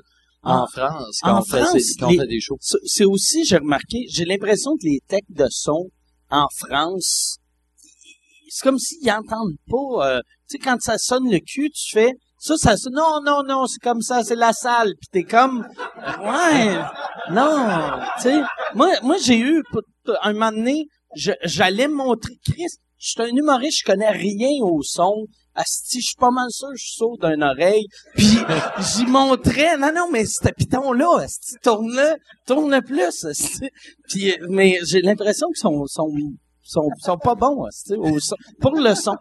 [0.43, 2.57] en, En- France quand en on fait France, ces- quand les- on fait des shows.
[2.85, 5.89] C'est aussi, j'ai remarqué, j'ai l'impression que les techs de son
[6.29, 7.37] en France,
[8.49, 10.17] c'est comme s'ils n'entendent pas.
[10.17, 12.93] euh, sais, quand ça sonne le cul, tu fais ça, ça sonne.
[12.93, 14.93] Non, non, non, c'est comme ça, c'est la salle.
[14.99, 15.67] Puis t'es comme,
[16.21, 16.77] ouais,
[17.31, 18.41] non, tu sais.
[18.75, 19.63] Moi, moi, j'ai eu
[20.21, 22.67] un moment donné, j'allais montrer Chris.
[22.99, 25.27] Je suis un humoriste, je connais rien au son.
[25.53, 27.85] Asti, je suis pas mal sûr, je sourd d'une oreille.
[28.15, 28.37] Puis
[28.79, 33.69] j'y montrais, non, non, mais ce piton-là, asti, tourne-le, tourne-le plus, asti.
[34.07, 36.09] Puis, mais j'ai l'impression qu'ils sont, sont,
[36.63, 39.15] sont, sont pas bons, asti, au son, pour le son.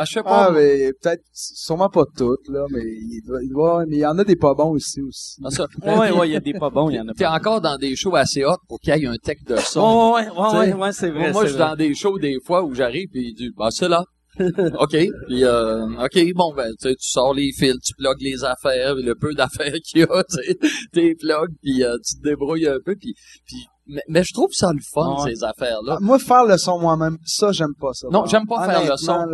[0.00, 0.46] Ah, je sais pas.
[0.46, 4.06] Ah, mais peut-être, sûrement pas toutes, là, mais il doit, il doit- mais il y
[4.06, 5.36] en a des pas bons ici aussi.
[5.44, 5.66] Ah, ça.
[5.84, 7.32] Ouais, ouais, il y a des pas bons, il y en a T'es pas.
[7.36, 10.12] encore dans des shows assez hot pour qu'il y ait un tech de son.
[10.14, 11.32] Ouais, ouais, ouais, ouais, ouais, c'est vrai.
[11.32, 13.88] Moi, je suis dans des shows des fois où j'arrive puis il dit bah c'est
[13.90, 14.02] là.
[14.38, 14.96] OK.
[15.26, 19.34] Puis euh, OK, bon ben tu sors les fils, tu plugues les affaires, le peu
[19.34, 20.56] d'affaires qu'il y a, tu sais,
[20.92, 23.12] t'es plugues puis euh, tu te débrouilles un peu puis
[23.44, 25.34] puis mais, mais je trouve ça le fun Ouais.
[25.34, 25.96] ces affaires là.
[25.96, 28.08] Ah, moi, faire le son moi-même, ça, j'aime pas ça.
[28.10, 29.26] Non, j'aime pas faire le son.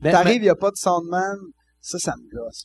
[0.00, 1.36] Mais- T'arrives, il y a pas de soundman,
[1.80, 2.64] ça, ça me gosse.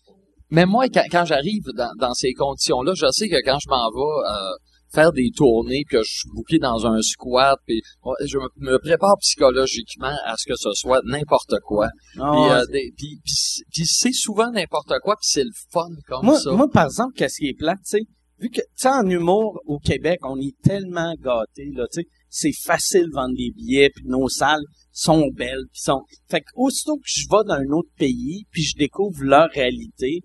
[0.52, 3.90] Mais moi, quand, quand j'arrive dans, dans ces conditions-là, je sais que quand je m'en
[3.92, 4.52] vais euh,
[4.92, 8.80] faire des tournées, que je suis booké dans un squat, puis ouais, je me, me
[8.80, 11.90] prépare psychologiquement à ce que ce soit n'importe quoi.
[12.20, 12.52] Ah, Puis, ouais.
[12.52, 12.66] euh,
[12.98, 16.52] puis- puis- puis c'est souvent n'importe quoi, puis c'est le fun comme moi, ça.
[16.52, 18.02] moi, par exemple, qu'est-ce qui est plat, tu sais,
[18.40, 22.08] vu que, tu sais, en humour, au Québec, on est tellement gâtés, là, tu sais,
[22.30, 26.02] c'est facile de vendre des billets, puis nos salles sont belles, puis sont...
[26.30, 30.22] Fait que, aussitôt que je vais dans un autre pays, puis je découvre leur réalité,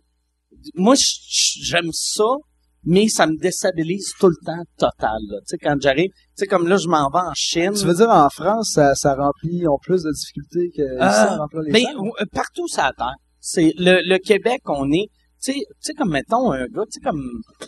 [0.75, 2.25] moi, j'aime ça,
[2.85, 5.39] mais ça me déstabilise tout le temps total, là.
[5.41, 7.73] Tu sais, quand j'arrive, tu sais, comme là, je m'en vais en Chine.
[7.75, 11.01] Tu veux dire, en France, ça, ça remplit, ils ont plus de difficultés que ici
[11.01, 11.97] à remplir les Ben, salles?
[11.97, 13.15] euh, partout sur la terre.
[13.41, 15.09] C'est le, le Québec, on est,
[15.53, 17.23] tu sais, comme mettons un gars, tu sais comme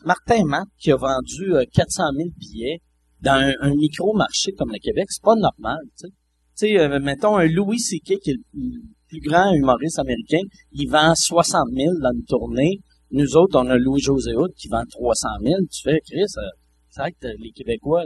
[0.04, 2.80] Martin Matt qui a vendu euh, 400 000 billets
[3.22, 6.12] dans un, un micro marché comme le Québec, c'est pas normal, tu sais.
[6.58, 8.18] Tu sais, euh, mettons un Louis C.K.
[8.22, 10.40] qui est le plus grand humoriste américain,
[10.72, 12.80] il vend 60 000 dans une tournée.
[13.10, 15.54] Nous autres, on a Louis-José qui vend 300 000.
[15.70, 16.40] Tu fais, Chris, euh,
[16.88, 18.04] c'est vrai que les Québécois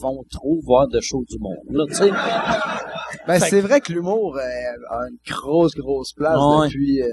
[0.00, 2.10] vont trop voir de choses du monde, là, tu sais.
[3.26, 6.66] Ben, c'est vrai que l'humour euh, a une grosse, grosse place Ouais.
[6.68, 7.08] depuis, euh,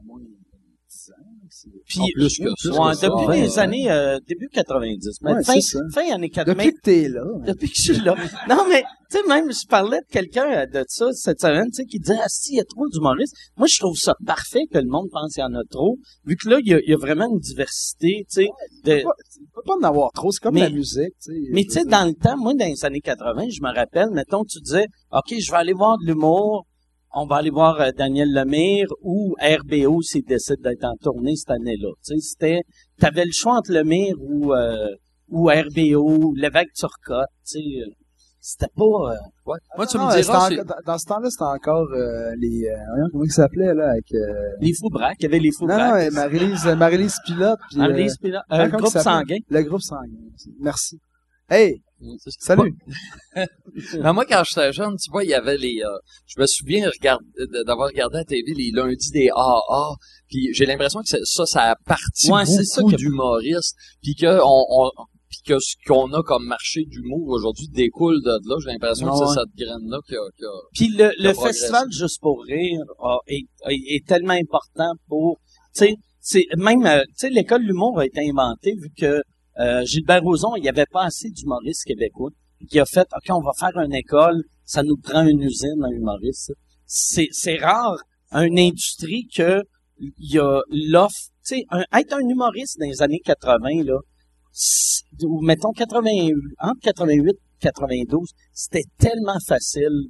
[0.00, 1.14] au moins 10 ans.
[1.50, 2.70] c'est- Puis, En plus que ça.
[2.70, 3.58] ouais, ça, depuis les ouais.
[3.58, 5.18] années, euh, début 90.
[5.22, 5.58] Mais Ouais, fin,
[5.92, 6.54] fin années 80.
[6.54, 7.22] Depuis que t'es là.
[7.46, 8.14] Depuis que je suis là.
[8.48, 11.76] Non, mais, tu sais, même, je parlais de quelqu'un euh, de ça cette semaine, tu
[11.76, 13.34] sais, qui disait, ah, si, il y a trop d'humoristes.
[13.56, 16.36] Moi, je trouve ça parfait que le monde pense qu'il y en a trop, vu
[16.36, 18.48] que là, il y a, il y a vraiment une diversité, tu sais,
[18.84, 18.98] de,
[19.40, 21.38] Il peut pas en avoir trop, c'est comme Mais- la musique, tu sais.
[21.52, 24.44] mais tu sais, dans le temps, moi, dans les années 80, je me rappelle, mettons,
[24.44, 26.66] tu disais, OK, je vais aller voir de l'humour,
[27.14, 31.50] on va aller voir euh, Daniel Lemire ou RBO s'il décide d'être en tournée cette
[31.50, 31.90] année-là.
[32.04, 32.60] Tu sais, c'était,
[32.98, 34.88] t'avais le choix entre Lemire ou, euh,
[35.28, 37.90] ou RBO, l'évêque Turcotte, tu sais, euh,
[38.40, 39.58] c'était pas, euh, Ouais.
[39.76, 42.68] Moi, tu Non, me diras, dans, dans ce temps-là, c'était encore euh, les...
[42.68, 44.12] Euh, comment ils s'appelaient, là, avec...
[44.14, 46.06] Euh, les fous braques, il y avait les fous non, non, braques.
[46.06, 47.80] euh, Marie-Lise Marie Pilote, puis...
[47.80, 47.86] Euh,
[48.48, 49.36] comment euh, le groupe sanguin.
[49.48, 50.28] Le groupe sanguin.
[50.60, 50.98] Merci.
[51.50, 51.80] Hey,
[52.38, 52.74] salut.
[53.34, 55.80] Mais moi, quand j'étais jeune, tu vois, il y avait les...
[55.84, 57.20] euh, je me souviens regard-
[57.66, 59.94] d'avoir regardé à la TV les lundis des AA,
[60.28, 62.42] puis j'ai l'impression que ça, ça a parti Ouais,
[62.76, 64.90] beaucoup que- d'humoristes, puis que on, on-
[65.28, 68.56] puis que ce qu'on a comme marché d'humour aujourd'hui découle de là.
[68.64, 69.26] J'ai l'impression que Ouais.
[69.26, 70.20] c'est cette graine-là qui a...
[70.36, 75.38] qui a- Puis le, le festival Juste pour rire a- est, tellement important pour,
[75.74, 79.20] tu sais, c'est même, euh, tu sais, l'école de l'humour a été inventée vu que
[79.58, 82.30] euh, Gilbert Rozon, il n'y avait pas assez d'humoristes québécois,
[82.68, 85.90] qui a fait, ok, on va faire une école, ça nous prend une usine à
[85.90, 86.52] humoristes.
[86.86, 87.96] C'est c'est rare
[88.32, 89.62] une industrie que
[89.98, 93.98] il y a l'offre, tu sais, un- être un humoriste dans les années 80 là,
[95.24, 96.30] ou mettons 80,
[96.60, 100.08] entre 88 et 92, c'était tellement facile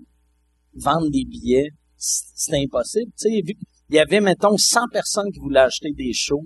[0.75, 3.11] vendre des billets, c'était impossible.
[3.19, 3.55] Tu sais, vu
[3.91, 6.45] il y avait, mettons, 100 personnes qui voulaient acheter des shows,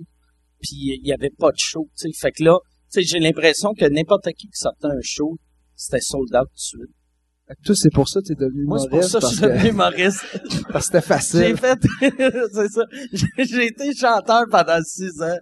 [0.61, 2.17] puis il y avait pas de show, tu sais.
[2.17, 2.57] Fait que là,
[3.01, 5.37] j'ai l'impression que n'importe qui qui sortait un show,
[5.75, 6.95] c'était sold out tout de suite.
[7.65, 9.69] Toi, c'est pour ça que t'es devenu Moi, c'est pour ça que je suis devenu
[9.69, 10.25] humoriste.
[10.71, 11.39] parce que c'était facile.
[11.41, 11.79] J'ai fait,
[12.53, 12.83] c'est ça.
[13.37, 15.37] J'ai- été chanteur pendant six ans.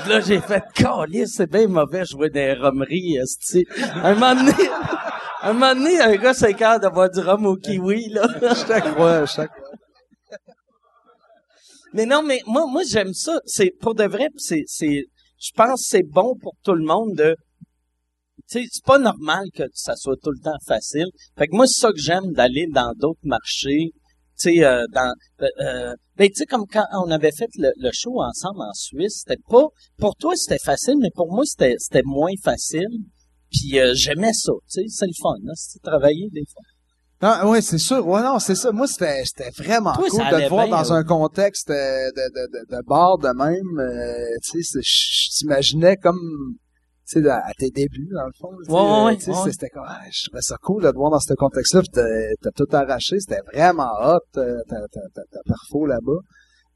[0.00, 3.64] Puis là, j'ai fait, calice, c'est bien mauvais jouer des romeries, esti.
[4.02, 4.52] Un moment donné,
[5.42, 8.26] un moment donné, un gars, c'est capable d'avoir du rhum au kiwi, là.
[8.40, 9.70] Je te crois, je te crois.
[11.92, 13.40] Mais non, mais moi, moi, j'aime ça.
[13.46, 15.04] C'est, pour de vrai, pis c'est, c'est,
[15.38, 17.36] je pense que c'est bon pour tout le monde de,
[18.46, 21.06] c'est pas normal que ça soit tout le temps facile.
[21.36, 23.90] Fait que moi, c'est ça que j'aime d'aller dans d'autres marchés.
[24.38, 25.12] Tu sais, euh, dans,
[25.42, 28.72] euh, euh, ben, tu sais, comme quand on avait fait le, le show ensemble en
[28.74, 29.66] Suisse, c'était pas,
[29.98, 32.88] pour toi, c'était facile, mais pour moi, c'était, moins facile.
[33.50, 36.62] Puis euh, j'aimais ça, tu sais, c'est le fun, là, c'est travailler des fois.
[37.24, 38.06] Non, ouais, c'est sûr.
[38.06, 38.70] Ouais, non, c'est ça.
[38.70, 42.28] Moi, c'était, c'était vraiment Toi, cool de te voir bien, dans un contexte euh, de,
[42.34, 43.78] de, de, de bar de même.
[43.80, 46.20] euh, tu sais, je t'imaginais comme,
[47.08, 48.50] tu sais, à tes débuts, dans le fond.
[48.68, 49.52] Ouais, ouais, euh, ouais.
[49.52, 51.80] C'était comme, ah, je trouvais ça cool de te voir dans ce contexte-là.
[51.80, 52.04] Puis t'as,
[52.42, 53.18] t'as tout arraché.
[53.18, 56.20] C'était vraiment hot, ta, ta, ta, ta perfo là-bas.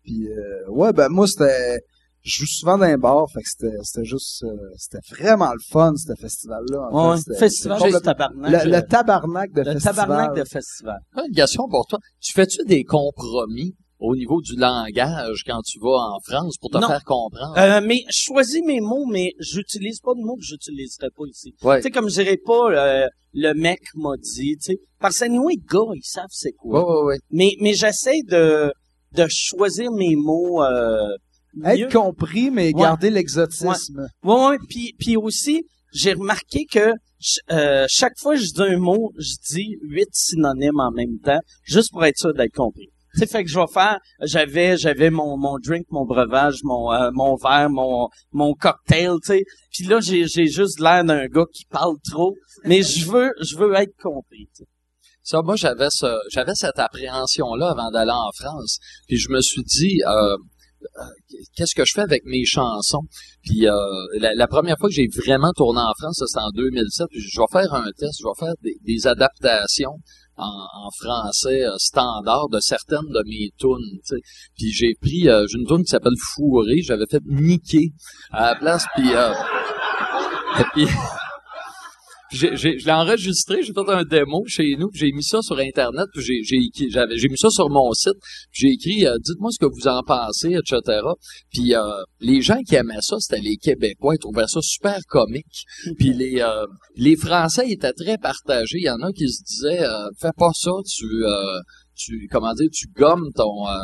[0.02, 1.80] Puis, euh, ouais, ben moi, c'était...
[2.28, 4.42] Je joue souvent dans un bar, fait que c'était, c'était juste...
[4.44, 6.88] euh, c'était vraiment le fun, ce festival-là.
[6.92, 7.38] en Ouais, fait.
[7.38, 8.64] Festival complètement- tabarnak.
[8.64, 9.94] le, le tabarnak de le festival.
[9.96, 10.98] tabarnak de festival.
[11.16, 11.98] Ah, Une question pour toi.
[12.20, 16.78] Tu fais-tu des compromis au niveau du langage quand tu vas en France pour te
[16.78, 16.86] Non.
[16.86, 17.54] faire comprendre?
[17.58, 21.54] Euh, mais je choisis mes mots, mais j'utilise pas de mots que j'utiliserais pas ici.
[21.62, 21.78] ouais.
[21.78, 24.78] Tu sais, comme je dirais pas euh, le mec m'a dit, tu sais.
[25.00, 26.78] Parce que anyway, les gars, ils savent c'est quoi.
[26.84, 27.18] Ouais, ouais, ouais.
[27.30, 28.70] Mais, mais j'essaie de,
[29.14, 31.08] de choisir mes mots euh,
[31.54, 31.66] mieux.
[31.66, 34.06] Être compris, mais garder l'exotisme.
[34.22, 34.58] Ouais, ouais.
[34.68, 36.92] Puis, puis aussi, j'ai remarqué que
[37.50, 41.40] euh, chaque fois que je dis un mot, je dis huit synonymes en même temps,
[41.64, 42.88] juste pour être sûr d'être compris.
[43.14, 46.92] Tu sais, fait que je vais faire, j'avais, j'avais mon, mon drink, mon breuvage, mon,
[46.92, 49.44] euh, mon verre, mon, mon cocktail, tu sais.
[49.72, 52.34] Puis là, j'ai, j'ai juste l'air d'un gars qui parle trop,
[52.64, 54.46] mais je veux, je veux être compris.
[54.54, 54.68] tu sais.
[55.22, 58.78] Ça, moi, j'avais ce, j'avais cette appréhension-là avant d'aller en France.
[59.08, 60.36] Puis je me suis dit, euh,
[61.56, 63.02] qu'est-ce que je fais avec mes chansons?
[63.42, 63.74] Puis euh,
[64.18, 67.06] la, première fois que j'ai vraiment tourné en France, c'était en 2007.
[67.10, 69.98] Puis je vais faire un test, je vais faire des, adaptations
[70.36, 74.00] en, français euh, standard de certaines de mes tunes.
[74.56, 77.92] Puis j'ai pris, euh, une tune qui s'appelle Fourré, j'avais fait Niquer
[78.30, 78.84] à la place.
[78.94, 79.32] Puis, euh,
[80.74, 80.86] puis
[82.32, 85.58] j'ai, j'ai, je l'ai enregistré, j'ai fait un démo chez nous, j'ai mis ça sur
[85.58, 88.14] Internet, puis j'ai, j'ai, écrit- j'avais, j'ai mis ça sur mon site,
[88.52, 91.00] puis j'ai écrit euh, Dites-moi ce que vous en pensez, etc.
[91.52, 91.82] Puis euh,
[92.20, 95.64] les gens qui aimaient ça, c'était les Québécois, ils trouvaient ça super comique.
[95.98, 96.66] Puis les euh,
[96.96, 98.78] les Français étaient très partagés.
[98.78, 101.58] Il y en a qui se disaient euh, Fais pas ça, tu euh,
[101.98, 103.74] tu comment dire, tu gommes ton euh,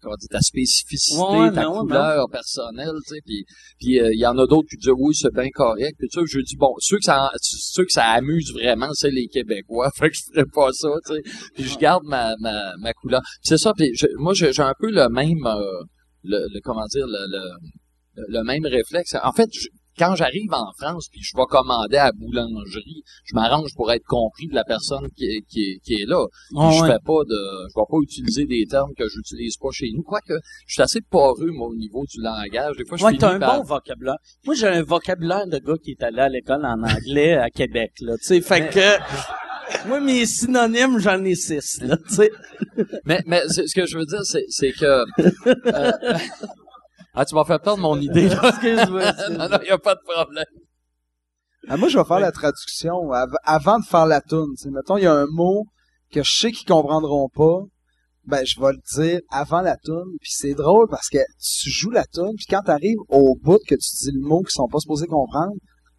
[0.00, 3.20] comment dire ta spécificité, Ouais, ta non, couleur personnelle, tu sais.
[3.24, 3.44] Puis
[3.78, 5.94] puis euh, il y en a d'autres qui disaient oui, c'est bien correct.
[5.98, 9.26] Puis tu je dis bon, ceux que ça ceux que ça amuse vraiment, c'est les
[9.28, 9.90] Québécois.
[9.96, 11.22] Fait que je ferais pas ça, tu sais.
[11.54, 13.20] Puis je garde ma ma, ma couleur.
[13.42, 13.72] C'est ça.
[13.76, 15.82] Puis je- moi j'ai j'ai un peu le même euh,
[16.24, 17.42] le, le- comment dire le, le
[18.28, 19.14] le même réflexe.
[19.22, 19.68] En fait, je-
[19.98, 24.04] quand j'arrive en France, puis je vais commander à la boulangerie, je m'arrange pour être
[24.06, 26.22] compris de la personne qui est, qui est, qui est là.
[26.52, 26.88] Ouais, je ouais.
[26.88, 30.02] fais pas de, je vais pas utiliser des termes que j'utilise pas chez nous.
[30.02, 30.34] Quoique,
[30.66, 32.76] je suis assez poreux, moi, au niveau du langage.
[32.76, 34.16] Des fois, je Ouais, t'as un par- bon vocabulaire.
[34.44, 37.92] Moi, j'ai un vocabulaire de gars qui est allé à l'école en anglais à Québec,
[38.00, 38.16] là.
[38.18, 42.30] Tu sais, fait que, moi, mes synonymes, j'en ai six, là, tu sais.
[43.04, 44.84] Mais, mais ce que je veux dire, c'est, c'est que...
[44.86, 45.92] euh,
[47.14, 48.40] ah, tu m'as fait perdre mon idée, là.
[48.48, 49.12] Excuse-moi.
[49.30, 50.44] non, non, y a pas de problème.
[51.68, 54.54] Ah, moi, je vais faire la traduction av- avant de faire la tune.
[54.70, 55.64] Mettons, il y a un mot
[56.12, 57.60] que je sais qu'ils comprendront pas.
[58.24, 60.16] Ben, je vais le dire avant la tune.
[60.20, 63.74] Puis c'est drôle parce que tu joues la tune, puis quand t'arrives au bout que
[63.74, 65.54] tu dis le mot qu'ils sont pas supposés comprendre,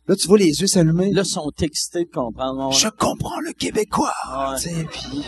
[0.07, 1.11] là, tu vois les yeux s'allumer.
[1.11, 2.71] Là, ils sont excités de comprendre.
[2.71, 4.13] Je comprends le québécois.
[4.29, 4.57] Ouais.
[4.57, 5.23] Sais, puis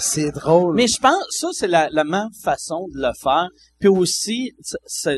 [0.00, 0.74] c'est drôle.
[0.74, 3.48] Mais je pense, ça, c'est la, la meilleure façon de le faire.
[3.78, 4.52] Puis aussi,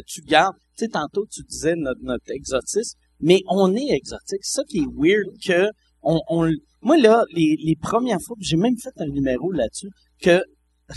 [0.07, 4.41] tu gardes, tu sais, tantôt, tu disais notre, notre exotisme, mais on est exotique.
[4.43, 5.71] C'est ça qui est weird que,
[6.03, 6.51] on, on,
[6.83, 9.89] moi, là, les, les premières fois, j'ai même fait un numéro là-dessus,
[10.21, 10.43] que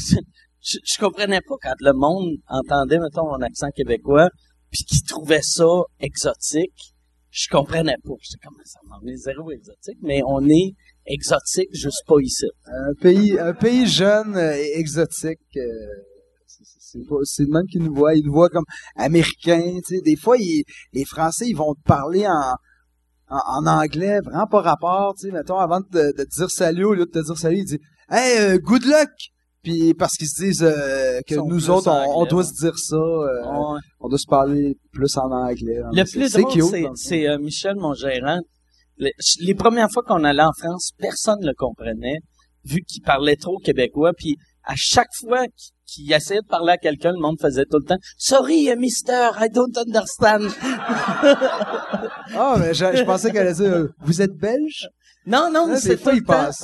[0.61, 4.29] je, je comprenais pas quand le monde entendait, mettons, mon accent québécois,
[4.71, 5.65] puis qui trouvait ça
[5.99, 6.93] exotique.
[7.31, 8.13] Je comprenais pas.
[8.21, 10.73] J'étais comme, ça m'en est zéro exotique, mais on est
[11.05, 12.45] exotique juste pas ici.
[12.65, 15.39] un pays, un pays jeune et exotique.
[15.57, 15.61] euh,
[16.47, 18.15] c'est- le même qu'ils nous voient.
[18.15, 18.65] Ils nous voient comme
[18.95, 19.79] américains.
[19.85, 22.55] Tu sais, des fois, les Français, ils vont te parler en,
[23.29, 25.13] en, anglais, vraiment pas rapport.
[25.15, 27.65] Tu sais, mettons, avant de, te dire salut, au lieu de te dire salut, ils
[27.65, 29.09] disent Hey, euh, good luck.
[29.63, 33.43] Puis parce qu'ils se disent euh, que nous autres, on, doit se dire ça, euh,
[33.45, 33.79] Ouais.
[33.99, 35.79] on doit se parler plus en anglais.
[35.83, 35.89] hein.
[35.91, 38.39] Le plus drôle, c'est, euh, Michel, mon gérant.
[38.97, 42.19] Les, les premières fois qu'on allait en France, personne ne le comprenait,
[42.65, 44.11] vu qu'il parlait trop québécois.
[44.17, 45.45] Puis à chaque fois
[45.85, 49.47] qu'il essayait de parler à quelqu'un, le monde faisait tout le temps «Sorry, mister, I
[49.53, 50.49] don't understand.
[52.35, 54.87] Ah, mais je, je pensais qu'elle allait dire Vous êtes belge?»
[55.25, 56.45] Non, non, Ah, c'est des tout fois, le ils temps.
[56.45, 56.61] pensent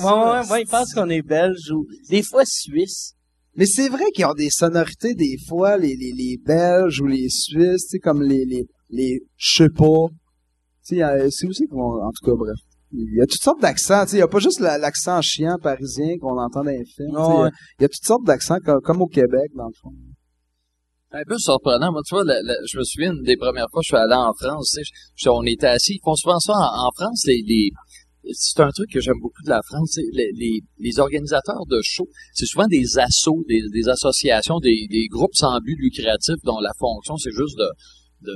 [0.47, 3.13] Ouais, ouais, ils pensent qu'on est belge ou des fois suisse.
[3.55, 7.29] Mais c'est vrai qu'ils ont des sonorités des fois, les, les, les Belges ou les
[7.29, 10.07] Suisses, tu sais, comme les, les, les, je sais pas.
[10.85, 12.55] Tu sais, c'est aussi qu'on, en tout cas, bref.
[12.91, 15.21] Il y a toutes sortes d'accents, tu sais, il y a pas juste la- l'accent
[15.21, 17.49] chiant parisien qu'on entend dans les films, Ouais.
[17.79, 19.91] il y a toutes sortes d'accents comme, comme au Québec, dans le fond.
[21.11, 21.91] Un peu surprenant.
[21.93, 24.33] Moi, tu vois, je me souviens une des premières fois que je suis allé en
[24.33, 27.41] France, tu sais, je- on était assis, ils font souvent ça en, en France, les,
[27.45, 27.71] les-
[28.33, 32.67] c'est un truc que j'aime beaucoup de la France, les, organisateurs de shows, c'est souvent
[32.67, 38.33] des assos, des, associations, des, groupes sans but lucratif dont la fonction, c'est juste de-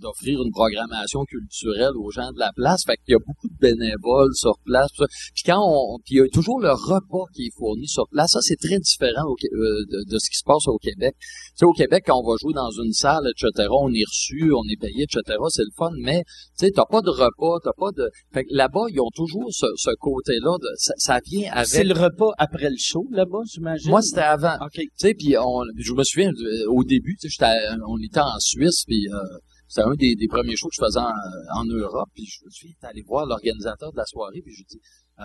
[0.00, 2.82] d'offrir une programmation culturelle aux gens de la place.
[2.84, 4.88] Fait qu'il y a beaucoup de bénévoles sur place.
[4.96, 5.08] tout ça.
[5.34, 8.30] Puis quand on, puis il y a toujours le repas qui est fourni sur place.
[8.32, 11.14] Ça, c'est très différent au euh, de, de ce qui se passe au Québec.
[11.20, 11.26] Tu
[11.56, 14.64] sais, au Québec, quand on va jouer dans une salle, etc., on est reçu, on
[14.70, 16.22] est payé, etc., c'est le fun, mais
[16.58, 18.08] tu sais, t'as pas de repas, t'as pas de...
[18.32, 21.96] Fait que là-bas, ils ont toujours ce, ce côté-là, de, ça, ça vient C'est avec...
[21.96, 23.90] le repas après le show, là-bas, j'imagine?
[23.90, 24.54] Moi, c'était avant.
[24.60, 24.74] OK.
[24.74, 27.44] Tu sais, puis on, je me souviens euh, au début, tu sais,
[27.86, 29.38] on était en Suisse, puis euh,
[29.70, 32.50] c'était un des, des premiers shows que je faisais en, en Europe, puis je me
[32.50, 34.80] suis allé voir l'organisateur de la soirée, puis je dis,
[35.20, 35.24] euh,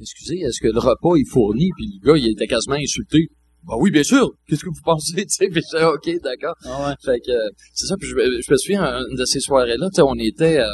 [0.00, 3.28] excusez, est-ce que le repas est fourni Puis le gars, il était quasiment insulté.
[3.64, 4.30] Bah oui, bien sûr.
[4.48, 6.54] Qu'est-ce que vous pensez, tu sais Puis j'ai dit, ok, d'accord.
[6.64, 6.94] Ah ouais.
[7.04, 7.32] Fait que
[7.74, 7.96] c'est ça.
[7.96, 10.68] Puis je, me- je me souviens une de ces soirées-là, tu sais, on était euh,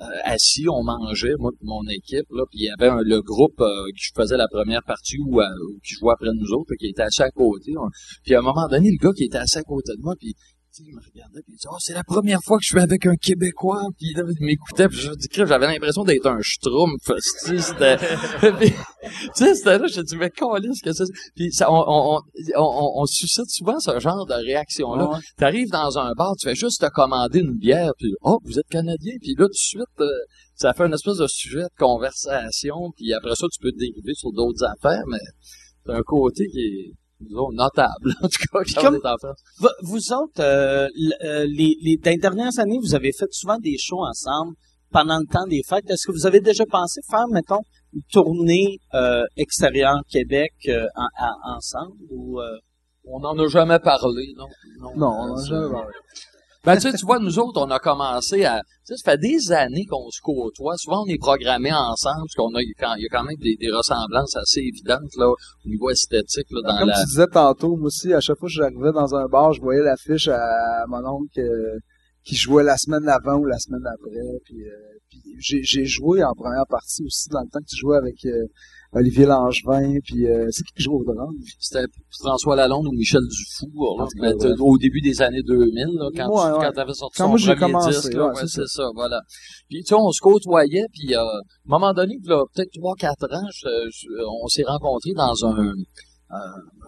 [0.00, 3.20] euh, assis, on mangeait, moi et mon équipe, là, puis il y avait un- le
[3.22, 5.44] groupe euh, qui faisait la première partie ou euh,
[5.86, 7.72] qui jouait après nous autres, puis qui était assis à côté.
[7.78, 7.88] On-
[8.24, 10.34] puis à un moment donné, le gars qui était assis à côté de moi, puis
[10.72, 12.80] sais, il me regardait, puis il dit, oh, c'est la première fois que je suis
[12.80, 17.04] avec un Québécois, puis là, il m'écoutait, puis je dis, j'avais l'impression d'être un schtroumpf,
[17.04, 17.96] tu sais, c'était,
[18.58, 21.12] Puis, tu sais, c'était là, je me dis, mais qu'est-ce que c'est?
[21.34, 22.20] Puis ça, on, on, on,
[22.56, 25.10] on, on suscite souvent ce genre de réaction-là.
[25.10, 25.18] Ouais.
[25.36, 28.68] T'arrives dans un bar, tu fais juste te commander une bière, puis oh, vous êtes
[28.68, 30.06] Canadien, puis là, tout de suite, euh,
[30.54, 34.14] ça fait une espèce de sujet de conversation, puis après ça, tu peux te dériver
[34.14, 35.18] sur d'autres affaires, mais
[35.84, 36.92] c'est un côté qui est,
[37.22, 39.42] disons, notable, en tout cas, quand comme- on est en France.
[39.82, 40.88] Vous, autres, euh,
[41.24, 44.54] euh, les, les, dans les dernières années, vous avez fait souvent des shows ensemble
[44.90, 45.88] pendant le temps des fêtes.
[45.88, 47.60] Est-ce que vous avez déjà pensé faire, mettons,
[47.94, 52.40] une tournée euh, extérieure Québec euh, en- en- ensemble ou
[53.04, 54.46] On n'en a jamais parlé, non?
[54.96, 55.92] Non, on euh, a jamais parlé.
[56.64, 58.60] Ben, tu sais, tu vois, nous autres, on a commencé à...
[58.86, 60.76] Tu sais, ça fait des années qu'on se côtoie.
[60.76, 63.70] Souvent, on est programmés ensemble, parce qu'on a, il y a quand même des, des
[63.70, 67.00] ressemblances assez évidentes, là, au niveau esthétique, là, dans Comme la...
[67.00, 69.82] tu disais tantôt, moi aussi, à chaque fois que j'arrivais dans un bar, je voyais
[69.82, 71.78] l'affiche à mon oncle euh,
[72.24, 74.10] qui jouait la semaine d'avant ou la semaine d'après.
[74.44, 77.96] Puis, euh, puis j'ai joué en première partie aussi dans le temps que tu jouais
[77.96, 78.46] avec euh,
[78.94, 79.98] Olivier Langevin.
[80.04, 81.34] Puis euh, c'est qui joue au drum?
[81.58, 81.86] C'était
[82.20, 84.54] François Lalonde ou Michel Dufour, là, En tout cas, mais ouais.
[84.60, 86.66] au début des années 2000, là, quand, Ouais, tu, ouais.
[86.66, 89.20] quand t'avais sorti Quand son moi, premier commencé, disque, là, c'est ça, voilà.
[89.68, 93.24] Puis, tu sais, on se côtoyait, puis euh, à un moment donné, peut-être trois, quatre
[93.32, 94.08] ans, je- je-
[94.42, 95.72] on s'est rencontrés dans un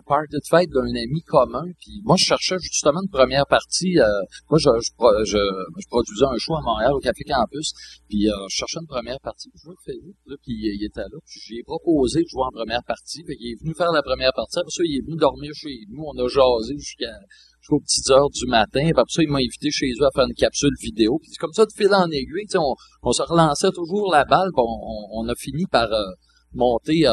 [0.07, 3.99] party de fête d'un ami commun, puis moi, je cherchais justement une première partie.
[3.99, 4.05] euh,
[4.51, 4.90] moi, je, je,
[5.24, 7.72] je, je produisais un show à Montréal, au Café Campus,
[8.09, 9.51] puis euh, je cherchais une première partie.
[9.55, 11.18] Je le Félix, là, puis euh, il était là.
[11.26, 13.24] Puis j'ai proposé de jouer en première partie.
[13.24, 14.59] Fait qu'il est venu faire la première partie.
[14.59, 16.05] Après ça, il est venu dormir chez nous.
[16.05, 17.12] On a jasé jusqu'à
[17.61, 18.80] jusqu'aux petites heures du matin.
[18.82, 21.18] Puis après ça, il m'a invité chez eux à faire une capsule vidéo.
[21.18, 24.51] Puis c'est comme ça, de fil en aiguille, on, on se relançait toujours la balle.
[24.53, 26.05] Puis on, on, on a fini par euh,
[26.55, 27.12] monter euh,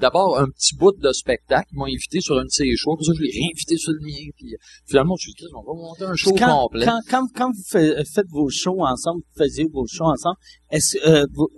[0.00, 1.68] d'abord un petit bout de spectacle.
[1.72, 2.96] Ils m'ont invité sur un de ces shows.
[2.96, 4.30] Puis ça, je l'ai réinvité sur le mien.
[4.36, 4.56] Puis euh,
[4.86, 6.86] finalement, je me suis dit, on va monter un show quand, complet.
[6.86, 10.36] quand, quand, quand vous fa- faites vos shows ensemble, vous faisiez vos shows ensemble,
[10.70, 11.48] est-ce que euh, vous,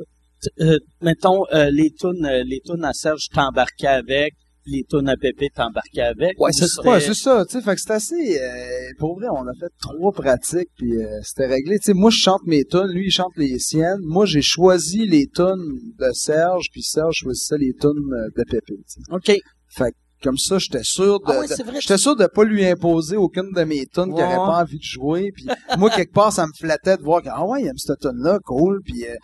[0.60, 4.34] euh, mettons euh, les tunes les tunes à Serge t'embarquais avec,
[4.66, 6.38] les tunes à Pépé t'embarquais avec.
[6.40, 9.16] Ouais, ou c'est c'était- Ouais, c'est ça, tu sais, fait que c'est assez, euh, pour
[9.18, 12.42] vrai, on a fait trois pratiques, puis euh, c'était réglé, tu sais, moi, je chante
[12.46, 16.82] mes tunes, lui, il chante les siennes, moi, j'ai choisi les tunes de Serge, puis
[16.82, 18.74] Serge choisissait les tunes euh, de Pépé.
[19.10, 19.32] OK.
[19.68, 22.64] Fait que, comme ça, j'étais sûr de, Ah ouais, de- j'étais sûr de pas lui
[22.64, 24.22] imposer aucune de mes tunes qu'il Ouais.
[24.24, 25.46] aurait pas envie de jouer, puis
[25.78, 28.38] moi, quelque part, ça me flattait de voir que, ah ouais, il aime cette tune-là,
[28.44, 29.14] cool, puis, euh,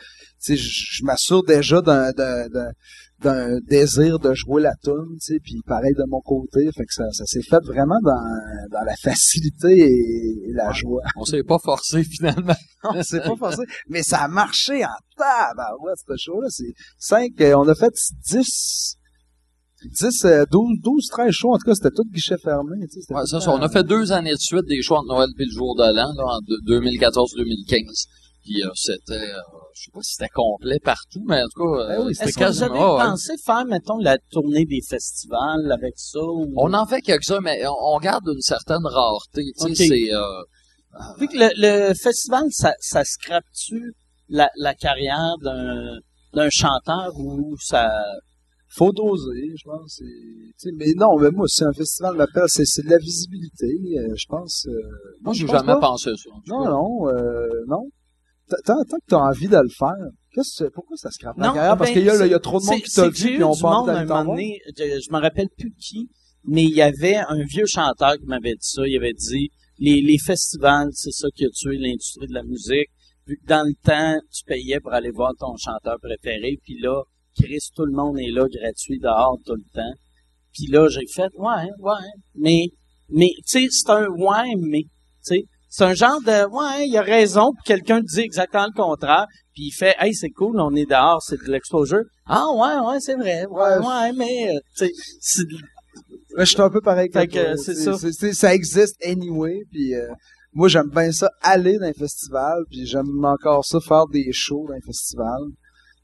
[0.45, 0.69] tu sais, je
[0.99, 2.11] je m'assure déjà d'un,
[3.23, 6.93] d'un, désir de jouer la tune, tu sais, puis pareil de mon côté, fait que
[6.93, 11.03] ça, ça s'est fait vraiment dans, dans la facilité et, et la joie.
[11.17, 12.55] On s'est pas forcé finalement.
[12.85, 17.55] Non, c'est pas facile, mais ça a marché en tabarouette, ce show-là, c'est cinq, euh,
[17.55, 17.95] on a fait
[18.29, 18.97] dix,
[20.01, 22.77] 10, euh, 12, 12, 13 shows, en tout cas, c'était tout guichet fermé.
[22.87, 24.99] tu sais, c'était Ouais, ça, ça, on a fait deux années de suite des choix
[24.99, 28.07] entre Noël et le jour de l'an, en deux- 2014-2015.
[28.43, 29.39] Puis euh, c'était, euh,
[29.75, 32.33] je sais pas si c'était complet partout, mais en tout cas, euh, Eh oui, c'était
[32.33, 36.19] que vous avez pensé faire, mettons, la tournée des festivals avec ça?
[36.21, 36.53] Ou...
[36.57, 39.45] On en fait quelques-uns, mais on, on garde une certaine rareté.
[39.61, 40.43] Tu sais, c'est euh,
[41.19, 41.51] Vu que le,
[41.89, 43.93] le festival, ça, ça scrape-tu
[44.29, 45.99] la, la carrière d'un
[46.35, 47.91] d'un chanteur ou ça...
[48.75, 50.01] Faut doser, je pense.
[50.57, 53.67] c'est- Mais non, mais moi, si un festival m'appelle, c'est c'est de la visibilité,
[53.99, 54.65] euh, je pense.
[54.67, 54.73] euh,
[55.21, 55.81] moi, j'ai je pense jamais pas.
[55.81, 56.31] pensé ça.
[56.31, 56.71] en tout Non, cas.
[56.71, 57.83] non, euh, non.
[58.65, 61.77] Tant, tant que t'as envie de le faire, qu'est-ce pourquoi ça se crappe la carrière?
[61.77, 63.61] Parce ben, qu'il y a, y trop de monde qui t'a vu puis on du
[63.61, 66.09] pas monde envie à d'aller un t'en moment donné, je, je me rappelle plus qui,
[66.45, 68.87] mais il y avait un vieux chanteur qui m'avait dit ça.
[68.87, 72.89] Il avait dit les, les festivals, c'est ça qui a tué l'industrie de la musique.
[73.27, 77.03] Vu que dans le temps, tu payais pour aller voir ton chanteur préféré, puis là,
[77.37, 79.95] Chris, tout le monde est là gratuit dehors tout le temps.
[80.53, 82.67] Puis là, j'ai fait ouais, ouais, mais
[83.09, 84.89] mais tu sais, c'est un ouais, mais tu
[85.23, 85.45] sais,
[85.75, 89.69] c'est un genre de ouais, il a raison, puis quelqu'un dit exactement le contraire, puis
[89.69, 92.03] il fait hey, c'est cool, on est dehors, c'est de l'exposure.
[92.27, 93.47] Ah ouais, ouais, c'est vrai.
[93.47, 93.87] Ouais, Ouais.
[93.87, 95.45] ouais, mais euh, tu sais, c'est
[96.39, 98.33] je suis un peu pareil que que c'est ça.
[98.33, 100.09] ça existe anyway, puis euh,
[100.53, 104.67] moi, j'aime bien ça, aller dans un festival, puis j'aime encore ça, faire des shows
[104.69, 105.41] dans un festival.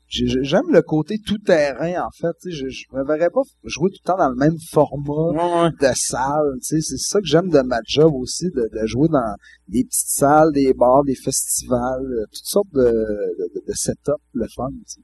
[0.09, 2.33] J'ai- j'ai- J'aime le côté tout-terrain, en fait.
[2.41, 5.13] tu sais, Je, je me verrais pas jouer tout le temps dans le même format
[5.33, 5.71] ouais, ouais.
[5.71, 6.55] de salle.
[6.63, 9.35] tu sais, C'est ça que j'aime de ma job aussi, de, de jouer dans
[9.69, 14.15] des petites salles, des bars, des festivals, euh, toutes sortes de, de, de, de setup,
[14.33, 14.69] le fun.
[14.71, 15.01] tu sais.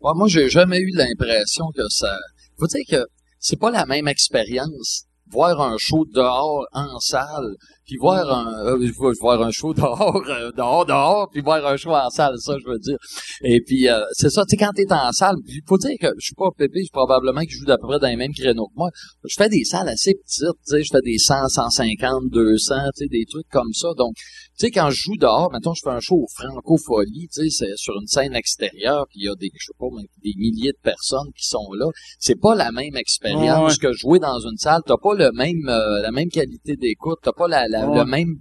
[0.00, 2.16] Ouais, moi, j'ai jamais eu l'impression que ça.
[2.58, 3.06] Faut dire que
[3.38, 5.04] c'est pas la même expérience.
[5.30, 7.54] Voir un show dehors en salle,
[7.84, 11.90] puis voir un euh, voir un show dehors, euh, dehors, dehors, puis voir un show
[11.90, 12.98] en salle, ça je veux dire.
[13.42, 16.08] Et puis euh, c'est ça, tu sais, quand t'es en salle, il faut dire que
[16.18, 18.34] je suis pas pépé, je probablement que je joue d'à peu près dans les mêmes
[18.34, 18.90] créneaux que moi.
[19.24, 23.04] Je fais des salles assez petites, tu sais, je fais des 100, 150, 200, tu
[23.04, 23.88] sais, des trucs comme ça.
[23.96, 24.14] Donc,
[24.60, 27.50] tu sais, quand je joue dehors, mettons, je fais un show au Francofolie, tu sais,
[27.50, 29.86] c'est sur une scène extérieure, puis il y a des, je sais pas,
[30.22, 31.86] des milliers de personnes qui sont là.
[32.18, 33.78] C'est pas la même expérience Ouais.
[33.80, 34.82] que jouer dans une salle.
[34.86, 37.98] T'as pas le même, euh, la même qualité d'écoute, t'as pas la, la- Ouais.
[37.98, 38.36] le même,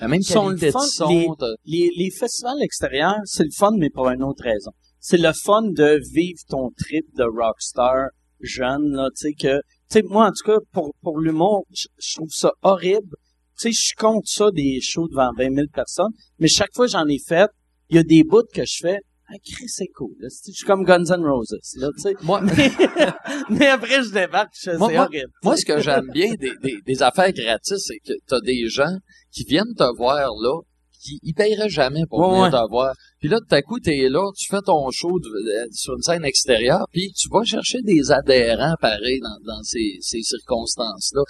[0.00, 1.08] la même Sont le qualité fun, de son.
[1.08, 1.28] les-
[1.64, 4.70] Les, les festivals extérieurs, c'est le fun, mais pour une autre raison.
[5.00, 8.06] C'est le fun de vivre ton trip de rockstar
[8.40, 12.14] jeune, là, tu sais, que, tu sais, moi, en tout cas, pour, pour l'humour, je
[12.14, 13.16] trouve ça horrible.
[13.58, 16.92] Tu sais, je compte ça des shows devant 20 000 personnes, mais chaque fois que
[16.92, 17.48] j'en ai fait,
[17.90, 18.98] il y a des bouts que je fais,
[19.28, 20.28] ah, Chris, c'est cool, là.
[20.46, 22.14] Je suis comme Guns N' Roses, là, tu sais.
[22.22, 22.70] Moi, Mais,
[23.50, 25.30] mais après, je débarque, je fais, Moi- horrible.
[25.42, 28.96] Moi, ce que j'aime bien des, des, des affaires gratis, c'est que t'as des gens
[29.30, 30.60] qui viennent te voir là,
[31.02, 32.50] qui ils paieraient jamais pour Ouais, venir ouais.
[32.50, 32.94] te voir.
[33.20, 36.02] Puis là, tout à coup, t'es là, tu fais ton show de- euh, sur une
[36.02, 41.22] scène extérieure, puis tu vas chercher des adhérents pareils dans, dans ces, ces circonstances-là.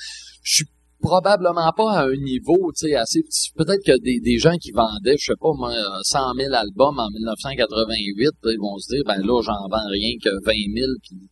[0.43, 0.65] Je suis
[1.05, 3.51] probablement pas à un niveau, tu sais, assez petit.
[3.55, 6.99] Peut-être que des, des gens qui vendaient, je sais pas, moi, euh, 100 000 albums
[6.99, 10.89] en 1988, là, ils vont se dire, ben là, j'en vends rien que 20 000,
[11.03, 11.29] puis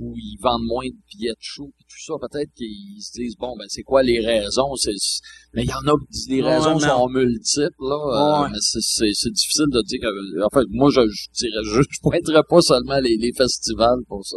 [0.00, 3.34] ou ils vendent moins de billets de show puis tout ça, peut-être qu'ils se disent
[3.36, 4.94] bon ben c'est quoi les raisons, c'est
[5.54, 5.96] mais il y en a
[6.28, 8.48] les raisons sont multiples là, euh, Ouais.
[8.52, 11.82] mais c'est c'est c'est difficile de dire que en fait moi je, je dirais je,
[11.82, 14.36] je pointerais pas seulement les, les festivals pour ça.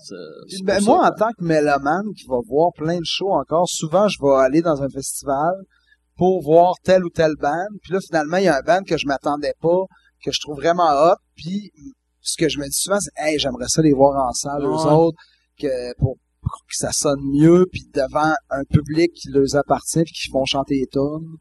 [0.00, 3.68] C'est Ben, moi, ça en tant que mélomane qui va voir plein de shows encore,
[3.68, 5.54] souvent, je vais aller dans un festival
[6.16, 7.68] pour voir telle ou telle band.
[7.82, 9.84] Puis là, finalement, il y a un band que je m'attendais pas,
[10.24, 11.16] que je trouve vraiment hot.
[11.34, 11.72] Puis
[12.20, 15.18] ce que je me dis souvent, c'est «Hey, j'aimerais ça les voir en salle, autres,
[15.58, 20.12] que, pour, pour que ça sonne mieux, puis devant un public qui leur appartient, puis
[20.12, 21.36] qui font chanter les tunes.»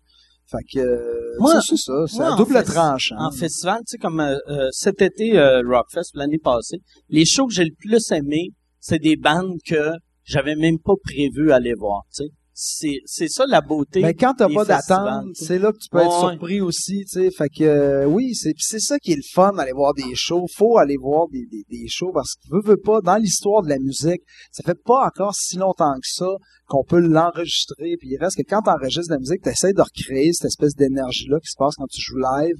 [0.47, 3.15] Fait que, Moi- c'est ça, c'est en double fes- tranchant.
[3.17, 6.77] En festival, tu sais, comme euh, euh, cet été, euh, Rockfest, l'année passée,
[7.09, 9.93] les shows que j'ai le plus aimé, c'est des bandes que
[10.23, 12.29] j'avais même pas prévu aller voir, tu sais.
[12.57, 13.99] C'est, c'est ça la beauté.
[14.01, 17.29] Mais quand t'as pas d'attente, c'est là que tu peux être surpris aussi, tu sais.
[17.29, 20.45] Fait que euh, oui, c'est c'est ça qui est le fun d'aller voir des shows.
[20.55, 23.67] Faut aller voir des, des, des shows parce que veut, veut pas, dans l'histoire de
[23.67, 24.21] la musique,
[24.53, 26.29] ça fait pas encore si longtemps que ça
[26.67, 27.97] qu'on peut l'enregistrer.
[27.99, 31.41] Puis il reste que quand t'enregistres de la musique, t'essaies de recréer cette espèce d'énergie-là
[31.41, 32.55] qui se passe quand tu joues live.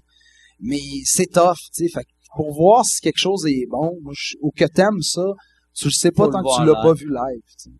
[0.59, 1.87] Mais c'est tough, tu sais.
[1.87, 3.97] Fait que pour voir si quelque chose est bon,
[4.41, 5.23] ou que t'aimes ça,
[5.73, 7.75] tu le sais pas Faut tant que tu l'as pas vu live.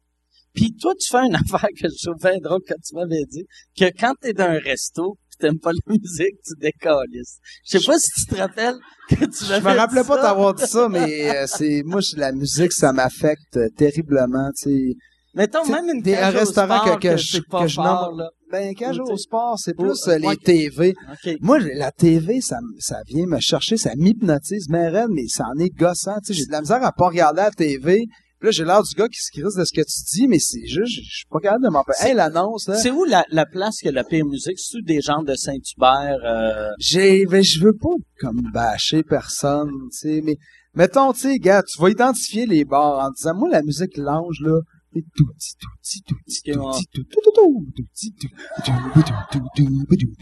[0.55, 3.45] Puis toi, tu fais une affaire que je trouve bien drôle quand tu m'avais dit,
[3.77, 7.37] que quand t'es dans un resto, pis t'aimes pas la musique, tu décalisses.
[7.69, 8.75] Je sais pas si tu te rappelles
[9.09, 12.15] que tu Je m'avais me rappelais pas t'avoir dit ça, mais euh, c'est moi je-
[12.17, 14.93] la musique ça m'affecte euh, terriblement, tu sais.
[15.33, 17.75] Mettons, même une des- un au restaurant sport que- que je- c'est pas que je
[17.75, 18.29] fort, nomme- là.
[18.51, 20.37] Ben quand je vais au sport, c'est plus euh, les.
[20.37, 20.93] TV.
[21.41, 25.71] Moi, la TV, ça, ça vient me chercher, ça m'hypnotise, mais mais ça en est
[25.75, 26.15] gossant.
[26.25, 28.05] Tu sais, j'ai de la misère à pas regarder la TV.
[28.45, 30.65] Là, j'ai l'air du gars qui se crisse de ce que tu dis, mais c'est
[30.67, 31.83] juste, je suis pas capable de m'en.
[31.91, 32.75] C'est- Hey, l'annonce, là.
[32.77, 34.59] C'est où la, la place que la pire musique?
[34.59, 36.17] C'est-tu des gens de Saint-Hubert?
[36.23, 37.89] euh, J'ai, ben, je veux pas,
[38.19, 40.37] comme, bâcher personne, tu sais, mais,
[40.75, 44.37] mettons, tu sais, gars, tu vas identifier les bars en disant, moi, la musique lounge,
[44.41, 44.59] là,
[44.93, 48.13] c'est tout petit, tout petit, tout petit, tout petit, tout tout, tout, tout, tout petit,
[48.13, 48.27] tout,
[48.63, 49.69] tout, tout, tout, tout, tout,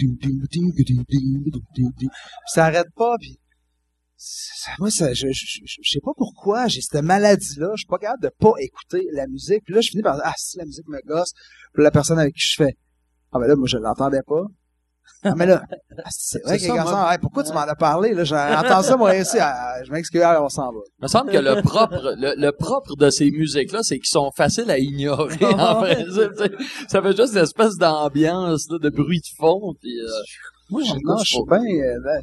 [0.09, 1.91] tout, tout, tout, tout.
[1.97, 2.07] Puis
[2.47, 3.37] ça arrête pas, puis ça-
[4.79, 7.97] moi, ça, je, je, je, je sais pas pourquoi, j'ai cette maladie-là, je suis pas
[7.97, 10.65] capable de pas écouter la musique, puis là, je finis par dire, ah, si la
[10.65, 11.31] musique me gosse,
[11.73, 12.77] puis la personne avec qui je fais,
[13.31, 14.45] ah, ben là, moi, je l'entendais pas.
[15.23, 15.63] Ah, mais là,
[16.03, 17.75] ah, c'est vrai C'est qu'il y a ça, un garçon, Hey, pourquoi tu m'en as
[17.75, 20.79] parlé, là, j'ai entendu ça, moi, ici, Ah, je m'excuse, on s'en va.
[20.99, 24.31] Il me semble que le propre, le, le propre de ces musiques-là, c'est qu'ils sont
[24.35, 26.31] faciles à ignorer, en principe.
[26.87, 30.07] Ça fait juste une espèce d'ambiance, de bruit de fond, puis euh,
[30.69, 32.19] moi, j'en Non, je suis bien, euh, là,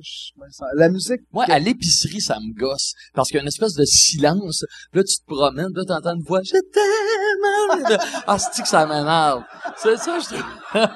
[0.00, 0.30] je
[0.76, 2.92] la musique, Moi, à l'épicerie, ça me gosse.
[3.14, 4.64] Parce qu'il y a une espèce de silence.
[4.92, 7.98] Là, tu te promènes, là, t'entends une voix, je t'aime.
[8.26, 9.42] Ah, c'est que ça m'énerve?
[9.76, 10.88] C'est ça, je trouve.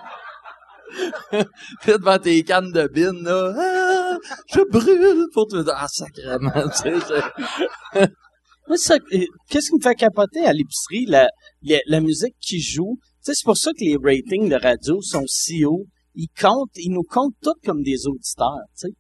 [1.80, 4.18] Puis devant tes cannes de bine, là, ah,
[4.52, 6.94] je brûle pour te Ah, sacrément, tu sais,
[7.94, 8.08] c'est-
[8.68, 11.06] Moi, ça, euh, qu'est-ce qui me fait capoter à l'épicerie?
[11.06, 11.28] La,
[11.62, 12.98] la, la musique qui joue?
[13.02, 15.86] Tu sais, c'est pour ça que les ratings de radio sont si hauts.
[16.14, 18.94] Ils comptent, ils nous comptent tous comme des auditeurs, tu sais.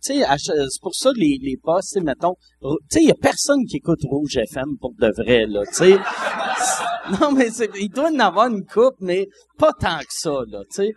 [0.00, 3.10] Ch- c'est pour ça que les, les postes, tu sais, mettons, tu sais, il y
[3.10, 5.98] a personne qui écoute Rouge FM pour de vrai, là, tu sais.
[7.20, 9.28] non, mais c'est, il doit en avoir une coupe, mais
[9.58, 10.92] pas tant que ça, là, tu sais.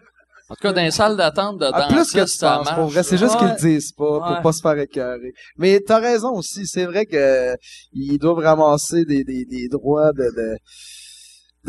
[0.47, 2.86] En tout cas, dans les salles d'attente de Ah, plus que tu ça penses, pour
[2.86, 3.01] vrai.
[3.01, 3.39] C'est juste Ouais.
[3.39, 4.41] qu'ils le disent pas, pour Ouais.
[4.43, 5.33] pas se faire écœurer.
[5.57, 7.55] Mais t'as raison aussi, c'est vrai que euh,
[7.93, 10.57] ils doivent ramasser des, des, des droits de, de,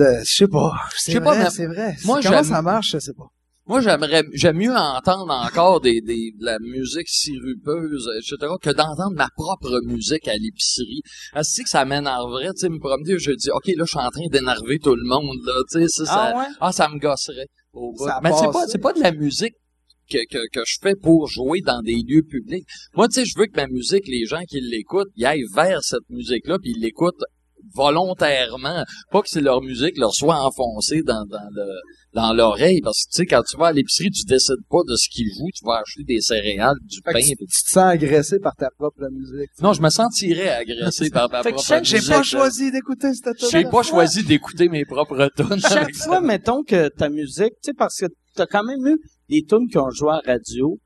[0.04, 0.72] de, je sais pas.
[0.94, 1.96] C'est sais pas, vrai, mais c'est vrai.
[2.04, 3.24] moi, Comment ça marche, je sais pas.
[3.68, 9.16] Moi, j'aimerais, j'aime mieux entendre encore des, des, de la musique sirupeuse, etc., que d'entendre
[9.16, 11.00] ma propre musique à l'épicerie.
[11.32, 13.98] Ah, c'est que ça m'énerverait, tu sais, me promener, je dis, OK, là, je suis
[13.98, 16.46] en train d'énerver tout le monde, là, tu sais, ça, ça- Ah ouais?
[16.60, 17.48] ah, ça me gosserait.
[17.72, 17.92] au.
[17.98, 19.54] Ça Mais c'est pas, c'est pas de la musique
[20.08, 22.64] que, que, que je fais pour jouer dans des lieux publics.
[22.94, 25.82] Moi, tu sais, je veux que ma musique, les gens qui l'écoutent, ils aillent vers
[25.82, 27.20] cette musique-là, puis ils l'écoutent
[27.74, 28.84] volontairement.
[29.10, 31.64] Pas que c'est leur musique leur soit enfoncée dans, dans le
[32.14, 34.96] dans l'oreille, parce que tu sais, quand tu vas à l'épicerie, tu décides pas de
[34.96, 37.20] ce qu'ils jouent, tu vas acheter des céréales, du Fait pain.
[37.20, 39.50] que tu, tu te sens agressé par ta propre musique.
[39.60, 42.12] Non, je me sentirais agressé par ma Fait que propre chaque- J'ai musique.
[42.14, 43.70] pas choisi d'écouter cette J'ai tune.
[43.70, 45.60] pas choisi d'écouter mes propres tunes.
[45.60, 48.98] Chaque fois, mettons que ta musique, tu sais, parce que t'as quand même eu
[49.28, 50.78] des tunes qui ont joué à radio,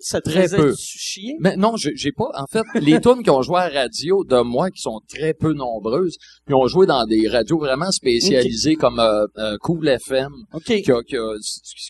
[0.00, 0.74] ça te Très peu.
[0.76, 1.36] chier?
[1.40, 2.30] Mais non, j'ai pas.
[2.34, 5.34] En fait, les tunes qui ont joué à la radio de moi, qui sont très
[5.34, 6.16] peu nombreuses,
[6.46, 10.32] qui ont joué dans des radios vraiment spécialisées comme euh, euh, Cool FM.
[10.52, 10.62] OK.
[10.64, 11.34] Qui a, qui a-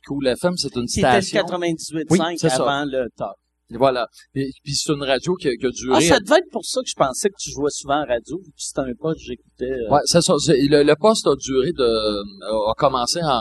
[0.07, 1.42] Cool FM, c'est une Qui station.
[1.42, 2.57] 98.5 Oui, c'est ça.
[2.57, 3.34] avant le top.
[3.71, 4.07] Voilà.
[4.35, 5.97] Et puis c'est une radio qui, a- qui a duré.
[5.97, 8.39] Ah, ça devait être pour ça que je pensais que tu jouais souvent à radio,
[8.39, 9.73] vu que c'était un poste que j'écoutais.
[9.87, 10.35] euh, Ouais, c'est ça.
[10.49, 13.41] Le, le poste a duré de, a commencé en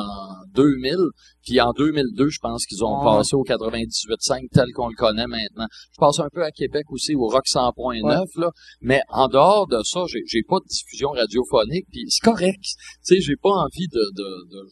[0.55, 0.95] 2000,
[1.45, 3.17] puis en 2002, je pense qu'ils ont Ah.
[3.17, 5.67] passé au 98.5 tel qu'on le connaît maintenant.
[5.91, 8.49] Je passe un peu à Québec aussi au Rock 100.9 là,
[8.81, 12.61] mais en dehors de ça, j'ai, j'ai pas de diffusion radiophonique, puis c'est correct.
[12.63, 14.69] Tu sais, j'ai pas envie de, de, de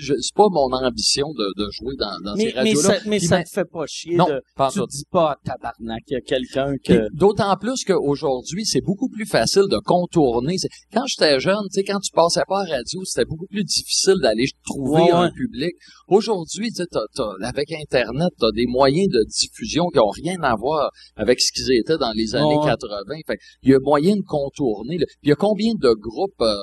[0.00, 2.88] je- c'est pas mon ambition de, de jouer dans, dans ces mais, mais radios-là.
[3.00, 5.36] ça, mais ça ben- te fait pas chier Non, de, pas tu te dis pas,
[5.44, 7.08] tabarnak, il y a quelqu'un que...
[7.12, 10.56] D'autant plus qu'aujourd'hui, c'est beaucoup plus facile de contourner.
[10.92, 13.64] Quand j'étais jeune, tu sais, quand tu passais pas à la radio, c'était beaucoup plus
[13.64, 15.32] difficile d'aller trouver Ouais, un ouais.
[15.32, 15.72] public.
[16.08, 20.54] Aujourd'hui, tu sais, avec Internet, tu as des moyens de diffusion qui ont rien à
[20.56, 22.66] voir avec ce qu'ils étaient dans les années Ouais.
[22.66, 22.98] 80.
[23.26, 24.98] Fait il y a moyen de contourner.
[25.22, 26.56] il y a combien de groupes euh,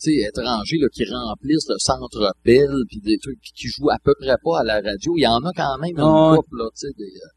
[0.00, 3.98] tu sais, étrangers là, qui remplissent le centre Bell puis des trucs qui jouent à
[4.02, 5.14] peu près pas à la radio.
[5.16, 6.36] Il y en a quand même un Ouais.
[6.36, 7.28] groupe, là, tu sais, des, euh,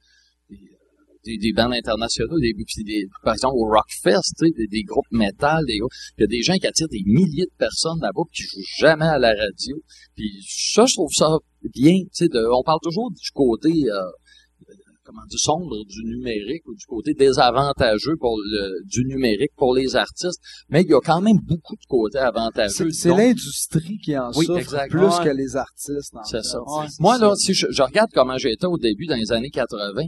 [0.50, 0.58] des,
[1.26, 4.84] des, des bandes internationaux, des, puis des, par exemple au Rockfest, tu sais, des, des
[4.84, 5.76] groupes métal, des,
[6.18, 8.78] il y a des gens qui attirent des milliers de personnes là-bas puis qui jouent
[8.80, 9.78] jamais à la radio.
[10.16, 11.28] Puis ça, je trouve ça
[11.74, 11.96] bien.
[12.14, 14.02] Tu sais, on parle toujours du côté euh,
[15.14, 19.96] comment du sombre du numérique ou du côté désavantageux pour le, du numérique pour les
[19.96, 20.40] artistes,
[20.70, 22.90] mais il y a quand même beaucoup de côtés avantageux.
[22.92, 25.24] C'est l'industrie qui en Oui, souffre plus Ouais.
[25.24, 26.14] que les artistes.
[26.16, 26.44] en C'est fait.
[26.44, 26.60] ça.
[26.62, 30.04] Ouais, Moi, là, si je, je regarde comment j'étais au début dans les années 80,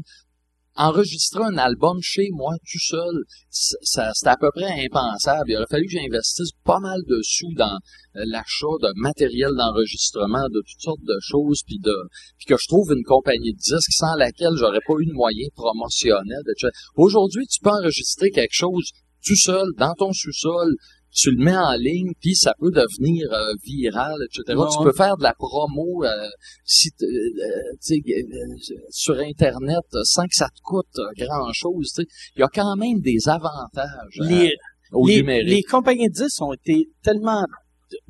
[0.76, 5.50] enregistrer un album chez moi tout seul, ça, c'était à peu près impensable.
[5.50, 7.78] Il aurait fallu que j'investisse pas mal de sous dans
[8.16, 11.96] euh, l'achat de matériel d'enregistrement, de toutes sortes de choses, puis de
[12.38, 15.52] puis que je trouve une compagnie de disques sans laquelle j'aurais pas eu de moyens
[15.56, 16.44] promotionnels.
[16.96, 18.92] Aujourd'hui, tu peux enregistrer quelque chose
[19.26, 20.76] tout seul, dans ton sous-sol,
[21.16, 24.44] tu le mets en ligne, puis ça peut devenir euh, viral, etc.
[24.78, 26.10] Tu peux faire de la promo euh,
[26.66, 31.94] si euh, euh, sur Internet sans que ça te coûte grand chose.
[32.36, 34.20] Il y a quand même des avantages.
[34.20, 34.54] à- Les,
[34.92, 35.50] au les, numérique.
[35.50, 37.44] les compagnies de disques ont été tellement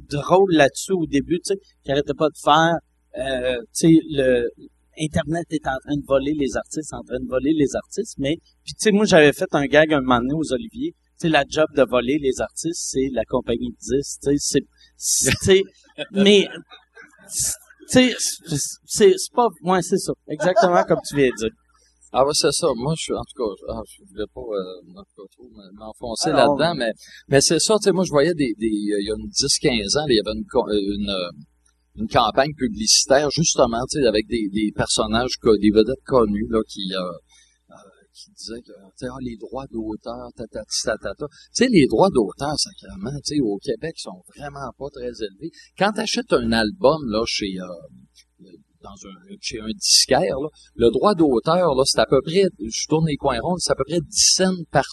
[0.10, 2.76] drôles là-dessus au début, tu sais, qu'ils arrêtaient pas de faire,
[3.20, 4.50] euh, tu sais, le
[4.98, 8.38] Internet est en train de voler les artistes, en train de voler les artistes, mais
[8.64, 11.30] puis tu sais, moi j'avais fait un gag un moment donné aux Oliviers, tu sais,
[11.30, 14.60] la job de voler les artistes, c'est la compagnie de disques, tu sais,
[14.98, 15.64] c'est,
[16.12, 16.48] mais
[17.92, 18.16] tu sais,
[18.86, 21.56] c'est, pas, ouais, c'est ça, exactement comme tu viens de dire.
[22.18, 22.68] Ah ouais, c'est ça.
[22.78, 26.74] Moi, je suis, en tout cas, ah, je voulais pas, euh, trop m'enfoncer Alors, là-dedans,
[26.74, 26.92] mais,
[27.28, 29.28] mais c'est ça, tu sais, moi, je voyais des, des, euh, il y a une
[29.28, 30.46] 10-15 ans, il y avait une,
[30.96, 31.30] une, euh,
[31.98, 36.90] une campagne publicitaire, justement, tu sais, avec des, des personnages, des vedettes connues, là, qui,
[36.94, 37.12] euh,
[38.36, 41.26] disaient que, ah, les droits d'auteur, tatati, tatata.
[41.28, 45.52] Tu sais, les droits d'auteur, sacrément, tu sais, au Québec, sont vraiment pas très élevés.
[45.78, 48.46] Quand tu achètes un album, là, chez, euh,
[48.82, 52.88] dans un, chez un disquaire, là, le droit d'auteur, là, c'est à peu près, je
[52.88, 54.86] tourne les coins ronds, c'est à peu près 10 cents par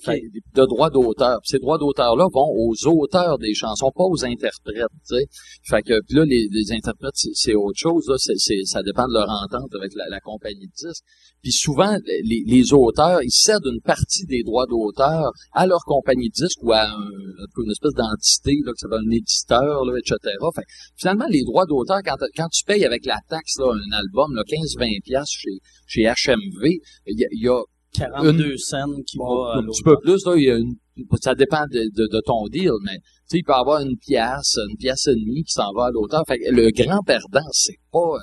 [0.00, 0.20] Fait,
[0.54, 1.38] de droits d'auteur.
[1.44, 5.24] Ces droits d'auteur-là vont aux auteurs des chansons, pas aux interprètes, tu sais.
[5.64, 8.16] Fait que, puis là, les, les interprètes, c'est, autre chose, là.
[8.18, 11.04] Ça dépend de leur entente avec la, la compagnie de disques.
[11.42, 16.28] Puis souvent, les, les auteurs, ils cèdent une partie des droits d'auteur à leur compagnie
[16.28, 19.98] de disques ou à un- une espèce d'entité, là, que ça va un éditeur, là,
[19.98, 20.16] etc.
[20.54, 23.92] Fait que, finalement, les droits d'auteur, quand, quand tu payes avec la taxe, là, un
[23.92, 27.60] album, là, 15-20 piastres chez, chez HMV, il y a, il y a
[27.94, 30.74] 42 scènes qui Bon, va à un petit peu plus, là, il y a une,
[31.20, 33.96] ça dépend de, de, de ton deal, mais tu sais, il peut y avoir une
[33.96, 36.22] pièce, une pièce et demie qui s'en va à l'auteur.
[36.26, 38.18] Fait que le grand perdant, c'est pas euh,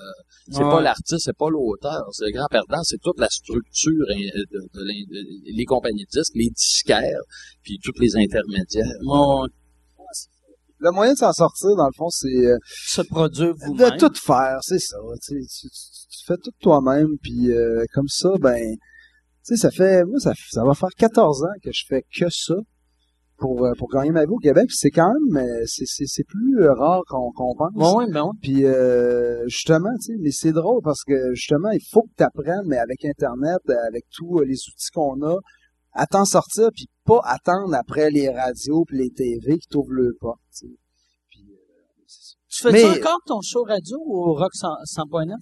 [0.52, 0.70] c'est Ouais.
[0.72, 2.04] pas l'artiste, c'est pas l'auteur.
[2.12, 6.34] C'est le grand perdant, c'est toute la structure hein, de, de les compagnies de disques,
[6.36, 7.22] les disquaires,
[7.62, 8.86] puis tous les intermédiaires.
[9.06, 9.46] Bon,
[10.80, 12.58] Le moyen de s'en sortir, dans le fond, c'est euh,
[12.88, 13.92] se produire vous-même.
[13.92, 14.98] de tout faire, c'est ça.
[15.28, 18.80] Tu, tu, tu- tu fais tout toi-même, puis euh, comme ça, ben, tu
[19.56, 22.56] sais, ça fait, moi, ça, ça va faire 14 ans que je fais que ça
[23.38, 24.66] pour euh, pour gagner ma vie au Québec.
[24.70, 27.72] C'est quand même, euh, c'est plus euh, rare qu'on pense.
[27.74, 28.30] Bon, ouais, ben.
[28.42, 32.24] Puis euh, justement, tu sais, mais c'est drôle parce que justement, il faut que tu
[32.24, 35.38] apprennes, mais avec Internet, avec tous les outils qu'on a,
[35.94, 40.16] à t'en sortir, puis pas attendre après les radios puis les TV qui t'ouvrent le
[40.20, 40.36] pas.
[40.52, 40.74] Tu sais.
[41.30, 42.04] Puis, euh.
[42.50, 45.34] Tu fais Mais- encore ton show radio au Rock 100 100.9?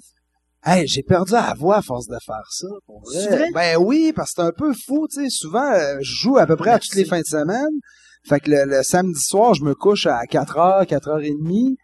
[0.64, 2.68] Hey, j'ai perdu la voix à force de faire ça.
[2.86, 3.20] Pour vrai.
[3.20, 3.48] C'est vrai?
[3.54, 5.30] Ben oui, parce que c'est un peu fou, tu sais.
[5.30, 7.80] Souvent, euh, je joue à peu près à toutes les fins de semaine.
[8.28, 11.76] Fait que le, le samedi soir, je me couche à 4h, 4h30.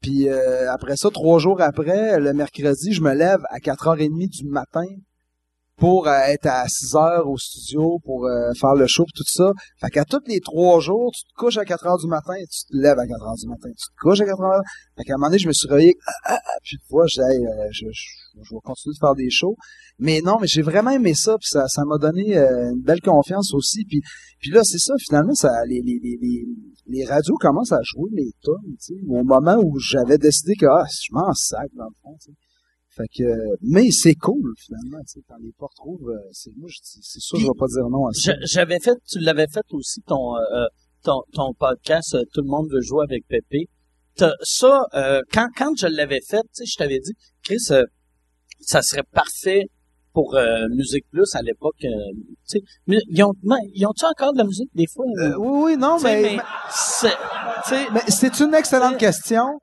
[0.00, 4.48] Puis euh, après ça, trois jours après, le mercredi, je me lève à 4h30 du
[4.48, 4.84] matin
[5.76, 9.50] pour euh, être à 6h au studio, pour euh, faire le show tout ça.
[9.80, 12.64] Fait qu'à tous les trois jours, tu te couches à 4h du matin et tu
[12.66, 13.68] te lèves à 4h du matin.
[13.70, 14.62] Tu te couches à 4h du matin.
[14.96, 17.06] Fait qu'à un moment donné, je me suis réveillé, ah, ah, ah, puis une fois,
[17.06, 19.56] Hey, euh, je, je, vais continuer de faire des shows.
[19.98, 23.52] Mais non, mais j'ai vraiment aimé ça, puis ça, ça m'a donné une belle confiance
[23.54, 23.84] aussi.
[23.84, 24.02] Puis,
[24.40, 26.46] puis là, c'est ça, finalement, ça, les, les, les, les,
[26.86, 30.66] les radios commencent à jouer mes tonnes, tu sais, au moment où j'avais décidé que
[30.66, 32.36] ah, je m'en sac dans le fond, tu sais.
[32.94, 33.24] Fait que,
[33.62, 37.00] mais c'est cool finalement, tu sais, quand les portes rouvrent, euh, c'est moi, je dis,
[37.02, 38.34] c'est sûr, je vais pas dire non à ça.
[38.42, 40.66] J'avais fait, tu l'avais fait aussi ton, euh,
[41.02, 43.66] ton, ton podcast, euh, Tout le monde veut jouer avec Pépé.
[44.14, 47.12] T'as- Ça, euh, quand, quand je l'avais fait, tu sais, je t'avais dit,
[47.42, 47.82] Chris, euh,
[48.60, 49.64] ça serait parfait
[50.12, 51.82] pour euh, Musique Plus à l'époque.
[51.84, 55.06] euh, tu sais, mais ils ont, mais ils ont-tu encore de la musique des fois?
[55.18, 56.38] Euh, oui, oui, non, mais, mais
[56.70, 59.58] c'est, tu sais, mais c'est une excellente question.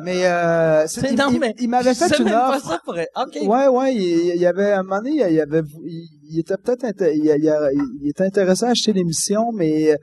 [0.00, 1.12] Mais euh, c'est-
[1.58, 2.68] il, m'avait fait une même pas offre.
[2.68, 2.94] ça pour.
[2.94, 7.02] Ouais, ouais, il, y avait, à un moment donné, il, y avait, il, était peut-être,
[7.14, 9.96] il, était intéressé à acheter l'émission, mais euh,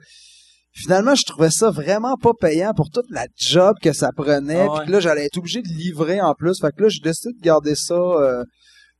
[0.72, 4.78] finalement, je trouvais ça vraiment pas payant pour toute la job que ça prenait, Ah
[4.78, 6.60] puis que là, j'allais être obligé de livrer en plus.
[6.60, 8.44] Fait que là, j'ai décidé de garder ça, euh,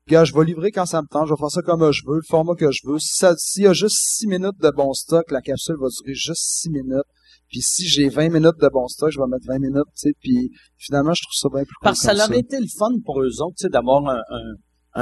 [0.08, 2.16] gars, je vais livrer quand ça me tente, je vais faire ça comme je veux,
[2.16, 2.98] le format que je veux.
[2.98, 6.14] Si ça, s'il y a juste six minutes de bon stock, la capsule va durer
[6.14, 7.06] juste six minutes.
[7.52, 10.12] Puis si j'ai 20 minutes de bon stock, je vais mettre 20 minutes, tu sais,
[10.20, 12.88] puis finalement, je trouve ça bien plus cool Parce que ça aurait été le fun
[13.04, 14.54] pour eux autres, tu sais, d'avoir un, un,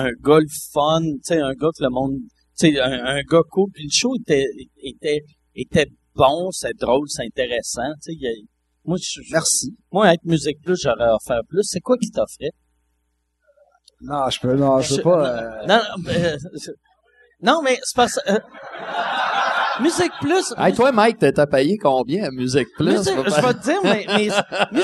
[0.07, 2.17] un gars le fun, tu sais, un gars que le monde,
[2.59, 3.71] tu sais, un, un gars cool.
[3.73, 4.45] Puis le show était,
[4.83, 5.21] était,
[5.55, 5.87] était
[6.17, 8.29] bon, c'est drôle, c'est intéressant, tu sais.
[8.85, 9.77] Moi, je, je- Merci.
[9.93, 11.63] moi, être musique plus, j'aurais offert plus.
[11.63, 12.51] C'est quoi qui t'offrait?
[14.01, 15.29] Non, je peux, non, je peux pas.
[15.63, 16.37] euh, Non, non, euh,
[17.43, 18.39] non, mais c'est parce euh,
[19.81, 20.55] Musique Plus.
[20.57, 22.99] Hey, toi, Mike, t'as payé combien à Musique Plus?
[22.99, 24.29] Musique- je vais te dire, mais,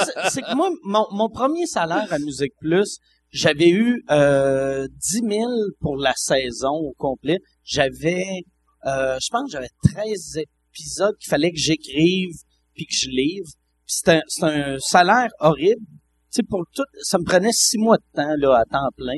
[0.30, 2.98] c'est que moi, mon, mon premier salaire à Musique Plus,
[3.30, 5.44] j'avais eu euh, 10 000
[5.80, 7.38] pour la saison au complet.
[7.64, 8.24] J'avais,
[8.86, 10.38] euh, je pense que j'avais 13
[10.72, 12.32] épisodes qu'il fallait que j'écrive
[12.74, 13.48] puis que je livre.
[13.86, 15.84] C'est un, salaire horrible.
[16.50, 19.16] Pour tout, ça me prenait six mois de temps, là, à temps plein.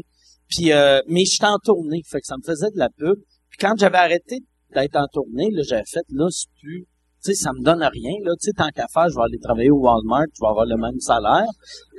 [0.49, 3.17] Puis, euh, mais j'étais en tournée, fait que ça me faisait de la pub.
[3.51, 4.39] Puis quand j'avais arrêté
[4.75, 6.87] d'être en tournée, là, j'avais fait, là, c'est plus,
[7.25, 9.39] tu sais, ça me donne rien, là, tu sais, tant qu'à faire, je vais aller
[9.39, 11.49] travailler au Walmart, je vais avoir le même salaire.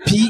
[0.05, 0.29] Puis,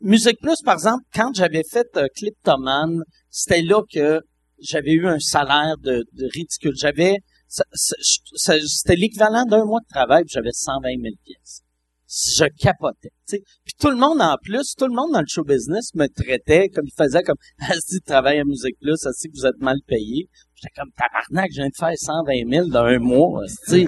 [0.00, 4.20] Musique Plus, par exemple, quand j'avais fait euh, Cliptoman, c'était là que
[4.60, 6.74] j'avais eu un salaire de, de ridicule.
[6.76, 7.16] J'avais,
[7.48, 11.62] c'était l'équivalent d'un mois de travail, j'avais 120 000 pièces.
[12.08, 13.42] Je capotais, tu sais.
[13.64, 16.68] Puis tout le monde en plus, tout le monde dans le show business me traitait
[16.68, 19.58] comme il faisait comme ah si tu travailles à Musique Plus, ah, si vous êtes
[19.60, 20.28] mal payé.
[20.54, 23.42] J'étais comme tabarnak, je viens de faire 120 000 dans un mois.
[23.46, 23.86] C'était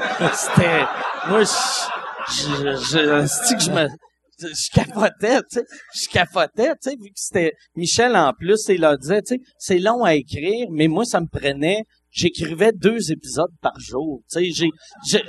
[1.28, 3.88] moi je je que je me
[4.40, 5.64] je capotais, tu sais,
[5.94, 9.40] je capotais, tu sais, vu que c'était Michel en plus, il leur disait, tu sais,
[9.58, 14.52] c'est long à écrire, mais moi ça me prenait, j'écrivais deux épisodes par jour, tu
[14.52, 14.68] sais,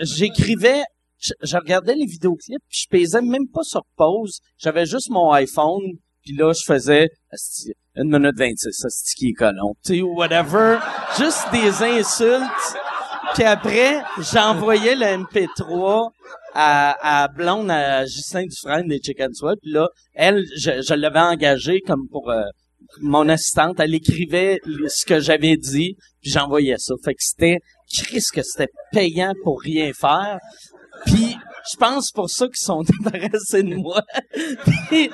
[0.02, 0.84] j'écrivais
[1.20, 4.40] je, je regardais les vidéoclips, puis je pesais même pas sur pause.
[4.58, 5.84] J'avais juste mon iPhone,
[6.24, 7.10] puis là, je faisais
[7.96, 10.78] une minute 26, ça, c'est qui est colon, tu sais, ou whatever.
[11.18, 12.78] juste des insultes.
[13.36, 14.02] Puis après,
[14.34, 16.10] j'envoyais le MP3
[16.54, 19.56] à, à Blonde, à Justin Dufresne des Chicken Swell.
[19.62, 22.44] Puis là, elle, je, je l'avais engagée comme pour euh,
[23.02, 23.80] mon assistante.
[23.80, 26.96] Elle écrivait ce que j'avais dit, puis j'envoyais ça.
[27.04, 27.58] Fait que c'était,
[27.94, 30.40] Chris, que c'était payant pour rien faire.
[31.06, 31.36] Puis
[31.72, 34.02] je pense pour ça qu'ils sont débarrassés de moi.
[34.90, 35.10] Puis,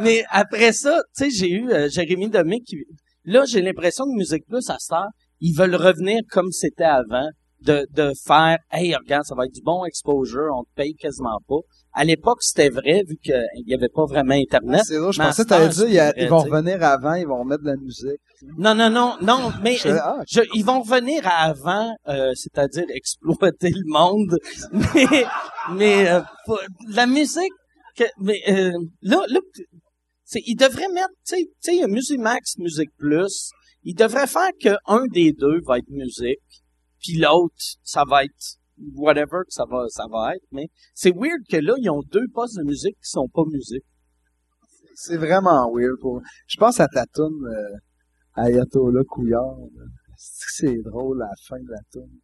[0.00, 2.76] mais après ça, tu sais, j'ai eu euh, Jérémy Domic qui...
[3.24, 4.96] Là, j'ai l'impression que Musique Plus, à cette
[5.40, 7.28] ils veulent revenir comme c'était avant,
[7.60, 11.38] de, de faire «Hey, regarde, ça va être du bon exposure, on te paye quasiment
[11.48, 11.58] pas.»
[11.92, 14.82] À l'époque, c'était vrai, vu qu'il n'y avait pas vraiment Internet.
[14.84, 15.48] C'est drôle, je pensais que
[15.86, 18.20] dire, c'est ils vont tu revenir avant, ils vont remettre de la musique.
[18.56, 22.84] Non, non, non, non, mais Je- ah, je- ils vont revenir à avant, euh, c'est-à-dire
[22.94, 24.36] exploiter le monde.
[24.72, 25.24] Mais,
[25.74, 26.20] mais euh,
[26.88, 27.52] la musique,
[27.96, 28.72] que, mais euh,
[29.02, 29.40] là, là,
[30.34, 31.48] ils devraient mettre, tu sais,
[31.80, 33.50] tu Musimax, Musique Plus.
[33.84, 36.38] Ils devraient faire que un des deux va être musique,
[37.00, 38.58] puis l'autre, ça va être
[38.94, 40.44] whatever que ça va, ça va être.
[40.52, 43.84] Mais c'est weird que là, ils ont deux postes de musique qui sont pas musique.
[44.94, 46.20] C'est vraiment weird pour.
[46.46, 47.76] Je pense à ta tune euh,
[48.34, 49.56] Ayatollah Couillard.
[50.16, 52.18] C'est drôle à la fin de la tune.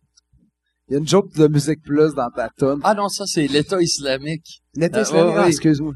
[0.89, 2.81] Il y a une joke de musique plus dans ta tune.
[2.83, 4.63] Ah non, ça, c'est l'État islamique.
[4.75, 5.49] L'été euh, islamique, ouais, ah, ouais.
[5.49, 5.95] excuse-moi.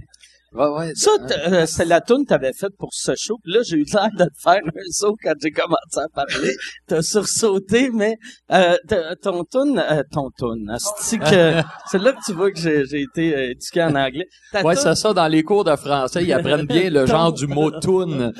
[0.55, 0.93] Ouais, ouais.
[0.95, 3.37] Ça, t- euh, c'est la tune que t'avais faite pour ce show.
[3.43, 6.55] Puis là, j'ai eu l'air de te faire un saut quand j'ai commencé à parler.
[6.87, 8.17] T'as sursauté, mais
[8.53, 8.77] euh,
[9.23, 11.61] ton tune, euh, ton tune, c'est que
[11.91, 14.25] c'est là que tu vois que j'ai, été euh, éduqué en anglais.
[14.53, 17.47] Ta Ouais, c'est ça, dans les cours de français, ils apprennent bien le genre du
[17.47, 18.33] mot toune.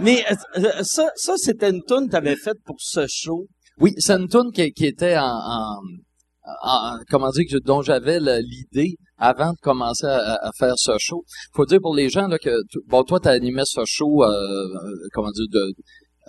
[0.00, 3.46] mais euh, euh, ça, ça c'était une tune que t'avais faite pour ce show.
[3.80, 5.80] Oui, c'est une toune qui, qui était en, en,
[6.62, 11.24] en- comment dire, que- dont j'avais l'idée avant de commencer à, à faire ce show.
[11.54, 14.28] Faut dire pour les gens là que, tu- bon, toi, t'as animé ce show, euh,
[14.28, 15.72] euh, comment dire, de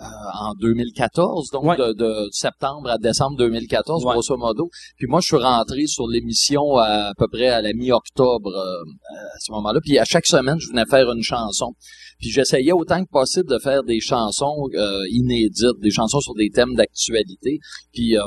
[0.00, 0.02] euh,
[0.40, 1.76] en 2014, donc Ouais.
[1.76, 4.12] de, de septembre à décembre 2014, Ouais.
[4.14, 4.70] grosso modo.
[4.96, 8.80] Puis moi, je suis rentré sur l'émission à, à peu près à la mi-octobre euh,
[9.12, 9.78] à ce moment-là.
[9.84, 11.74] Puis à chaque semaine, je venais faire une chanson.
[12.20, 16.50] Puis j'essayais autant que possible de faire des chansons euh, inédites, des chansons sur des
[16.50, 17.58] thèmes d'actualité.
[17.92, 18.20] Puis euh,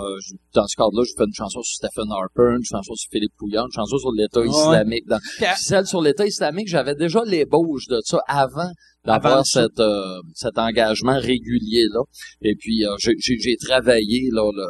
[0.55, 3.65] dans ce cadre-là, je fais une chanson sur Stephen Harper, une chanson sur Philippe Pouillon,
[3.67, 4.47] une chanson sur l'État Ouais.
[4.49, 5.05] islamique.
[5.07, 8.71] Dans- Puis celle sur l'État islamique, j'avais déjà l'ébauche de ça avant
[9.05, 12.01] d'avoir cet, euh, cet engagement régulier là.
[12.41, 14.67] Et puis euh, j'ai- travaillé là le,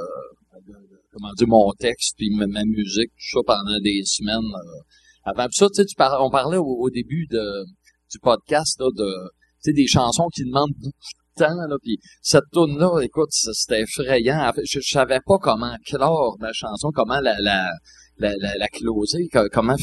[0.67, 0.73] le-
[1.13, 4.81] comment dire mon texte puis ma, ma musique tout ça pendant des semaines euh,
[5.31, 5.45] avant.
[5.45, 7.39] Puis ça, tu sais, tu par- on parlait au, au début de
[8.13, 9.31] du podcast là, de
[9.63, 11.75] tu des chansons qui demandent beaucoup de temps là.
[11.81, 14.51] Puis cette tune là, écoute, c'était effrayant.
[14.63, 17.69] Je, je savais pas comment clore ma chanson, comment la la
[18.19, 19.75] la, la, la closer, co- comment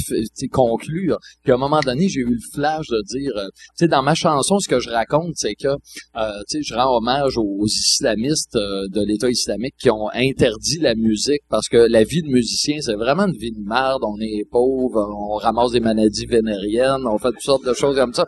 [0.53, 1.19] conclure.
[1.43, 3.47] Puis un moment donné, j'ai eu le flash de dire, euh,
[3.79, 6.75] tu sais, dans ma chanson, ce que je raconte, c'est que, euh, tu sais, je
[6.75, 11.77] rends hommage aux islamistes euh, de l'État islamique qui ont interdit la musique parce que
[11.77, 14.03] la vie de musicien, c'est vraiment une vie de merde.
[14.05, 18.15] On est pauvre, on ramasse des maladies vénériennes, on fait toutes sortes de choses comme
[18.15, 18.25] ça.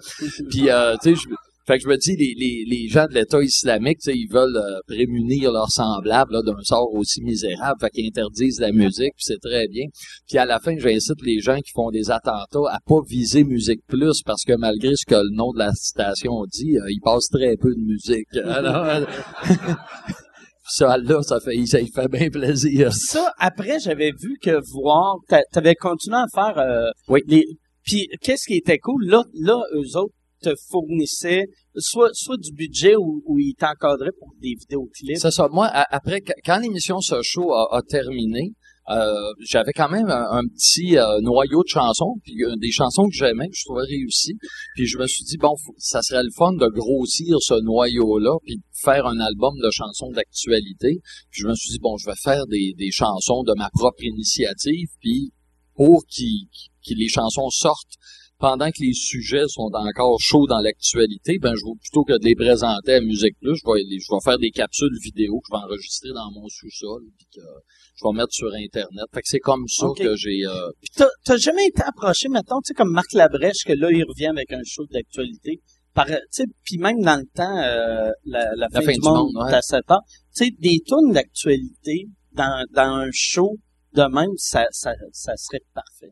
[0.51, 1.23] Puis, euh, tu sais,
[1.67, 4.81] fait que je me dis, les, les, les gens de l'État islamique, ils veulent euh,
[4.87, 9.41] prémunir leurs semblables là, d'un sort aussi misérable, fait qu'ils interdisent la musique, puis c'est
[9.41, 9.85] très bien.
[10.29, 13.81] Puis à la fin, j'incite les gens qui font des attentats à pas viser Musique
[13.89, 17.29] Plus, parce que malgré ce que le nom de la station dit, euh, il passe
[17.29, 18.27] très peu de musique.
[18.45, 19.05] Alors, euh,
[20.69, 22.93] ça, là, ça fait, ça, fait bien plaisir.
[22.93, 27.21] Ça, après, j'avais vu que voir, t'a- t'avais continué à faire euh, Oui.
[27.27, 27.45] les.
[27.85, 31.47] Puis qu'est-ce qui était cool, là, là, eux autres te fournissaient
[31.77, 35.19] soit soit du budget ou, ou ils t'encadraient pour des vidéoclips.
[35.19, 35.49] C'est ça.
[35.51, 38.53] Moi, après, qu- quand l'émission ce show a, a terminé,
[38.91, 43.15] euh, j'avais quand même un, petit euh, noyau de chansons, puis euh, des chansons que
[43.15, 44.37] j'aimais, que je trouvais réussies.
[44.75, 48.57] Puis je me suis dit, bon, ça serait le fun de grossir ce noyau-là, puis
[48.57, 51.01] de faire un album de chansons d'actualité.
[51.31, 54.03] Puis je me suis dit, bon, je vais faire des, des chansons de ma propre
[54.03, 55.33] initiative, puis
[55.75, 57.97] pour que les chansons sortent
[58.43, 62.25] pendant que les sujets sont encore chauds dans l'actualité, ben je vais plutôt que de
[62.25, 65.57] les présenter à Musique Plus, je vais, je vais faire des capsules vidéo que je
[65.57, 67.41] vais enregistrer dans mon sous-sol, puis que
[67.95, 69.07] je vais mettre sur Internet.
[69.15, 70.41] Fait que c'est comme ça que j'ai...
[70.45, 73.93] euh, Puis t'as, t'as jamais été approché, mettons, tu sais, comme Marc Labrèche, que là,
[73.93, 75.61] il revient avec un show d'actualité.
[75.95, 76.07] Par,
[76.65, 79.55] puis même dans le temps, euh, la, la, fin, du monde, ouais.
[79.55, 80.01] à 7 ans,
[80.35, 83.57] tu sais, des tunes d'actualité dans, dans un show
[83.95, 86.11] de même, ça, ça, ça serait parfait.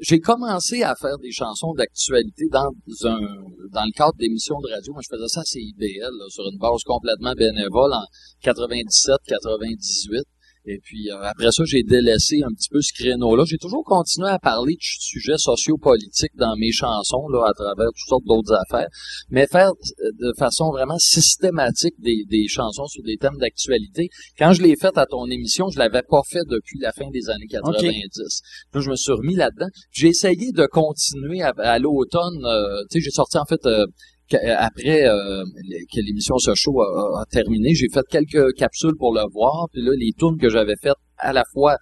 [0.00, 2.70] J'ai commencé à faire des chansons d'actualité dans
[3.04, 3.20] un
[3.72, 4.92] dans le cadre d'émissions de radio.
[4.92, 8.04] Moi, je faisais ça à CIBL là, sur une base complètement bénévole en
[8.42, 10.22] 97-98.
[10.72, 13.44] Et puis euh, après ça, j'ai délaissé un petit peu ce créneau-là.
[13.46, 18.08] J'ai toujours continué à parler de sujets sociopolitiques dans mes chansons là, à travers toutes
[18.08, 18.88] sortes d'autres affaires,
[19.30, 24.08] mais faire euh, de façon vraiment systématique des, des chansons sur des thèmes d'actualité.
[24.38, 27.28] Quand je l'ai fait à ton émission, je l'avais pas fait depuis la fin des
[27.30, 28.42] années 90.
[28.74, 29.68] Là, je me suis remis là-dedans.
[29.90, 32.44] J'ai essayé de continuer à, à l'automne.
[32.44, 33.86] euh, tu sais, j'ai sorti en fait euh,
[34.36, 35.44] après euh,
[35.92, 39.66] que l'émission ce show a, a- terminé, j'ai fait quelques capsules pour le voir.
[39.72, 41.76] Puis là, les tournes que j'avais faites à la fois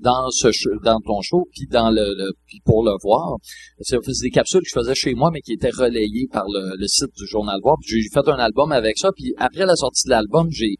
[0.00, 3.36] dans ce show- dans ton show puis dans le, le- puis pour le voir.
[3.80, 6.86] C'est des capsules que je faisais chez moi mais qui étaient relayées par le, le
[6.86, 7.76] site du journal voir.
[7.80, 10.76] Puis j'ai fait un album avec ça puis après la sortie de l'album j'ai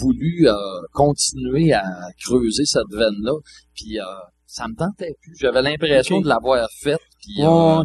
[0.00, 0.52] voulu euh,
[0.92, 1.84] continuer à
[2.24, 3.32] creuser cette veine là
[3.74, 4.02] puis euh,
[4.46, 5.36] ça me tentait plus.
[5.40, 7.44] J'avais l'impression de l'avoir faite puis
[7.80, 7.84] euh,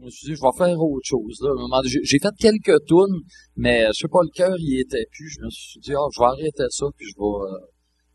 [0.00, 1.38] je me suis dit, je vais faire autre chose.
[1.42, 1.50] Là.
[1.84, 3.20] J'ai fait quelques tunes,
[3.56, 5.28] mais je sais pas, le cœur y était plus.
[5.38, 7.52] Je me suis dit, ah, je vais arrêter ça, puis je vais...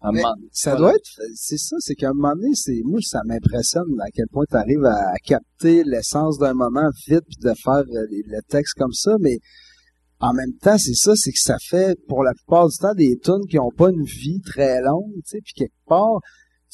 [0.07, 0.21] euh, Mais
[0.51, 0.79] Ça Voilà.
[0.87, 4.25] doit être, c'est ça, c'est qu'à un moment donné, c'est, moi, ça m'impressionne à quel
[4.31, 8.41] point tu arrives à, à capter l'essence d'un moment vite puis de faire euh, le
[8.49, 9.37] texte comme ça, mais
[10.19, 13.17] en même temps, c'est ça, c'est que ça fait, pour la plupart du temps, des
[13.21, 16.19] tunes qui ont pas une vie très longue, tu sais, puis quelque part,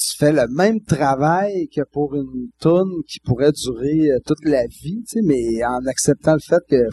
[0.01, 4.65] tu fais le même travail que pour une tune qui pourrait durer euh, toute la
[4.65, 6.87] vie, tu sais, mais en acceptant le fait que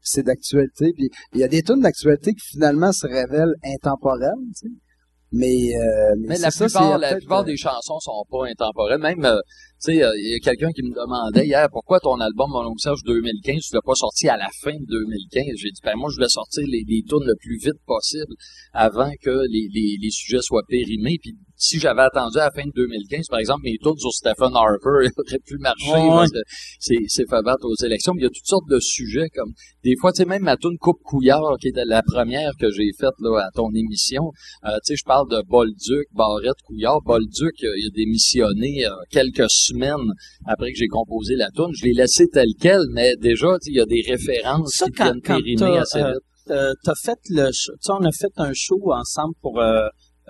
[0.00, 4.68] c'est d'actualité, puis il y a des tunes d'actualité qui finalement se révèlent intemporelles, tu
[4.68, 4.74] sais.
[5.34, 9.00] Mais, euh, mais, la ça, plupart, la euh, des chansons sont pas intemporelles.
[9.00, 9.40] Même, euh,
[9.82, 12.66] tu sais, euh, il y a quelqu'un qui me demandait hier pourquoi ton album Mon
[12.66, 15.44] Oncle Serge 2015, tu l'as pas sorti à la fin de 2015.
[15.56, 18.34] J'ai dit, ben moi, je voulais sortir les, les tunes le plus vite possible
[18.74, 21.16] avant que les, les, les sujets soient périmés.
[21.22, 24.50] Puis si j'avais attendu à la fin de 2015, par exemple, mes tunes sur Stephen
[24.54, 26.38] Harper auraient pu marcher Ouais, parce que
[26.80, 28.14] c'est, c'est fait battre aux élections.
[28.14, 29.52] Mais il y a toutes sortes de sujets comme
[29.84, 32.90] des fois, tu sais, même ma tune Coupe Couillard, qui était la première que j'ai
[32.98, 34.32] faite là, à ton émission,
[34.64, 37.00] euh, tu sais, je parle de Bolduc, Barrette, Couillard.
[37.02, 40.12] Bolduc, euh, il a démissionné euh, quelques semaines
[40.46, 41.70] après que j'ai composé la tune.
[41.74, 44.86] Je l'ai laissé tel quel, mais déjà, tu sais, il y a des références Ça,
[44.86, 45.12] qui quand-
[45.44, 46.76] viennent t'as, assez euh, vite.
[46.84, 49.60] T'as fait le show, tu sais, on a fait un show ensemble pour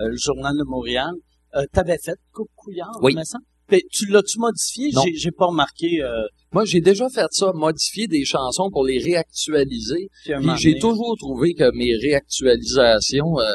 [0.00, 1.12] euh, le journal de Montréal.
[1.54, 3.14] Euh, t'avais fait Coupe Couillard, Oui.
[3.14, 3.44] me semble.
[3.90, 4.90] Tu l'as-tu modifié?
[4.92, 5.02] Non.
[5.02, 6.02] J'ai, j'ai pas remarqué.
[6.02, 10.08] Euh, Moi, j'ai déjà fait ça, modifier des chansons pour les réactualiser.
[10.26, 13.54] puis j'ai toujours trouvé que mes réactualisations euh,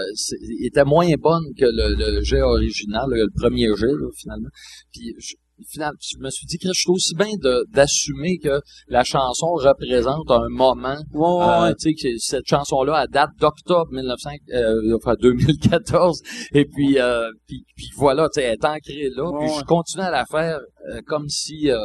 [0.64, 4.50] étaient moins bonnes que le, le jet original, le premier jet, là, finalement.
[4.92, 5.36] Puis je,
[5.70, 7.34] finalement, je me suis dit que je suis aussi bien
[7.70, 10.98] d'assumer que la chanson représente un moment.
[11.14, 11.76] Ouais, ouais, euh, ouais.
[11.80, 16.22] tu sais, que cette chanson-là, à date d'octobre 1900, euh, enfin 2014.
[16.54, 19.32] Et puis, euh, puis, puis voilà, tu sais, elle est ancrée là.
[19.40, 19.60] Puis ouais.
[19.60, 20.60] je continue à la faire
[20.90, 21.78] euh, comme si euh,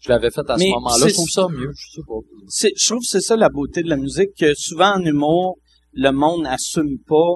[0.00, 1.08] je l'avais faite à Mais ce moment-là.
[1.08, 1.72] Je trouve ça mieux.
[1.74, 2.14] Je sais pas.
[2.48, 5.58] c'est, je trouve que c'est ça la beauté de la musique, que souvent en humour,
[5.92, 7.34] le monde n'assume pas.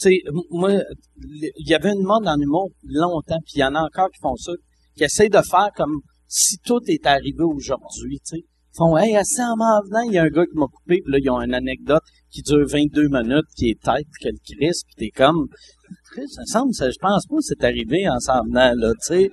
[0.00, 0.72] Tu sais, moi,
[1.18, 4.20] il y avait une mode en humour longtemps, puis il y en a encore qui
[4.20, 4.52] font ça,
[5.06, 8.44] qui de faire comme si tout est arrivé aujourd'hui, tu sais.
[8.72, 11.00] Ils font, hey, assez en m'en venant, il y a un gars qui m'a coupé,
[11.02, 14.84] puis là, ils ont une anecdote qui dure 22 minutes, qui est tête, quel Christ,
[14.86, 15.48] puis t'es comme,
[16.14, 19.30] ça semble, ça, je pense pas que c'est arrivé en s'en venant, là, tu sais.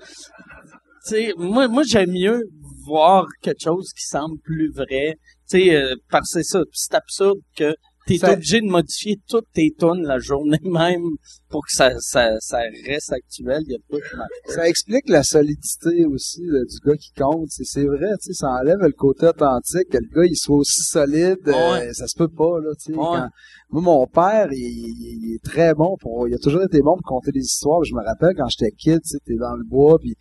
[1.08, 2.50] Tu sais, moi, moi, j'aime mieux
[2.88, 5.18] voir quelque chose qui semble plus vrai.
[5.50, 6.62] Tu sais, euh, parce que c'est ça.
[6.72, 7.74] C'est absurde que
[8.08, 11.04] t'es Ça- obligé de modifier toutes tes tunes la journée même
[11.50, 13.62] pour que ça, ça, ça reste actuel.
[13.68, 14.52] Il y a pas de.
[14.54, 17.50] Ça explique la solidité aussi là, du gars qui compte.
[17.50, 20.82] C'est, vrai, tu sais, ça enlève le côté authentique, que le gars il soit aussi
[20.82, 21.38] solide.
[21.48, 22.98] euh, ça se peut pas, là, tu sais.
[22.98, 23.06] Ouais.
[23.06, 23.30] quand-
[23.70, 26.28] Moi, mon père, il, il- il est très bon pour.
[26.28, 27.84] Il a toujours été bon pour conter des histoires.
[27.84, 30.16] Je me rappelle quand j'étais kid, tu sais, t'es dans le bois, puis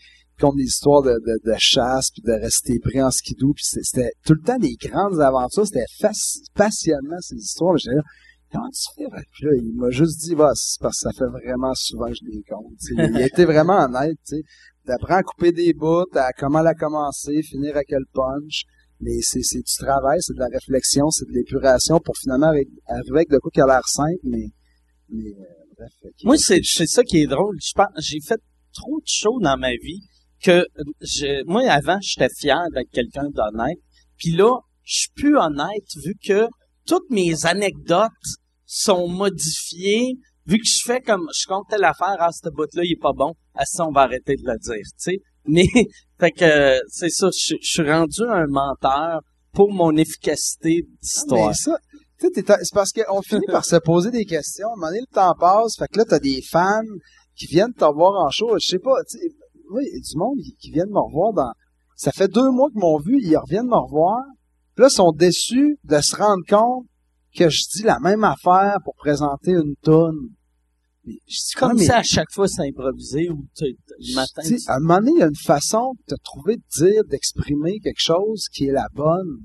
[0.57, 4.35] des histoires de, de, de chasse, puis de rester pris en skidoo, puis c'était tout
[4.35, 5.67] le temps des grandes aventures.
[5.67, 5.87] C'était
[6.55, 7.75] passionnant ces histoires.
[7.85, 8.03] Là,
[8.53, 9.09] comment tu fais?
[9.33, 12.15] Puis là, il m'a juste dit, bah, c'est parce que ça fait vraiment souvent que
[12.15, 12.79] je les compte.
[12.91, 14.43] Il été vraiment honnête, tu sais.
[14.85, 18.65] T'apprends à couper des bouts, à comment la commencer, finir à quel punch.
[19.01, 23.17] Mais c'est, du travail, c'est de la réflexion, c'est de l'épuration pour finalement arri- arriver
[23.17, 24.47] avec de quoi qui a l'air simple, mais,
[25.11, 25.45] mais euh,
[25.77, 26.13] bref.
[26.25, 27.59] Moi, c'est, c'est ça qui est drôle.
[27.61, 28.41] Je pense, j'ai fait
[28.73, 30.01] trop de shows dans ma vie
[30.47, 33.79] que moi, avant, j'étais fier d'être quelqu'un d'honnête.
[34.17, 36.47] Puis là, je suis plus honnête vu que
[36.87, 38.11] toutes mes anecdotes
[38.65, 40.15] sont modifiées.
[40.47, 43.13] Vu que je fais comme, je compte telle affaire, ah, ce bout-là, il est pas
[43.13, 43.33] bon.
[43.55, 45.19] Ah, ça, on va arrêter de le dire, tu sais.
[45.49, 45.67] Mais,
[46.21, 49.21] fait que, c'est ça, je, je suis rendu un menteur
[49.53, 51.53] pour mon efficacité d'histoire.
[52.19, 54.69] T'es- c'est parce qu'on finit par se poser des questions.
[54.69, 55.77] À un moment donné, le temps passe.
[55.79, 56.81] Fait que là, t'as des fans
[57.37, 58.57] qui viennent te revoir en show.
[58.59, 58.97] Je sais pas,
[59.71, 61.53] oui, il y a du monde qui, viennent me revoir dans...
[61.97, 64.23] Ça fait deux mois qu'ils m'ont vu, ils reviennent me revoir.
[64.75, 66.87] Puis là, ils sont déçus de se rendre compte
[67.35, 70.29] que je dis la même affaire pour présenter une tonne.
[71.07, 74.43] Je dis Comme ça, à chaque fois, c'est improvisé ou tu- le matin.
[74.45, 77.05] tu à un moment donné, il y a une façon de te trouver de dire,
[77.05, 79.39] d'exprimer quelque chose qui est la bonne.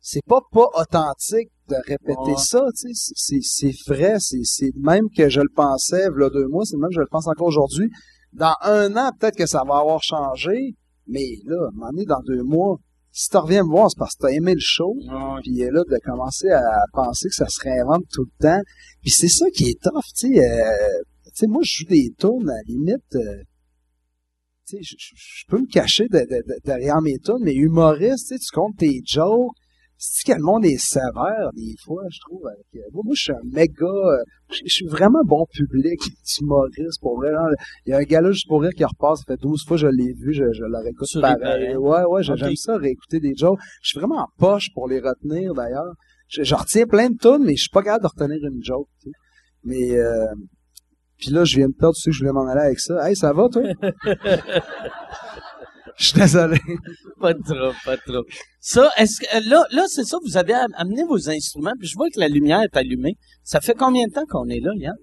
[0.00, 2.36] C'est pas pas authentique de répéter Ouais.
[2.36, 3.38] ça, tu sais.
[3.42, 6.90] C'est, vrai, c'est, le même que je le pensais, il deux mois, c'est le même
[6.90, 7.90] que je le pense encore aujourd'hui.
[8.32, 10.74] Dans un an, peut-être que ça va avoir changé,
[11.06, 12.78] mais là, à un moment donné, dans deux mois,
[13.12, 15.40] si tu reviens me voir, c'est parce que t'as aimé le show, Ouais.
[15.42, 18.60] puis là, de commencer à penser que ça se réinvente tout le temps.
[19.02, 20.38] Puis c'est ça qui est tough, tu sais.
[20.48, 20.72] euh,
[21.24, 23.42] tu sais, moi, je joue des tunes, à la limite, euh,
[24.68, 28.38] tu sais, je, peux me cacher de- de- de- derrière mes tunes, mais humoriste, tu
[28.38, 29.50] tu comptes tes jokes.
[30.02, 32.46] C'est que le monde est sévère, des fois, je trouve.
[32.46, 33.84] avec, euh, moi, moi, je suis un méga...
[33.86, 37.30] euh, je je suis vraiment bon public d'humoriste, pour vrai.
[37.30, 37.50] genre,
[37.84, 39.76] Il y a un gars là, juste pour rire, qui repasse, ça fait 12 fois
[39.76, 41.36] que je l'ai vu, je, je le réécoute pareil.
[41.36, 41.76] réparais.
[41.76, 43.58] Ouais, ouais, j'aime ça, réécouter des jokes.
[43.82, 45.92] Je suis vraiment en poche pour les retenir, d'ailleurs.
[46.28, 48.88] Je, je retiens plein de tunes, mais je suis pas capable de retenir une joke,
[49.02, 49.16] tu sais.
[49.64, 49.98] Mais...
[49.98, 50.32] Euh,
[51.18, 53.06] puis là, je viens de perdre, tu sais que je voulais m'en aller avec ça.
[53.06, 53.62] Hey, ça va, toi?
[56.00, 56.58] Je suis désolé.
[57.20, 58.24] Pas de trop, pas de trop.
[58.60, 61.94] Ça, est-ce que, là, là, c'est ça, vous avez am- amené vos instruments, puis je
[61.94, 63.16] vois que la lumière est allumée.
[63.44, 64.94] Ça fait combien de temps qu'on est là, Yann?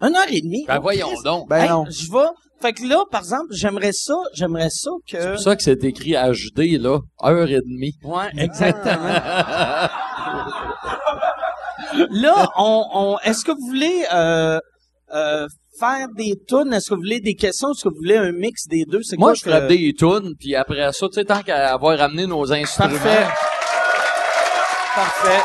[0.00, 0.64] Une heure et demie?
[0.66, 1.48] Ben voyons donc.
[1.48, 1.84] Ben Hey, non.
[1.88, 2.26] Je vais,
[2.60, 5.30] fait que là, par exemple, j'aimerais ça, j'aimerais ça C'est que...
[5.34, 7.94] pour ça que c'est écrit HD, là, heure et demie.
[8.02, 8.96] Ouais, exactement.
[12.10, 14.58] là, on, on, est-ce que vous voulez, euh,
[15.14, 15.46] euh,
[15.78, 16.72] faire des tunes?
[16.72, 17.72] Est-ce que vous voulez des questions?
[17.72, 19.02] Est-ce que vous voulez un mix des deux?
[19.02, 21.72] C'est Moi, quoi je que- ferais des tunes, puis après ça, tu sais, tant qu'à
[21.72, 22.90] avoir ramené nos instruments.
[22.90, 23.26] Parfait.
[24.94, 25.42] Parfait.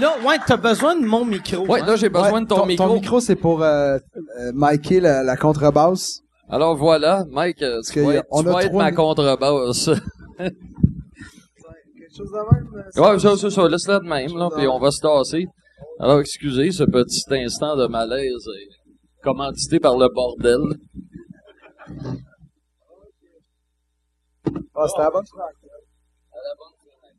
[0.00, 1.66] Là, ouais, t'as besoin de mon micro.
[1.66, 1.86] Ouais, hein?
[1.86, 2.86] là, j'ai besoin Ouais, de ton, micro.
[2.88, 3.98] Ton micro, c'est pour euh,
[4.40, 6.20] euh, micer la, la contrebasse.
[6.48, 9.90] Alors voilà, Mike, euh, tu vas être, on tu a vas être ma contrebasse.
[12.12, 13.12] Quelque chose de même?
[13.12, 15.46] Ouais, ça, ça, ça, laisse-la de même, là, puis on va se tasser.
[15.98, 20.60] Alors, excusez ce petit instant de malaise est commandité par le bordel.
[24.74, 25.54] Ah, c'était la bonne phrase.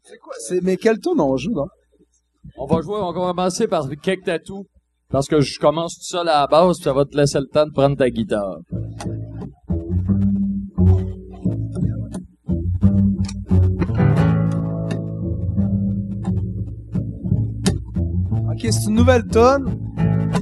[0.03, 0.33] C'est quoi?
[0.37, 1.65] C'est, mais quel tour on joue, là?
[2.57, 4.65] On va jouer, on va commencer par Cake Tattoo,
[5.09, 7.47] parce que je commence tout seul à la base, puis ça va te laisser le
[7.47, 8.59] temps de prendre ta guitare.
[18.63, 19.77] Ok, c'est une nouvelle tonne.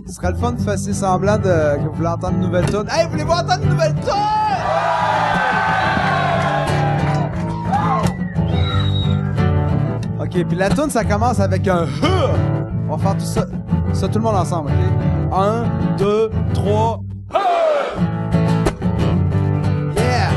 [0.05, 2.87] Ce serait le fun de faire semblant de, que vous voulez entendre une nouvelle tonne.
[2.91, 4.13] Hey, voulez-vous entendre une nouvelle tonne?
[10.19, 11.87] Ok, puis la tonne, ça commence avec un.
[12.87, 13.47] On va faire tout ça,
[13.91, 15.33] ça tout le monde ensemble, ok?
[15.33, 15.63] Un,
[15.97, 16.99] deux, trois.
[19.95, 20.29] Yeah!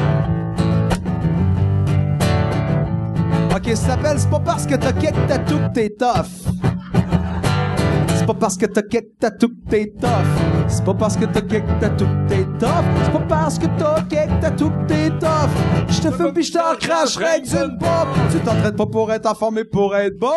[3.54, 6.53] Ok, ça s'appelle C'est pas parce que t'as quelques tatou que t'es tough.
[8.26, 10.43] Pas parce que t'as quelques tatou que t'es tough.
[10.68, 12.84] C'est pas parce que t'as tatou que t'es tough.
[13.04, 14.00] C'est pas parce que t'as
[14.40, 15.50] tatou que t'es tough.
[15.88, 18.08] Je te fume pis je t'en cracherai d'une pop.
[18.30, 20.32] Tu t'entraînes pas pour être en forme mais pour être beau.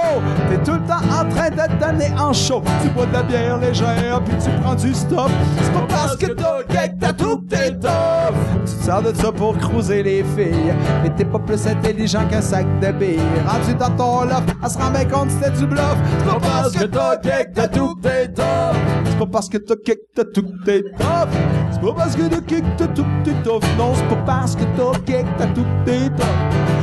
[0.50, 2.62] T'es tout le temps en train de te donner en chaud.
[2.84, 5.30] Tu bois de la bière légère puis tu prends du stop.
[5.62, 8.36] C'est pas parce que t'as tatou que t'es tough.
[8.66, 10.74] Tu te sers de ça pour cruiser les filles.
[11.04, 13.20] Mais t'es pas plus intelligent qu'un sac de billes.
[13.48, 15.98] Rendu dans ton loft, elle se rend bien compte c'était du bluff.
[16.20, 19.07] C'est pas parce que t'as tatou que t'es tough.
[19.18, 21.30] C'est pas parce que t'as quelques tatou que t'es tough.
[21.72, 23.64] C'est pas parce que t'as quelques tatou que t'es tough.
[23.76, 26.26] Non, c'est pas parce que t'as quelques tatou que t'es tough.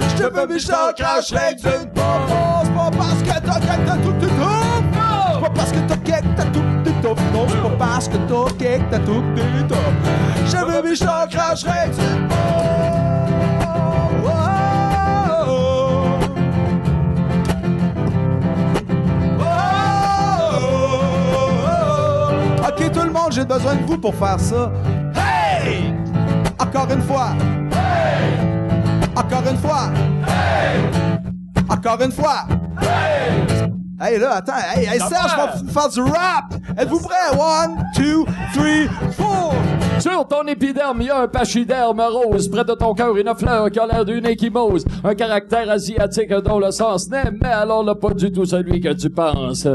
[0.09, 2.29] Je te fais je t'en cracherai d'une pompe.
[2.29, 4.83] Non, c'est pas parce que t'as quelques tatou que t'es tough.
[5.33, 7.19] C'est pas parce que t'as quelques tatou que t'es tough.
[7.33, 9.95] Non, c'est pas parce que t'as quelques tatou que t'es tough.
[10.45, 13.34] Je te fais je t'en cracherai d'une pompe.
[23.35, 24.71] J'ai besoin de vous pour faire ça.
[25.17, 25.93] Hey!
[26.59, 27.31] Encore une fois.
[27.73, 29.09] Hey!
[29.17, 29.91] Encore une fois.
[30.27, 30.81] Hey!
[31.69, 32.47] Encore une fois.
[32.81, 33.71] Hey!
[34.01, 36.55] Hey là, attends, hey, hey Serge, je vais faire du rap!
[36.77, 37.31] Êtes-vous prêts?
[37.33, 39.55] One, two, three, four!
[40.01, 42.49] Sur ton épiderme, il y a un pachyderme rose.
[42.51, 44.85] Près de ton cœur, une fleur qui a l'air d'une échymose.
[45.03, 48.93] Un caractère asiatique dont le sens n'est, mais alors là, pas du tout celui que
[48.93, 49.67] tu penses.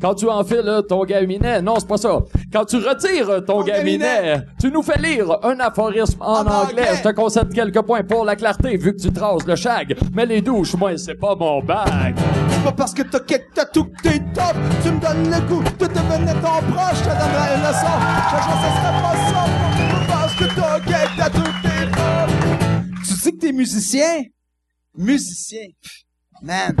[0.00, 2.18] Quand tu enfiles ton gaminet, non, c'est pas ça.
[2.52, 6.82] Quand tu retires ton gaminet, tu nous fais lire un aphorisme en, En anglais.
[6.82, 6.88] anglais.
[6.96, 9.96] Je te concède quelques points pour la clarté, vu que tu traces le shag.
[10.14, 11.88] Mais les douches, moi, c'est pas mon bac.
[12.50, 14.54] C'est pas parce que t'as quelque tatou que t'es top.
[14.82, 16.98] Tu me donnes le goût de devenir ton proche.
[16.98, 17.96] Je te donnerai une leçon.
[18.30, 19.67] Je ce serait pas ça.
[23.32, 24.24] Que t'es musicien?
[24.96, 25.68] Musicien.
[26.42, 26.74] Man.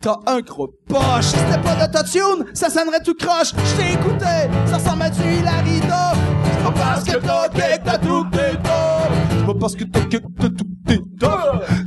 [0.00, 1.24] T'as un gros poche.
[1.24, 3.52] Si c'était pas d'autotune, ça sonnerait tout croche.
[3.52, 6.18] Je t'ai écouté, ça ressemble à du Hilary Duff.
[6.44, 8.58] C'est pas parce que t'as quelque tatou que t'es.
[9.30, 11.00] C'est pas parce que t'as quelque tatou que t'es.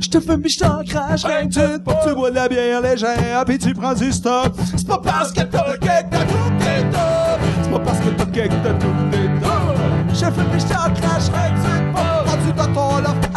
[0.00, 2.82] Je te fume pis je t'en crache rien que tu Tu bois de la bière
[2.82, 4.52] légère pis tu prends du stock.
[4.76, 6.84] C'est pas parce que t'as quelque tatou que t'es.
[7.62, 10.14] C'est pas parce que t'as quelque tatou que t'es.
[10.14, 13.31] Je fume pis je t'en crache rien que tu te pop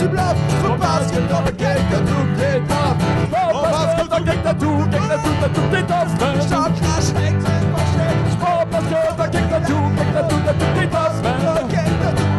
[0.00, 3.04] tu bluffes Faut pas que dans le cake t'as toutes tes tops
[3.52, 6.12] Faut pas que dans le cake t'as tout, tout, toutes tes tops
[6.48, 10.28] J'en crache, cake, crache, pas cake Faut pas que dans le cake t'as tout, cake
[10.28, 12.30] tout, toutes tes tops Dans le cake t'as tout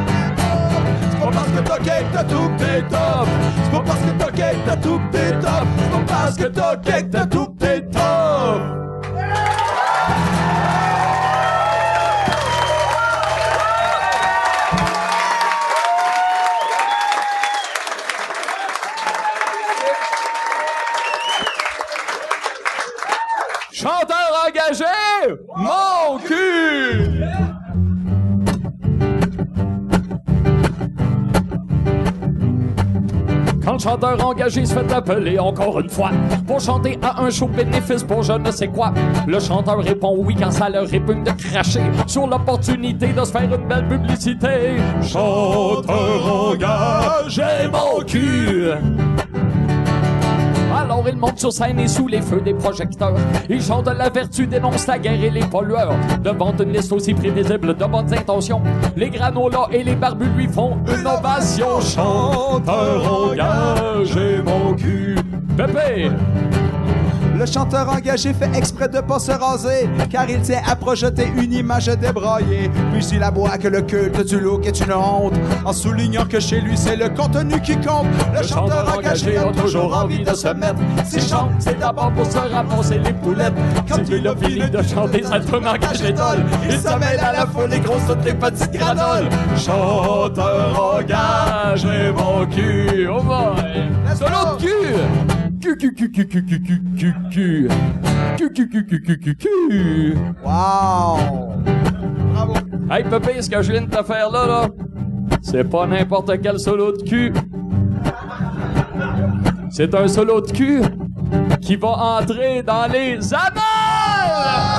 [1.31, 1.59] parce que
[2.13, 3.27] t'as tout t'es top
[3.63, 4.11] C'est pas parce que
[4.65, 6.75] t'as tout t'es top C'est pas parce que t'as
[34.01, 36.09] chanteur engagé se fait appeler encore une fois
[36.47, 38.93] pour chanter à un show bénéfice pour je ne sais quoi,
[39.27, 43.43] le chanteur répond oui quand ça leur répugne de cracher sur l'opportunité de se faire
[43.43, 44.77] une belle publicité.
[45.03, 48.71] Chanteur engagé, mon cul!
[50.91, 53.15] Alors il monte sur scène et sous les feux des projecteurs.
[53.49, 55.95] Il chante la vertu, dénonce la guerre et les pollueurs.
[56.21, 58.61] Devant une liste aussi prévisible de bonnes intentions,
[58.97, 61.79] les granolas et les barbus lui font une ovation.
[61.79, 65.15] Chanteur engagé, mon cul.
[65.55, 66.11] Pépé!
[67.41, 71.51] Le chanteur engagé fait exprès de pas se raser, car il tient à projeter une
[71.51, 72.69] image débraillée.
[72.93, 75.33] Puis il aboie que le culte du look est une honte,
[75.65, 78.05] en soulignant que chez lui c'est le contenu qui compte.
[78.39, 80.75] Le, chanteur engagé a toujours envie de se mettre.
[81.03, 83.55] S'il chante, c'est d'abord pour se ramasser les poulettes.
[83.89, 86.45] Quand il a fini de chanter, ça tourne engage l'étole.
[86.69, 89.29] Il se mêle à la foule, les grosses toutes les petites granoles.
[89.57, 93.09] Chanteur engagé, mon cul.
[93.09, 93.89] Oh boy.
[94.15, 95.30] Solo de cul!
[100.43, 101.17] Wow!
[102.33, 102.53] Bravo!
[102.89, 104.69] Hey, Pépé, ce que je viens de te faire là, là,
[105.41, 107.33] c'est pas n'importe quel solo de cul.
[109.69, 110.81] C'est un solo de cul
[111.61, 114.70] qui va entrer dans les annales!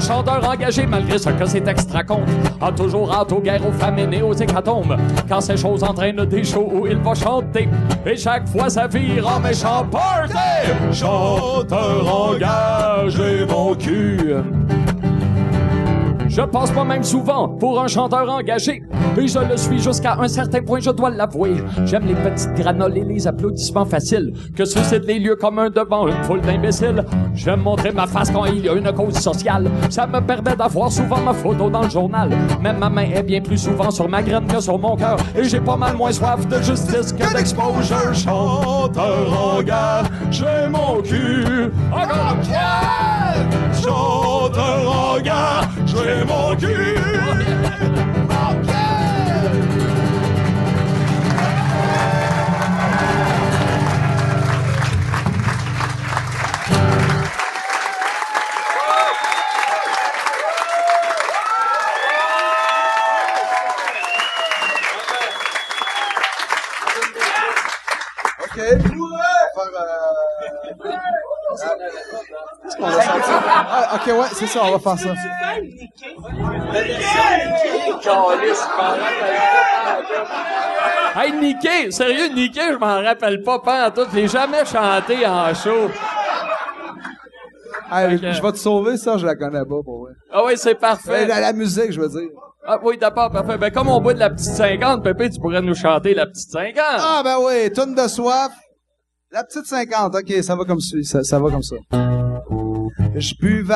[0.00, 3.72] Le chanteur engagé, malgré ce que ses textes racontent, a toujours hâte aux guerres, aux
[3.72, 4.96] famines et aux hécatombes.
[5.28, 7.68] Quand ces choses entraînent des shows où il va chanter,
[8.06, 10.38] et chaque fois ça vire en méchant party!
[10.90, 14.36] Chanteur engagé, mon cul!
[16.28, 18.82] Je passe pas même souvent pour un chanteur engagé.
[19.20, 21.56] Et je le suis jusqu'à un certain point, je dois l'avouer.
[21.84, 26.24] J'aime les petites granoles et les applaudissements faciles que suscitent les lieux communs devant une
[26.24, 27.04] foule d'imbéciles.
[27.34, 29.70] J'aime montrer ma face quand il y a une cause sociale.
[29.90, 32.30] Ça me permet d'avoir souvent ma photo dans le journal.
[32.62, 35.18] Même ma main est bien plus souvent sur ma graine que sur mon cœur.
[35.36, 38.14] Et j'ai pas mal moins soif de justice que d'exposure.
[38.14, 41.70] Chanteur engagé, mon cul.
[41.92, 43.82] Encore pied!
[43.82, 47.19] Chanteur engagé, mon cul.
[72.80, 73.42] Qu'on va sortir?
[73.46, 75.14] Ah, OK, ouais, c'est ça, on va faire ça.
[81.16, 81.90] Hey, Nicky!
[81.92, 84.02] Sérieux, Nicky, je m'en rappelle pas pas en tout.
[84.12, 85.90] Je l'ai jamais chanté en show.
[87.92, 90.12] Hey, Je vais te sauver, ça, je la connais pas, pour vrai.
[90.32, 91.26] Ah oui, c'est parfait.
[91.26, 92.28] la, la musique, je veux dire.
[92.64, 93.58] Ah oui, d'accord, parfait.
[93.58, 96.50] Ben, comme on boit de la petite 50, Pépé, tu pourrais nous chanter la petite
[96.50, 96.74] 50.
[96.78, 98.52] Ah, ben oui, tonne de soif.
[99.32, 101.76] La petite 50, ok, ça va comme ça, ça va comme ça.
[103.20, 103.74] Je buvais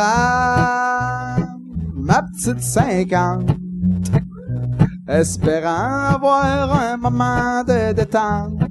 [1.93, 3.51] ma petite 50,
[5.07, 8.63] espérant avoir un moment de détente.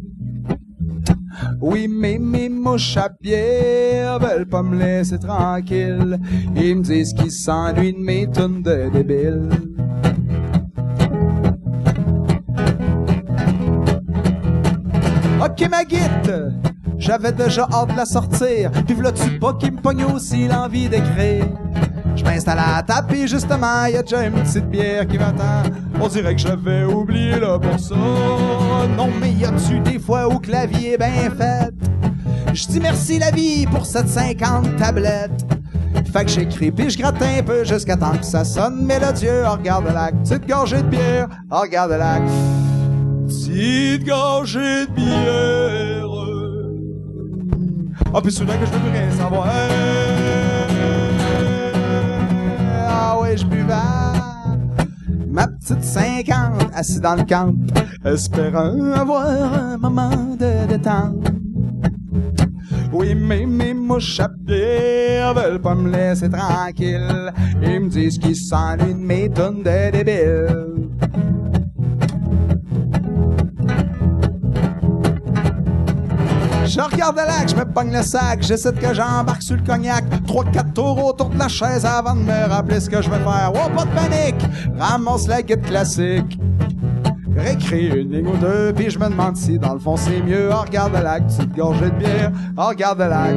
[1.61, 6.19] Oui, mais mes mouches à bière veulent pas me laisser tranquille.
[6.55, 9.72] Ils me disent qu'ils s'ennuient de mes tunes de débiles.
[17.03, 18.71] J'avais déjà hâte de la sortir.
[18.71, 21.45] Puis v'là-tu pas qui me pogne aussi l'envie d'écrire?
[22.15, 25.63] Je m'installe à la table, puis justement, y a déjà une petite bière qui m'attend.
[25.99, 27.95] On dirait que j'avais oublié pour ça.
[27.95, 31.73] Non, mais y a-tu des fois où la est bien faite?
[32.53, 35.45] Je dis merci la vie pour cette 50 tablettes.
[36.13, 39.43] Fait que j'écris puis je gratte un peu jusqu'à temps que ça sonne mélodieux.
[39.45, 41.27] Oh, regarde la petite gorgée de bière.
[41.51, 42.19] Oh, regarde la
[43.27, 45.82] petite gorgée de bière.
[48.15, 49.47] Ah, puis soudain que je veux plus rien savoir.
[52.87, 53.73] Ah ouais, je buvais
[55.33, 57.55] ma petite 50 assis dans le camp,
[58.05, 61.27] espérant avoir un moment de détente.
[62.91, 64.29] Oui, mais mes mouches à
[65.33, 67.33] veulent pas me laisser tranquille.
[67.63, 70.89] Ils me disent qu'ils s'ennuient de mes tonnes de débiles.
[76.73, 80.05] Je regarde le lac, je me pogne le sac, j'essaie que j'embarque sur le cognac.
[80.25, 83.19] Trois, quatre tours autour de la chaise avant de me rappeler ce que je vais
[83.19, 83.51] faire.
[83.53, 84.43] Oh, pas de panique!
[84.79, 86.39] Ramasse la guide classique.
[87.37, 90.49] Récris une ligne ou deux, puis je me demande si dans le fond c'est mieux.
[90.51, 92.31] Oh, regarde le lac, petite gorgée de bière.
[92.57, 93.35] Oh, regarde le lac,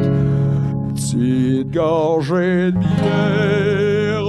[0.95, 4.23] petite gorgée de bière.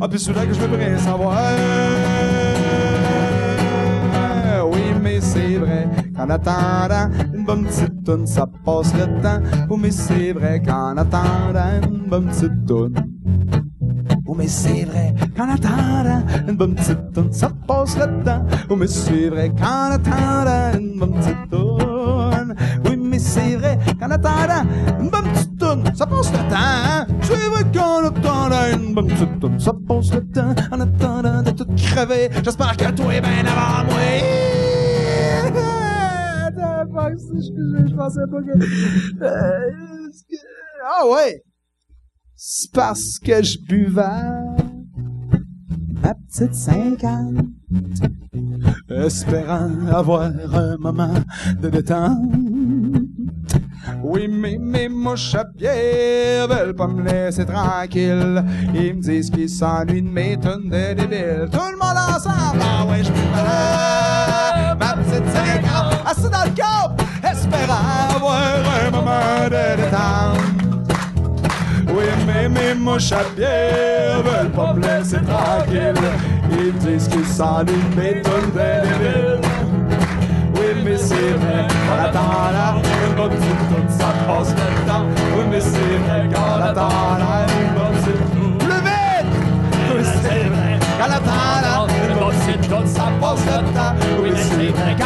[0.00, 1.38] Ah, puis soudain que je veux rien savoir.
[4.64, 5.86] Oui, mais c'est vrai
[6.18, 9.40] qu'en attendant une bonne petite toune, ça passe le temps.
[9.70, 12.94] Oh, mais c'est vrai qu'en attendant une bonne petite toune.
[14.26, 18.44] Oh, mais c'est vrai qu'en attendant une bonne petite toune, ça passe le temps.
[18.68, 22.54] Oh, mais c'est vrai qu'en attendant une bonne petite toune.
[22.84, 24.64] Oui, mais c'est vrai qu'en attendant
[24.98, 27.14] une bonne petite toune, ça passe le temps.
[27.22, 30.54] C'est vrai qu'en attendant une bonne petite toune, ça passe le temps.
[30.72, 34.57] En attendant de tout crever, j'espère que toi est bien avant moi.
[37.10, 38.58] Je, je, pensais pas que...
[39.22, 39.70] Euh,
[40.84, 41.42] Ah ouais!
[42.36, 44.02] C'est parce que je buvais
[46.02, 47.34] ma petite 50,
[48.90, 51.14] espérant avoir un moment
[51.60, 52.18] de détente.
[54.02, 58.44] Oui, mais mes mouches à bière veulent pas me laisser tranquille.
[58.74, 61.48] Ils me disent qu'ils s'ennuient de mes tonnes de débiles.
[61.50, 65.97] Tout le monde ensemble, ah ouais, je buvais ma petite 50,
[69.50, 70.38] de détente.
[71.88, 73.22] Oui, mais mes mouches à
[74.22, 75.94] veulent pas me laisser tranquille.
[76.50, 79.40] Ils disent qu'ils s'ennuient de mes tonnes de débiles.
[80.54, 83.36] Oui, mais c'est vrai, en attendant une bonne
[83.88, 85.06] ça passe le temps.
[85.36, 86.28] Oui, mais c'est vrai
[87.92, 89.30] petite toune, plus vite!
[89.90, 90.78] Oui, c'est vrai
[93.20, 93.94] passe le.
[94.22, 94.96] Oui, c'est vrai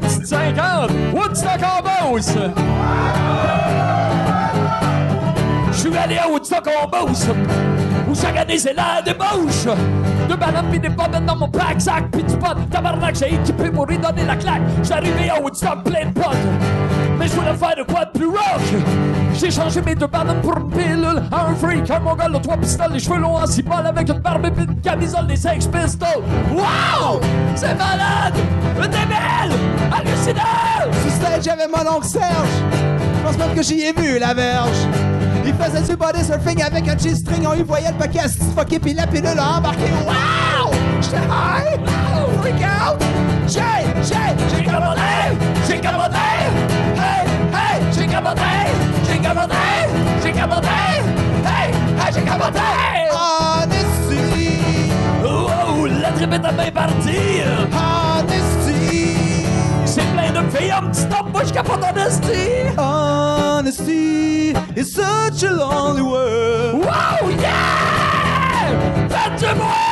[0.00, 1.12] petites 50.
[1.12, 3.69] Woodstock en.
[5.82, 7.26] Je suis allé à Woodstock en Beauce.
[8.06, 9.64] Où chaque année c'est la débauche.
[10.28, 12.54] Deux bananes pis des pommes dans mon pack sac pis du pot.
[12.70, 14.60] Tabarnak, j'ai équipé pour lui donner la claque.
[14.90, 16.36] Arrivé à Woodstock plein de potes.
[17.18, 18.60] Mais je voulais faire de quoi de plus rock?
[19.32, 21.22] J'ai changé mes deux bananes pour une pilule.
[21.32, 24.44] Un freak, un mongol, aux trois pistoles, les cheveux longs en cibole avec une barbe
[24.44, 26.22] et une camisole des Sex Pistols.
[26.52, 27.20] Wow!
[27.54, 28.34] C'est malade!
[28.82, 29.56] Débile!
[29.90, 30.92] Hallucinant!
[31.00, 32.48] Sur stage, j'avais mon oncle Serge.
[33.16, 34.86] Je pense même que j'y ai vu la verge.
[35.44, 37.46] Il faisait du body surfing avec un G-string.
[37.46, 39.84] On y voyait le paquet à se fucker, puis la pilule a embarqué.
[40.06, 40.72] Wow!
[41.00, 41.80] J'étais high!
[41.86, 43.02] Oh, freak out!
[43.46, 43.60] J'ai,
[44.02, 44.14] j'ai,
[44.56, 45.00] j'ai commandé!
[45.66, 46.16] J'ai commandé!
[46.96, 48.40] Hey, hey, j'ai commandé!
[49.06, 49.54] J'ai commandé!
[50.22, 50.68] J'ai commandé!
[51.44, 52.60] Hey, hey, j'ai commandé!
[53.12, 53.86] On est!
[55.24, 57.42] Oh, la tripe est à bien partie!
[57.72, 58.00] On!
[60.72, 62.68] En petit top, moi je capote en esti.
[62.78, 66.84] Honesty is such a lonely world.
[66.84, 69.08] Wow, yeah!
[69.08, 69.90] Faites du bruit!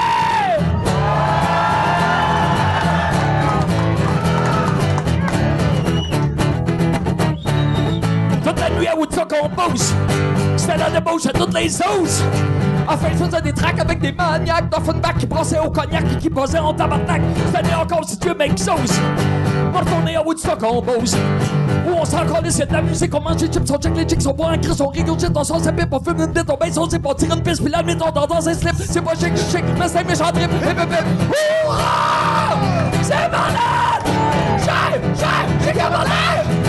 [8.45, 9.81] Toute la nuit à Woodstock, on bouge.
[10.57, 12.23] C'était la débauche à toutes les sauces.
[12.89, 16.31] Enfin, je faisais des tracks avec des maniaques d'Offenbach qui passaient au cognac et qui
[16.31, 17.21] posaient en tabarnak.
[17.55, 18.99] C'était encore si Dieu make sauce.
[19.69, 21.13] On retourner à Woodstock, on bouge.
[21.87, 24.09] Où on s'en calisse, c'est de la musique, on mange des chips, on check les
[24.09, 26.51] chicks, on boit un cris, on régurgite, on sort sa pipe, on fume une bite,
[26.51, 28.55] on baisse, on zip, on tire une piste, puis la nuit, on dort dans un
[28.55, 28.75] slip.
[28.79, 30.51] C'est pas chic, chic, mais c'est méchant trip.
[30.51, 31.05] Hip, hip, hip.
[31.67, 32.57] Hourra!
[33.03, 34.05] C'est malade!
[34.59, 36.11] J'ai, j'ai, j'ai capoté!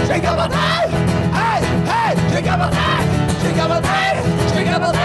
[0.07, 0.55] J'ai capoté!
[1.33, 2.77] Hey, hey, j'ai capoté!
[3.43, 3.87] J'ai capoté!
[4.55, 4.97] J'ai capoté!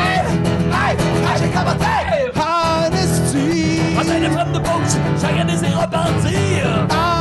[0.73, 1.95] Hey, hey, j'ai capoté!
[2.35, 3.81] Honesty.
[3.97, 6.87] En train de prendre de pause, j'ai regardé ses repentir.
[6.91, 7.14] Honesty.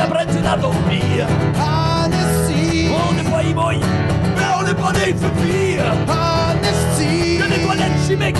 [0.00, 1.26] Après tu la dormir.
[1.56, 2.88] Honesty.
[2.90, 3.80] On n'est pas imouille,
[4.36, 5.80] mais on n'est pas des fupilles.
[6.08, 7.38] Honesty.
[7.38, 8.36] Y'a des toilettes chimiques,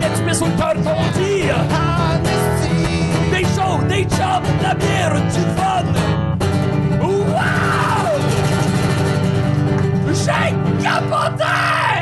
[0.00, 1.56] et tu mets sur le cœur ton tir.
[1.68, 2.70] Honesty.
[3.32, 5.86] Des shows, des chums, de la bière, du fun.
[7.00, 8.20] Wow!
[10.12, 11.99] J'ai capoté!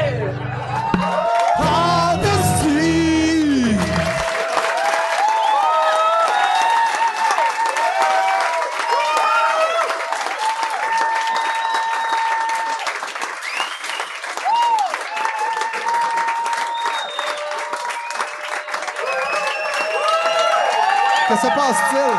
[21.41, 22.15] Se passe-t-il?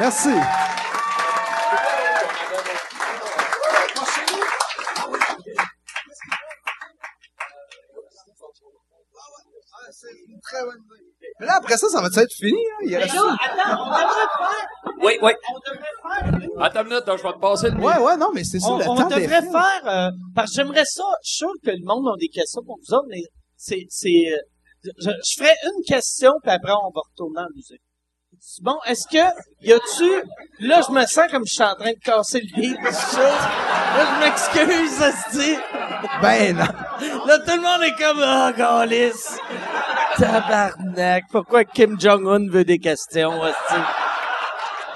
[0.00, 0.34] Merci.
[11.40, 12.58] Mais là, après ça, ça va être fini?
[12.58, 12.84] Hein?
[12.84, 13.16] Il reste...
[15.00, 15.32] Oui, oui.
[16.60, 17.84] Attends une minute, je vais te passer le mien.
[17.84, 20.56] Ouais, ouais, non, mais c'est ça, On, le on temps devrait faire, euh, parce que
[20.56, 23.22] j'aimerais ça, je suis sûr que le monde a des questions pour vous autres, mais
[23.56, 24.36] c'est, c'est, euh,
[24.98, 27.82] je, je ferai une question, puis après on va retourner en musique.
[28.62, 29.24] Bon, est-ce que,
[29.62, 30.22] y a-tu,
[30.60, 33.20] là, je me sens comme je suis en train de casser le ça.
[33.20, 35.56] Là, je m'excuse, ça se dit.
[36.22, 37.26] Ben non.
[37.26, 41.24] Là, tout le monde est comme, ah, oh, Tabarnak.
[41.30, 43.74] Pourquoi Kim Jong-un veut des questions, hostie?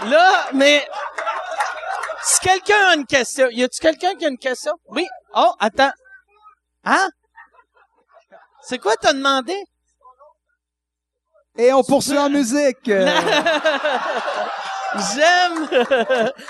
[0.08, 0.86] Là, mais,
[2.22, 4.72] si quelqu'un a une question, y a-tu quelqu'un qui a une question?
[4.88, 5.06] Oui.
[5.34, 5.92] Oh, attends.
[6.84, 7.08] Hein?
[8.62, 9.56] C'est quoi t'as demandé?
[11.58, 12.84] Et on poursuit en musique.
[15.14, 15.68] J'aime.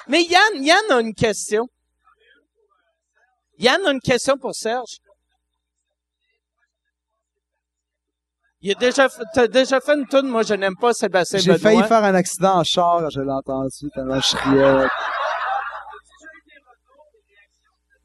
[0.08, 1.66] Mais Yann, Yann a une question.
[3.58, 4.98] Yann a une question pour Serge.
[8.64, 11.46] Il a déjà, fait- t'as déjà fait une tune, moi je n'aime pas Sébastien J'ai
[11.54, 11.58] Benoît.
[11.58, 14.86] failli faire un accident en char je l'ai entendu, tellement je criais.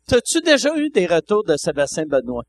[0.07, 2.41] T'as-tu déjà eu des retours de Sébastien Benoît?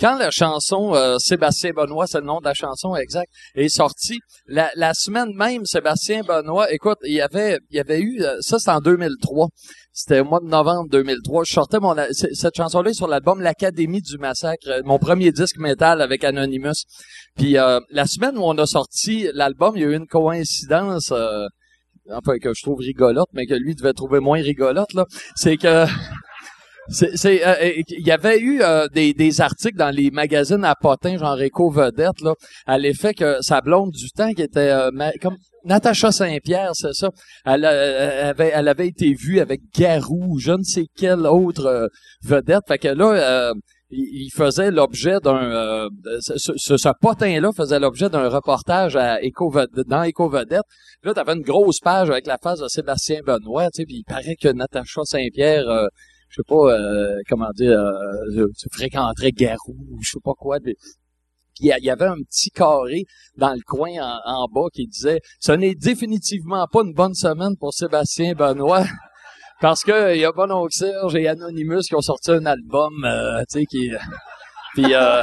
[0.00, 4.18] Quand la chanson euh, Sébastien Benoît, c'est le nom de la chanson exact, est sortie,
[4.46, 8.58] la, semaine même, Sébastien Benoît, écoute, il y avait, il y avait eu, euh, ça
[8.58, 9.48] c'est en 2003,
[9.92, 14.16] c'était au mois de novembre 2003, je sortais mon, cette chanson-là sur l'album L'Académie du
[14.16, 16.84] Massacre, mon premier disque métal avec Anonymous.
[17.36, 21.12] Puis euh, la semaine où on a sorti l'album, il y a eu une coïncidence,
[21.12, 21.44] euh,
[22.10, 25.04] enfin que je trouve rigolote, mais que lui devait trouver moins rigolote, là,
[25.36, 25.84] c'est que...
[26.90, 31.16] C'est, euh, euh, il y avait eu euh, des, articles dans les magazines à potins,
[31.16, 32.34] genre Éco Vedette, là,
[32.66, 34.72] à l'effet que sa blonde du temps, qui était
[35.22, 37.10] comme Natacha Saint-Pierre, c'est ça,
[37.44, 41.88] elle, avait, elle avait été vue avec Garou, ou je ne sais quelle autre
[42.24, 42.62] vedette.
[42.66, 43.52] Fait que là,
[43.90, 45.88] il faisait l'objet d'un
[46.20, 49.52] ce, ce potin-là faisait l'objet d'un reportage à Éco
[49.86, 50.64] dans Éco Vedette.
[51.04, 54.04] Là, t'avais une grosse page avec la face de Sébastien Benoît, tu sais, puis il
[54.04, 55.88] paraît que Natacha Saint-Pierre
[56.30, 60.58] je sais pas euh, comment dire euh, tu fréquenterais Garou ou je sais pas quoi
[60.60, 60.76] puis
[61.60, 63.04] il y avait un petit carré
[63.36, 63.90] dans le coin
[64.24, 68.84] en, bas qui disait ce n'est définitivement pas une bonne semaine pour Sébastien Benoît
[69.60, 73.42] parce que il y a Bon Serge et Anonymous qui ont sorti un album euh,
[73.50, 73.90] tu sais qui
[74.74, 75.22] puis euh,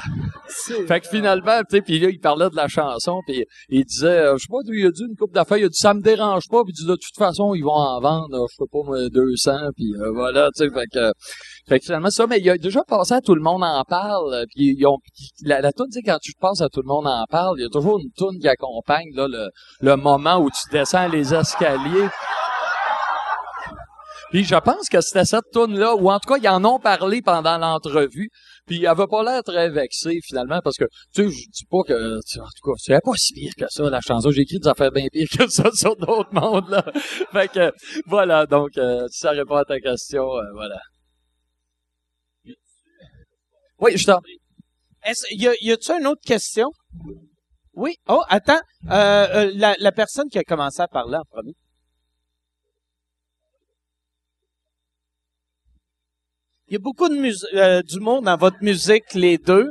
[0.87, 4.07] fait que finalement tu sais puis là il parlait de la chanson puis il disait
[4.07, 6.01] euh, je sais pas il a dit une coupe d'affaires il a dit ça me
[6.01, 8.69] dérange pas puis il dit de toute façon ils vont en vendre euh, je sais
[8.71, 11.11] pas moi 200 puis euh, voilà tu sais fait que
[11.67, 14.45] fait que finalement ça mais il a déjà passé à tout le monde en parle
[14.55, 14.97] puis ils ont
[15.43, 17.63] la, la tune tu sais quand tu passes à tout le monde en parle il
[17.63, 19.49] y a toujours une tune qui accompagne là le,
[19.81, 22.09] le moment où tu descends les escaliers.
[24.31, 26.79] Puis je pense que c'était cette tune là ou en tout cas ils en ont
[26.79, 28.29] parlé pendant l'entrevue
[28.67, 31.83] Puis elle avait pas l'air très vexée finalement parce que tu sais, je dis pas
[31.87, 34.29] que tu- en tout cas, c'est pas si pire que ça la chanson.
[34.29, 36.83] J'ai écrit des affaires bien pires que ça sur d'autres mondes là.
[37.31, 37.71] fait que
[38.05, 40.79] voilà, donc euh, ça répond à ta question, euh, voilà.
[43.79, 44.37] Oui, je t'en prie.
[45.31, 46.69] Y a, y a-tu une autre question?
[47.73, 47.93] Oui.
[48.09, 48.59] Oh, attends.
[48.89, 51.53] Euh, euh, la, la personne qui a commencé à parler en premier.
[56.69, 59.69] Il y a beaucoup de euh, d'humour dans votre musique, les deux.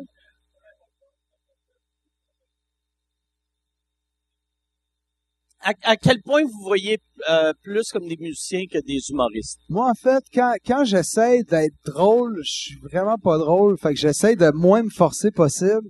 [5.60, 6.98] À, à quel point vous voyez
[7.28, 9.60] euh, plus comme des musiciens que des humoristes?
[9.68, 13.76] Moi, en fait, quand, quand j'essaie d'être drôle, je suis vraiment pas drôle.
[13.76, 15.86] Fait que j'essaie de moins me forcer possible.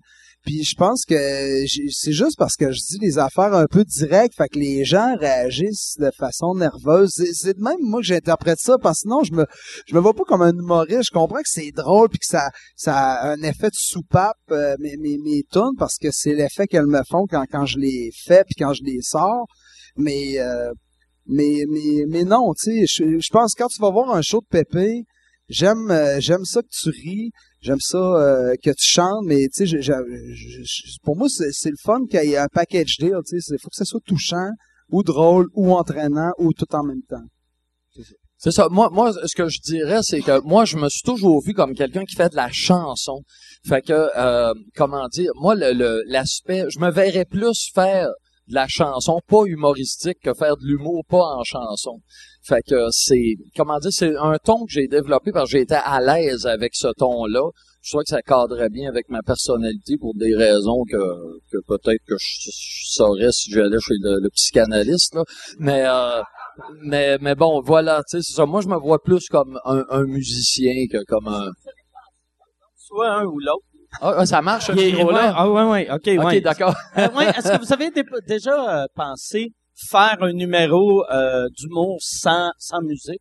[0.46, 4.36] Puis je pense que c'est juste parce que je dis des affaires un peu directes,
[4.36, 7.10] fait que les gens réagissent de façon nerveuse.
[7.32, 9.44] C'est, même moi que j'interprète ça, parce que sinon je me
[9.88, 11.06] je me vois pas comme un humoriste.
[11.06, 14.76] Je comprends que c'est drôle puis que ça ça a un effet de soupape euh,
[14.78, 15.42] mes,
[15.76, 18.84] parce que c'est l'effet qu'elles me font quand quand je les fais puis quand je
[18.84, 19.46] les sors.
[19.96, 20.70] Mais euh,
[21.26, 24.22] mais mais mais non, tu sais, je, je pense que quand tu vas voir un
[24.22, 25.02] show de Pépé,
[25.48, 27.32] j'aime euh, j'aime ça que tu ris,
[27.66, 29.80] j'aime ça euh, que tu chantes, mais tu sais,
[31.02, 33.68] pour moi c'est le fun qu'il y ait un package deal, tu sais, il faut
[33.68, 34.50] que ça soit touchant
[34.90, 37.26] ou drôle ou entraînant ou tout en même temps.
[38.38, 38.68] C'est ça.
[38.70, 41.74] Moi, moi, ce que je dirais, c'est que moi, je me suis toujours vu comme
[41.74, 43.22] quelqu'un qui fait de la chanson.
[43.66, 48.10] Fait que, euh, comment dire, moi, le, le- l'aspect, je me verrais plus faire
[48.48, 52.00] de la chanson pas humoristique que faire de l'humour pas en chanson.
[52.42, 56.00] Fait que c'est, comment dire, c'est un ton que j'ai développé parce que j'étais à
[56.00, 57.50] l'aise avec ce ton-là.
[57.82, 60.96] Je trouvais que ça cadrait bien avec ma personnalité pour des raisons que,
[61.52, 65.24] que peut-être que je, je saurais si j'allais chez le, le psychanalyste, là.
[65.58, 66.22] Mais, euh,
[66.82, 68.46] mais, mais bon, voilà, tu sais, c'est ça.
[68.46, 71.50] Moi, je me vois plus comme un, un musicien que comme un...
[72.76, 73.64] Soit un ou l'autre.
[74.00, 75.32] Ah, ah, ça marche, ce micro-là?
[75.36, 76.40] ah ouais, ouais, ok, OK, ouais.
[76.40, 76.74] d'accord.
[76.98, 79.52] Euh, ouais, Est-ce que vous avez dé- déjà euh, pensé
[79.88, 83.20] faire un numéro euh, d'humour sans, sans musique?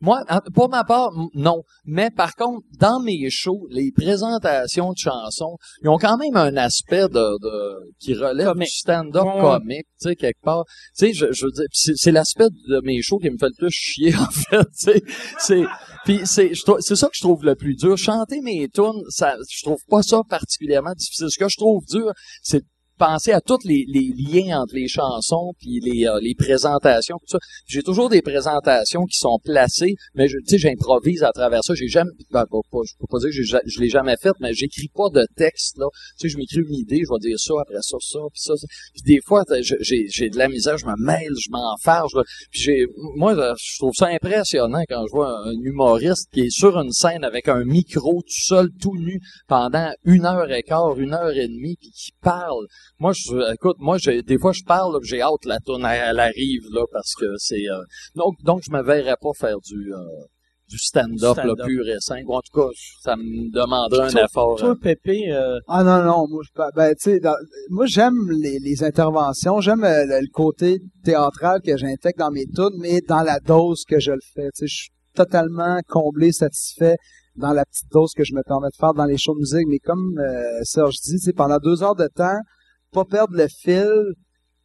[0.00, 1.62] Moi, en- pour ma part, non.
[1.84, 6.56] Mais par contre, dans mes shows, les présentations de chansons, ils ont quand même un
[6.56, 8.68] aspect de, de qui relève Comique.
[8.68, 10.64] du stand-up Ouais, comique, tu sais, quelque part.
[10.98, 13.54] Tu sais, je, je veux dire, c'est, l'aspect de mes shows qui me fait le
[13.58, 15.02] plus chier, en fait, tu sais.
[15.38, 15.64] C'est,
[16.04, 17.96] puis c'est, c'est ça que je trouve le plus dur.
[17.96, 21.28] Chanter mes tunes, ça, je trouve pas ça particulièrement difficile.
[21.30, 22.12] Ce que je trouve dur,
[22.42, 22.66] c'est de
[22.98, 27.38] penser à tous les, les liens entre les chansons puis les, euh, les présentations tout
[27.38, 27.38] ça.
[27.66, 31.74] J'ai toujours des présentations qui sont placées, mais je, sais, j'improvise à travers ça.
[31.74, 35.08] J'ai jamais, ben, je peux pas dire que je l'ai jamais fait, mais j'écris pas
[35.10, 35.86] de texte là.
[36.18, 38.56] Tu sais, je m'écris une idée, je vais dire ça après ça, ça, puis ça.
[38.56, 38.66] ça.
[38.92, 42.12] Puis des fois, j'ai, j'ai de la misère, je me mêle, je m'enfarge.
[42.50, 42.86] Puis j'ai,
[43.16, 46.78] moi, là, je trouve ça impressionnant quand je vois un, un humoriste qui est sur
[46.78, 51.14] une scène avec un micro tout seul, tout nu, pendant une heure et quart, une
[51.14, 52.66] heure et demie, puis qui parle.
[52.98, 56.20] Moi, je, écoute, moi, j'ai, des fois, je parle, j'ai hâte la tourne elle, elle
[56.20, 57.82] arrive, là, parce que c'est, euh,
[58.14, 59.98] donc, donc, je me verrais pas faire du, euh,
[60.68, 61.66] du stand-up, là, Stand-up.
[61.66, 62.24] pur et simple.
[62.26, 62.68] Ou en tout cas,
[63.02, 64.56] ça me demanderait un Toi- effort.
[64.58, 64.74] Toi, euh.
[64.74, 67.36] Pépé, euh, Ah non non, moi je ben tu sais dans-
[67.70, 72.46] moi j'aime les, les interventions, j'aime euh, le, le côté théâtral que j'intègre dans mes
[72.46, 76.32] tunes, mais dans la dose que je le fais, tu sais, je suis totalement comblé,
[76.32, 76.96] satisfait
[77.36, 79.68] dans la petite dose que je me permets de faire dans les shows de musique,
[79.68, 82.40] mais comme euh, Serge dit, tu sais, pendant deux heures de temps,
[82.96, 83.92] pas perdre le fil,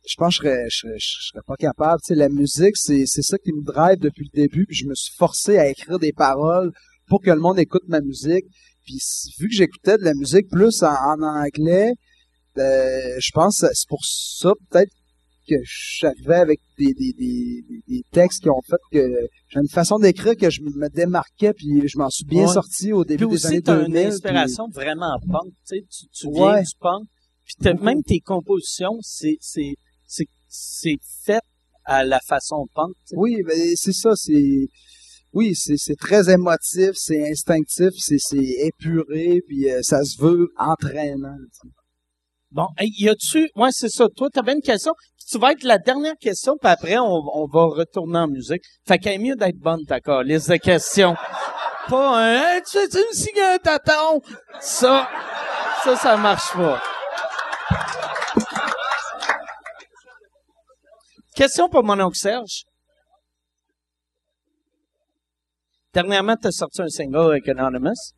[0.07, 1.99] je pense que je serais, je serais, je serais pas capable.
[2.01, 4.65] Tu sais, la musique, c'est, c'est ça qui me drive depuis le début.
[4.65, 6.71] Puis je me suis forcé à écrire des paroles
[7.07, 8.45] pour que le monde écoute ma musique.
[8.85, 8.97] Puis
[9.39, 11.91] vu que j'écoutais de la musique plus en, en anglais,
[12.57, 14.91] euh, je pense que c'est pour ça peut-être
[15.47, 19.03] que j'arrivais avec des, des, des, des- textes qui ont fait que
[19.49, 22.53] j'ai une façon d'écrire que je me démarquais puis je m'en suis bien Ouais.
[22.53, 23.87] sorti au début puis des années aussi, t'as 2000.
[23.87, 26.61] une puis- inspiration vraiment punk, tu sais, tu, tu viens Ouais.
[26.61, 27.07] du punk,
[27.45, 31.41] puis même tes compositions, c'est, c'est, c'est, c'est fait
[31.85, 32.93] à la façon punk.
[33.13, 34.67] Oui, ben, c'est ça, c'est
[35.33, 40.49] oui, c'est c'est très émotif, c'est instinctif, c'est c'est épuré, puis euh, ça se veut
[40.57, 41.37] entraînant.
[42.51, 44.07] Bon, hey, y a-tu, ouais, c'est ça.
[44.09, 44.91] Toi, t'avais une question.
[45.29, 48.61] Tu vas être la dernière question, puis après, on, on va retourner en musique.
[48.85, 49.79] Fait qu'elle est mieux d'être bonne,
[50.25, 51.15] liste de questions.
[51.87, 54.19] Pas un, hey, tu une cigarette à tâton?
[54.59, 55.07] Ça,
[55.85, 56.81] ça, ça marche pas.
[61.35, 62.63] Question pour mon oncle Serge.
[65.93, 68.13] Dernièrement, tu as sorti un single avec Anonymous.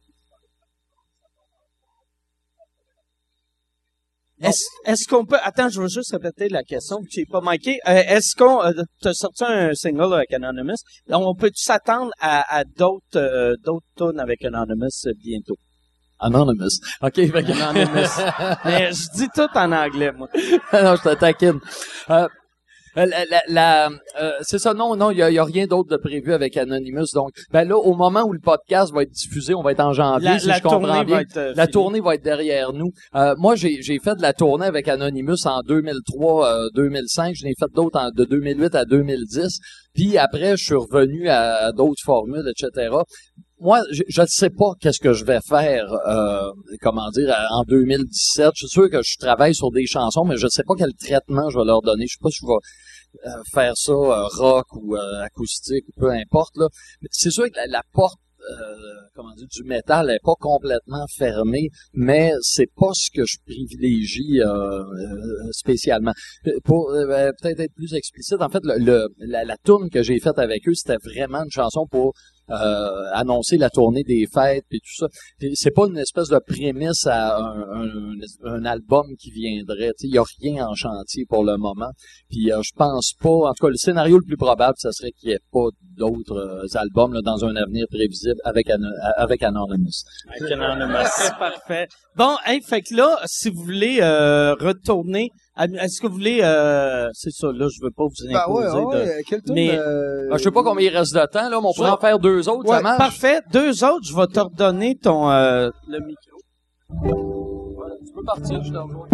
[4.41, 5.37] Est-ce, qu'on peut...
[5.41, 7.79] Attends, je veux juste répéter la question, que j'ai pas manqué.
[7.87, 8.61] Euh, est-ce qu'on...
[8.61, 10.75] Euh, t'as sorti un single avec Anonymous?
[11.07, 15.55] Donc, on peut s'attendre à, à d'autres euh, d'autres tunes avec Anonymous bientôt?
[16.19, 16.77] Anonymous.
[17.01, 17.13] OK.
[17.13, 18.57] que- Anonymous.
[18.65, 20.27] Mais je dis tout en anglais, moi.
[20.73, 21.59] non, je te taquine.
[22.97, 23.89] Euh, la, la- la-
[24.21, 26.55] euh, c'est ça, non, non, il y a, y a rien d'autre de prévu avec
[26.57, 27.07] Anonymous.
[27.13, 29.93] Donc, ben là, au moment où le podcast va être diffusé, on va être en
[29.93, 31.15] janvier, La, si la je comprends tournée bien.
[31.15, 32.91] va être euh, La tournée va être derrière nous.
[33.15, 37.33] Euh, moi, j'ai, j'ai fait de la tournée avec Anonymous en 2003, euh, 2005.
[37.35, 39.59] Je l'ai fait d'autres en- de 2008 à 2010.
[39.93, 42.89] Puis après, je suis revenu à, à d'autres formules, etc.
[43.63, 47.63] Moi, je ne sais pas qu'est-ce que je vais faire, euh, comment dire, à- en
[47.63, 48.51] 2017.
[48.55, 50.93] Je suis sûr que je travaille sur des chansons, mais je ne sais pas quel
[50.95, 52.05] traitement je vais leur donner.
[52.05, 56.11] Je sais pas si je vais euh, faire ça euh, rock ou euh, acoustique, peu
[56.11, 56.57] importe.
[56.57, 56.67] Là.
[57.09, 58.17] C'est sûr que la, porte
[58.51, 58.75] euh,
[59.15, 64.41] comment dire, du métal est pas complètement fermée, mais c'est pas ce que je privilégie
[64.41, 64.45] euh,
[64.83, 66.11] euh, spécialement.
[66.65, 70.37] Pour euh, peut-être être plus explicite, en fait, le- la, la tourne que j'ai faite
[70.39, 72.13] avec eux, c'était vraiment une chanson pour
[72.49, 75.07] euh, annoncer la tournée des fêtes et tout ça.
[75.39, 78.15] Puis C'est pas une espèce de prémisse à un, un-
[78.45, 79.91] un album qui viendrait.
[80.01, 81.91] Il y a rien en chantier pour le moment.
[82.29, 83.29] Puis euh, je pense pas.
[83.29, 85.67] En tout cas, le scénario le plus probable, ça serait qu'il n'y ait pas
[85.97, 88.87] d'autres euh, albums là, dans un avenir prévisible avec Ano-
[89.17, 90.03] avec Anonymous.
[90.39, 91.09] Avec Anonymous.
[91.39, 91.87] Parfait.
[92.15, 97.07] Bon, hey, fait que là, si vous voulez euh, retourner, est-ce que vous voulez, euh,
[97.13, 99.01] c'est ça, là, je veux pas vous Ben ouais, imposer ouais, de...
[99.09, 101.59] ouais, quel tour Mais- euh, Ah, je sais pas combien il reste de temps, là,
[101.61, 102.97] mais on pourrait en faire deux autres, Ouais, ça marche?
[102.97, 103.41] parfait.
[103.51, 106.37] Deux autres, je vais te redonner ton euh, le micro.
[108.05, 109.07] Tu peux partir, je te rejoins.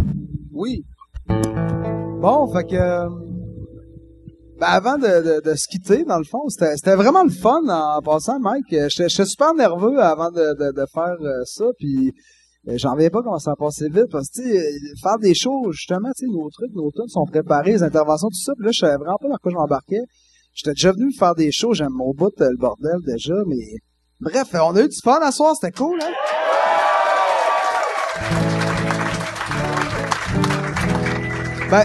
[0.54, 0.84] Oui.
[2.22, 2.76] Bon, fait que...
[2.76, 3.10] euh,
[4.60, 7.62] Ben avant de, de, de se quitter, dans le fond, c'était c'était vraiment le fun
[7.70, 8.74] en passant, Mike.
[8.74, 12.12] Euh, J'étais super nerveux avant de, de, de faire euh, ça, puis euh,
[12.66, 16.10] j'en reviens pas comment ça a passé vite, parce que, euh, faire des shows, justement,
[16.16, 18.80] tu sais, nos trucs, nos tunes sont préparés, les interventions, tout ça, puis là, je
[18.80, 20.04] savais vraiment pas dans quoi je m'embarquais.
[20.54, 23.78] J'étais déjà venu faire des shows, j'aime mon bout, euh, le bordel, déjà, mais...
[24.20, 26.12] Bref, euh, on a eu du fun à soir, c'était cool, hein?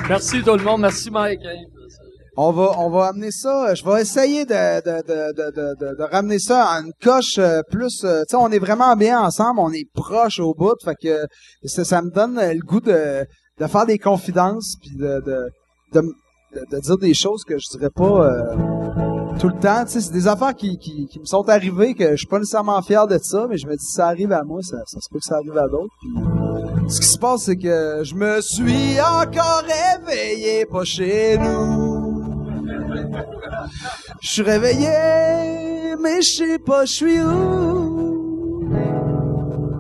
[0.09, 1.41] Merci tout le monde, merci Mike.
[2.37, 3.75] On va, on va amener ça.
[3.75, 8.03] Je vais essayer de, de, de, de, de, ramener ça à une coche euh, plus.
[8.05, 10.75] euh, tu sais, on est vraiment bien ensemble, on est proches au bout.
[10.85, 11.27] Fait que
[11.65, 13.25] ça, me donne euh, le goût de,
[13.61, 16.03] de faire des confidences puis de, de,
[16.73, 18.57] de, dire des choses que je dirais pas euh,
[19.39, 19.85] tout le temps.
[19.85, 22.41] Tu sais, c'est des affaires qui, qui, qui me sont arrivées que je suis pas
[22.41, 25.09] nécessairement fier de ça, mais je me dis ça arrive à moi, ça, ça se
[25.09, 25.95] peut que ça arrive à d'autres.
[26.01, 31.94] Puis, ce qui se passe, c'est que je me suis encore réveillé pas chez nous.
[34.21, 34.89] Je suis réveillé,
[36.03, 38.69] mais je sais pas je suis où.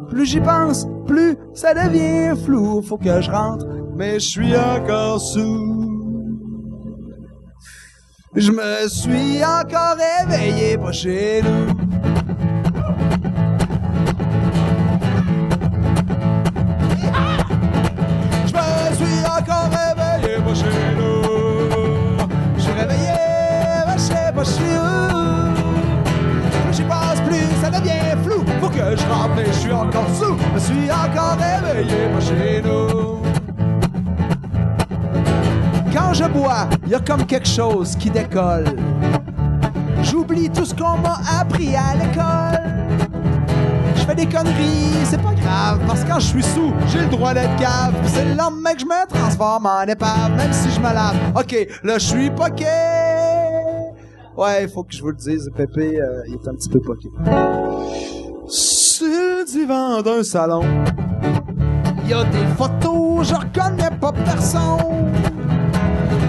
[0.08, 2.82] Plus j'y pense, plus ça devient flou.
[2.82, 3.66] Faut que je rentre,
[3.96, 5.84] mais je suis encore sous.
[8.36, 11.83] Je me suis encore réveillé pas chez nous.
[28.96, 30.36] Je je suis encore sous.
[30.54, 33.20] Je suis encore réveillé pas chez nous.
[35.92, 38.76] Quand je bois, y a comme quelque chose qui décolle.
[40.02, 43.08] J'oublie tout ce qu'on m'a appris à l'école.
[43.96, 47.06] Je fais des conneries, c'est pas grave, parce que quand je suis sous, j'ai le
[47.06, 47.94] droit d'être cave.
[48.06, 51.16] C'est le lendemain que je me transforme en épave, même si je me lave.
[51.34, 52.66] Ok, là je suis poqué.
[54.36, 56.80] Ouais, il faut que je vous le dise, Pépé, euh, il est un petit peu
[56.80, 57.08] poqué.
[58.94, 60.62] Sur le divan d'un salon,
[62.06, 65.10] y a des photos, je reconnais pas personne.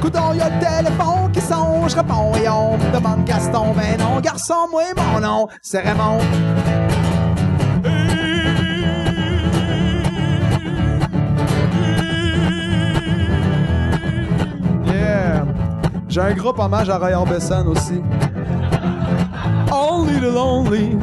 [0.02, 4.00] Coudon, y a le téléphone qui sonne, je réponds et on me demande Gaston, ben
[4.00, 6.18] non, garçon, moi mon nom, c'est Raymond.
[14.88, 15.46] Yeah.
[16.08, 18.02] J'ai un groupe hommage à Roy Orbison aussi.
[19.72, 20.98] Only the lonely.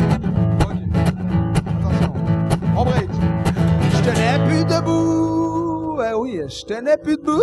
[6.49, 7.41] Je tenais plus debout.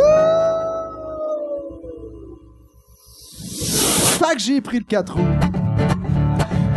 [4.20, 5.22] Fait que j'ai pris le 4 roues.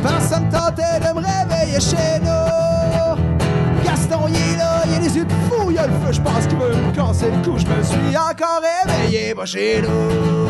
[0.02, 3.84] Me tentait de me réveiller chez nous.
[3.84, 6.46] Gaston, il est là, il a les yeux de fou, il le feu, je pense
[6.46, 7.58] qu'il veut me casser le cou.
[7.58, 10.41] Je me suis encore réveillé, pas chez nous.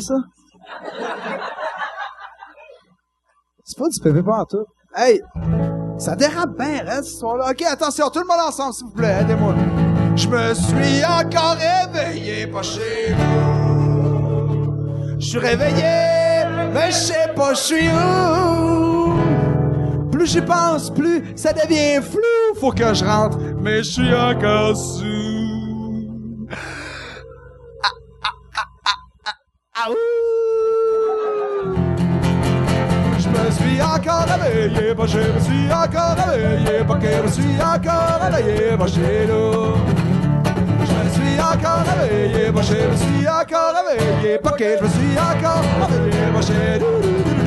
[0.00, 0.14] Ça?
[3.64, 4.64] C'est pas du pépé, pas en tout.
[4.96, 5.20] Hey!
[5.98, 7.50] Ça dérape bien, reste, cette histoire-là.
[7.50, 9.54] OK, attention, tout le monde ensemble, s'il vous plaît, aidez-moi.
[10.16, 14.76] Je me suis encore réveillé, pas chez vous.
[15.18, 19.14] Je suis réveillé, mais je sais pas je suis où.
[20.10, 22.58] Plus j'y pense, plus ça devient flou.
[22.60, 25.17] Faut que je rentre, mais je suis encore sous.
[29.80, 29.88] Ah.
[33.18, 37.60] Je me suis encore réveillé, pas je me suis encore pas que je me suis
[37.60, 39.74] encore pas chez nous.
[40.86, 43.74] Je me suis encore réveillé, pas je me suis encore
[44.42, 45.62] pas que je me suis encore
[46.34, 47.37] pas chez.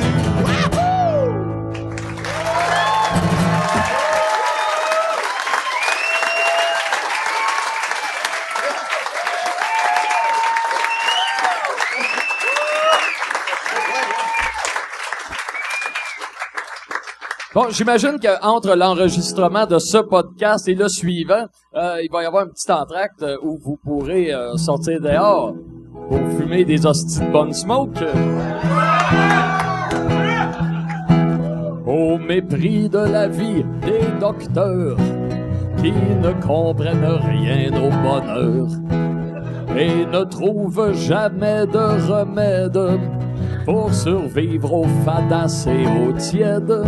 [17.54, 22.44] Bon, j'imagine qu'entre l'enregistrement de ce podcast et le suivant, euh, il va y avoir
[22.44, 25.54] un petit entracte euh, où vous pourrez euh, sortir dehors
[26.08, 28.06] pour fumer des hosties de bonne smoke.
[31.86, 34.96] Au mépris de la vie des docteurs
[35.76, 38.68] qui ne comprennent rien au bonheur
[39.76, 42.98] et ne trouvent jamais de remède
[43.66, 46.82] pour survivre aux fadas et aux tièdes.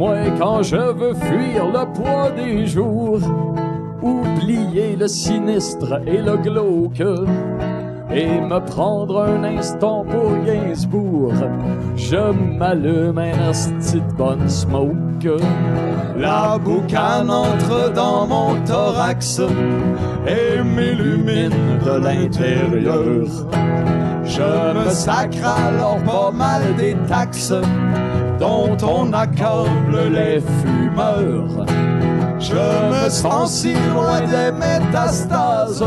[0.00, 3.20] Moi, quand je veux fuir le poids des jours,
[4.00, 7.02] oublier le sinistre et le glauque,
[8.10, 11.34] et me prendre un instant pour Gainsbourg,
[11.96, 15.36] je m'allume un asti de bonne smoke.
[16.16, 19.42] La boucane entre dans mon thorax
[20.26, 23.26] et m'illumine de l'intérieur.
[24.24, 27.52] Je me sacre alors pas mal des taxes
[28.40, 31.66] dont on accable les fumeurs.
[32.40, 35.84] Je me sens si loin des métastases,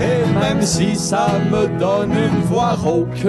[0.00, 3.28] et même si ça me donne une voix rauque,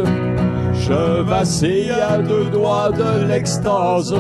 [0.73, 4.15] je vacille à deux doigts de l'extase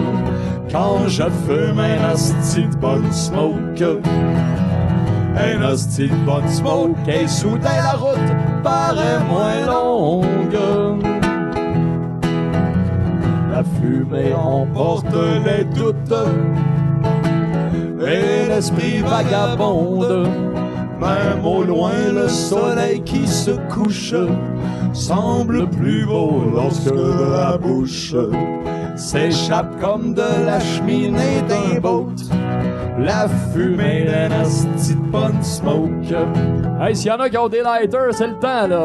[0.71, 3.99] quand je fume un asti de bonne smoke.
[5.35, 8.33] Un hostie de bonne smoke et soudain la route
[8.63, 10.88] paraît moins longue.
[13.59, 15.13] La fumée emporte
[15.45, 16.13] les doutes
[17.99, 20.29] et l'esprit vagabonde.
[20.97, 24.15] Même au loin, le soleil qui se couche
[24.93, 28.15] semble plus beau lorsque la bouche
[28.95, 32.15] s'échappe comme de la cheminée d'un boat.
[32.97, 36.15] La fumée d'un asti de bonne smoke.
[36.79, 38.83] Hey, s'il y en a qui ont des lighters, c'est le temps, là.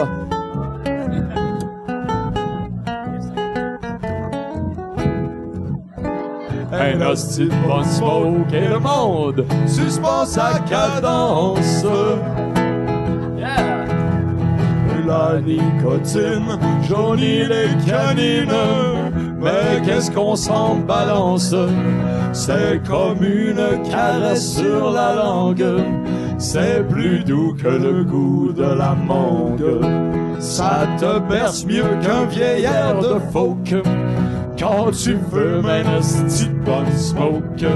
[6.80, 11.84] Un hostie de bonne smoke et le monde suspend sa cadence.
[13.38, 13.86] Yeah!
[15.06, 18.48] La nicotine jaunie les canines,
[19.38, 21.55] mais qu'est-ce qu'on s'en balance?
[22.32, 25.64] C'est comme une caresse sur la langue,
[26.38, 29.80] c'est plus doux que le goût de la mangue.
[30.40, 33.74] Ça te berce mieux qu'un vieillard de folk
[34.59, 37.66] quand tu fumes un hostie de bonne smoke.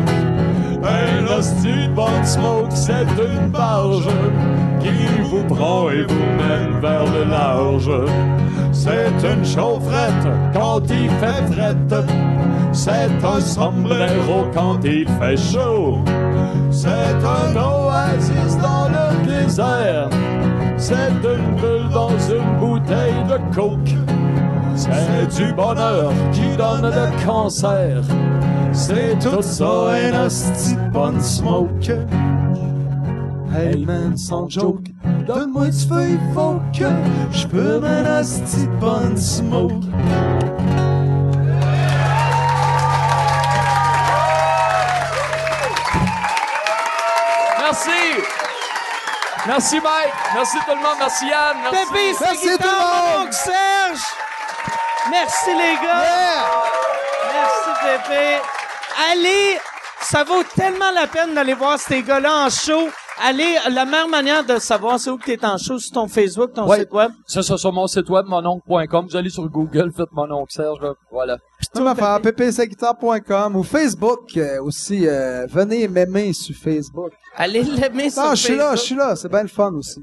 [0.82, 4.08] Un hostie de bonne smoke, c'est une barge
[4.80, 7.90] qui vous prend et vous mène vers le large.
[8.72, 12.06] C'est une chaufferette quand il fait frette.
[12.72, 15.98] C'est un sombrero quand il fait chaud.
[16.70, 20.08] C'est un oasis dans le désert.
[20.76, 24.17] C'est une bulle dans une bouteille de coke.
[24.92, 28.02] C'est du bonheur qui donne le cancer.
[28.72, 31.90] C'est tout ça, un hostie bonne smoke.
[33.54, 34.88] Hey man, sans joke,
[35.26, 36.82] donne-moi du feuille folk.
[37.32, 39.84] J'peux un hostie de bonne smoke.
[47.58, 47.90] Merci!
[49.46, 50.14] Merci Mike!
[50.34, 50.96] Merci tout le monde!
[50.98, 51.56] Merci Yann!
[51.62, 52.14] Merci!
[52.20, 53.32] Merci guitare, tout le monde.
[53.32, 54.27] Serge!
[55.10, 56.44] Merci les gars!
[57.32, 58.36] Merci Pépé!
[59.10, 59.58] Allez,
[60.00, 62.88] ça vaut tellement la peine d'aller voir ces gars-là en show.
[63.24, 66.52] Allez, la meilleure manière de savoir c'est où que t'es en show, sur ton Facebook,
[66.54, 66.80] ton Ouais.
[66.80, 67.10] site web.
[67.26, 69.06] C'est ça sur mon site web, mononcle.com.
[69.10, 70.92] Vous allez sur Google, faites mon oncle Serge, là.
[71.10, 71.36] Voilà.
[71.74, 75.06] Tout affaire, ppcguitar.com ou Facebook euh, aussi.
[75.08, 77.10] euh, venez m'aimer sur Facebook.
[77.36, 78.78] Allez l'aimer sur Non, je suis là, Facebook.
[78.78, 79.16] je suis là.
[79.16, 80.00] C'est bien le fun aussi.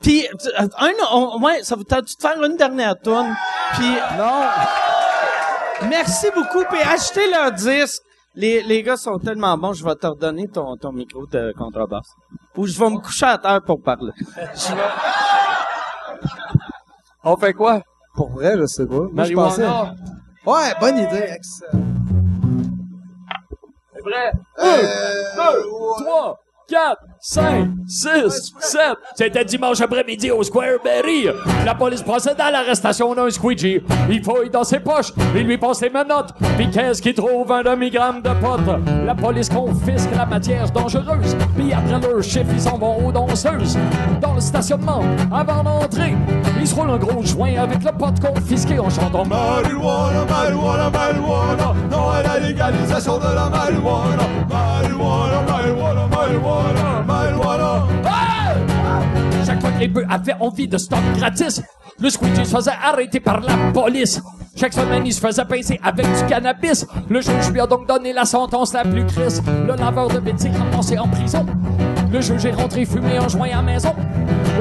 [0.00, 0.26] Puis,
[0.60, 3.34] euh, un, on- ouais, ça vous tente de faire une dernière tourne?
[3.74, 4.44] Puis, Non!
[5.88, 8.02] merci beaucoup, puis achetez leur disque.
[8.34, 12.08] Les, les gars sont tellement bons, je vais te redonner ton, ton micro de contrebasse.
[12.56, 14.12] Ou je vais me coucher à terre pour parler.
[14.36, 14.82] Je vais-
[17.24, 17.82] On fait quoi?
[18.14, 19.00] Pour vrai, je sais pas.
[19.12, 19.66] Moi, je pensais...
[20.46, 21.26] Ouais, bonne idée.
[21.36, 21.82] Excellent.
[23.94, 24.32] C'est vrai?
[24.56, 24.76] Un,
[25.52, 26.38] deux, trois,
[26.68, 28.96] quatre, cinq, six, sept.
[29.14, 31.28] C'était dimanche après-midi au Square Berry.
[31.64, 33.82] La police procède à l'arrestation d'un squeegee.
[34.10, 36.32] Il fouille dans ses poches, il lui passe les menottes.
[36.56, 37.50] Puis qu'est-ce qu'il trouve?
[37.52, 38.80] Un demi-gramme de potes.
[39.04, 41.36] La police confisque la matière dangereuse.
[41.56, 43.78] Puis après leur chiffre, ils s'en vont aux danseuses.
[44.20, 46.14] Dans le stationnement, avant d'entrer,
[46.60, 51.74] ils se roulent un gros joint avec le pote confisqué en chantant Marijuana, marijuana, marijuana,
[51.90, 54.22] non à la légalisation de la marijuana.
[54.48, 57.04] Marijuana, marijuana, marijuana,
[59.46, 61.62] Chaque fois que les bœufs avaient envie de stock gratis,
[62.00, 64.20] le squeegee se faisait arrêter par la police.
[64.56, 66.86] Chaque semaine, il se faisait pincer avec du cannabis.
[67.08, 69.40] Le juge lui a donc donné la sentence la plus crisse.
[69.66, 71.46] Le laveur de métier ramassé en prison.
[72.10, 73.94] Le juge est rentré fumer un joint à maison.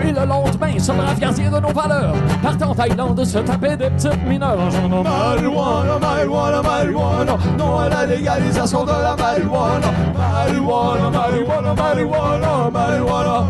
[0.04, 2.14] Et le lendemain, ce brave gardien de nos valeurs
[2.44, 4.12] partait en Thaïlande se taper des petites
[4.42, 9.88] en chantant Marijuana, marijuana, marijuana, non à la légalisation de la marijuana.
[10.18, 13.46] Marijuana, marijuana, marijuana, marijuana.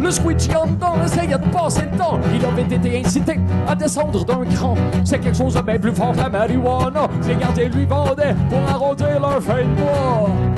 [0.00, 2.18] Le squeegee en dedans essayait de passer le temps.
[2.32, 4.74] Il avait été incité à descendre d'un cran.
[5.04, 7.08] C'est quelque chose de bien plus fort que la marijuana.
[7.26, 10.57] Les gardiens lui vendaient pour arrondir leur fin de mois.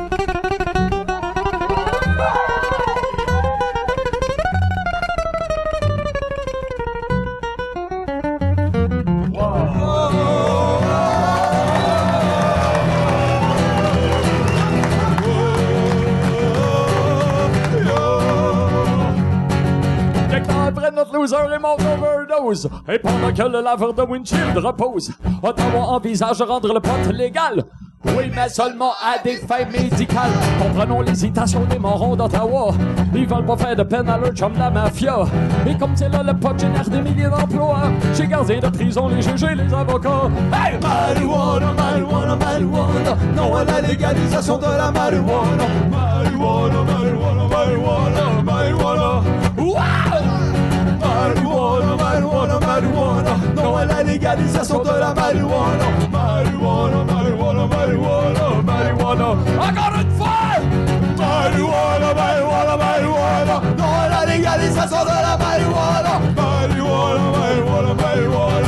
[22.89, 25.11] Et pendant que le laveur de windshield repose,
[25.43, 27.63] Ottawa envisage rendre le pot légal.
[28.03, 30.31] Oui, mais seulement à des fins médicales.
[30.59, 32.73] Comprenons l'hésitation des morons d'Ottawa.
[33.13, 35.17] Ils veulent pas faire de peine à leur chum la mafia.
[35.67, 37.91] Et comme c'est là, le pot génère des milliers d'emplois.
[38.15, 40.29] Chez gardiens de prison, les juges et les avocats.
[40.51, 40.79] Hey!
[40.81, 45.65] Marijuana, marijuana, marijuana, non à la légalisation de la marijuana.
[45.91, 49.23] Marijuana, marijuana, marijuana, marijuana.
[49.57, 50.30] Wow!
[51.81, 55.85] Marijuana, marijuana, marijuana, non à la légalisation de la marijuana.
[56.11, 59.27] Marijuana, marijuana, marijuana, marijuana.
[59.59, 60.61] Encore une fois!
[61.17, 66.13] Marijuana, marijuana, marijuana, non à la légalisation de la marijuana.
[66.37, 68.60] Marijuana, marijuana, marijuana,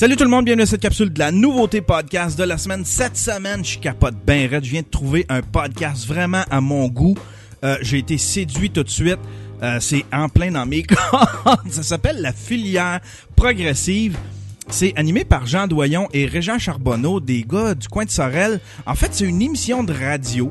[0.00, 2.86] Salut tout le monde, bienvenue à cette capsule de la nouveauté podcast de la semaine.
[2.86, 4.64] Cette semaine, je capote bien raide.
[4.64, 7.18] Je viens de trouver un podcast vraiment à mon goût.
[7.64, 9.18] Euh, J'ai été séduit tout de suite.
[9.62, 11.68] Euh, C'est en plein dans mes cordes.
[11.68, 13.00] Ça s'appelle La filière
[13.36, 14.16] progressive.
[14.70, 18.58] C'est animé par Jean Doyon et Régent Charbonneau, des gars du coin de Sorel.
[18.86, 20.50] En fait, c'est une émission de radio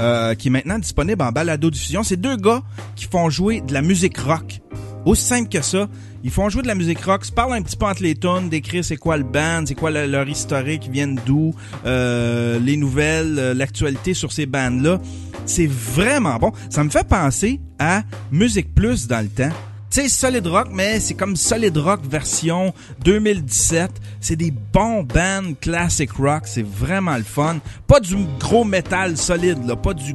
[0.00, 2.04] euh, qui est maintenant disponible en balado-diffusion.
[2.04, 2.62] C'est deux gars
[2.96, 4.62] qui font jouer de la musique rock.
[5.04, 5.88] Aussi simple que ça.
[6.24, 8.48] Ils font jouer de la musique rock, se parlent un petit peu entre les tonnes,
[8.48, 11.54] décrire c'est quoi le band, c'est quoi le- leur historique, ils viennent d'où,
[11.86, 15.00] euh, les nouvelles, euh, l'actualité sur ces bands-là.
[15.46, 16.52] C'est vraiment bon.
[16.70, 19.54] Ça me fait penser à Musique Plus dans le temps.
[19.90, 22.74] Tu sais, Solid Rock, mais c'est comme Solid Rock version
[23.04, 23.90] 2017.
[24.20, 26.42] C'est des bons bands classic rock.
[26.44, 27.56] C'est vraiment le fun.
[27.86, 29.76] Pas du gros métal solide, là.
[29.76, 30.12] Pas du,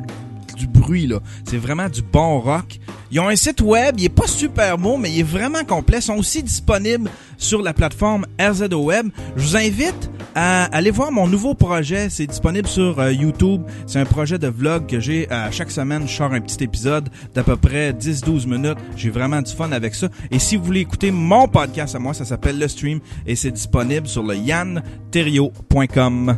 [0.64, 1.19] du bruit, là.
[1.45, 2.80] C'est vraiment du bon rock.
[3.11, 3.95] Ils ont un site web.
[3.98, 5.99] Il est pas super beau, mais il est vraiment complet.
[5.99, 9.10] Ils sont aussi disponibles sur la plateforme RZO Web.
[9.35, 12.10] Je vous invite à aller voir mon nouveau projet.
[12.10, 13.64] C'est disponible sur euh, YouTube.
[13.85, 16.07] C'est un projet de vlog que j'ai à chaque semaine.
[16.07, 18.77] Je sors un petit épisode d'à peu près 10-12 minutes.
[18.95, 20.07] J'ai vraiment du fun avec ça.
[20.31, 23.52] Et si vous voulez écouter mon podcast à moi, ça s'appelle Le Stream et c'est
[23.52, 26.38] disponible sur le yanterio.com.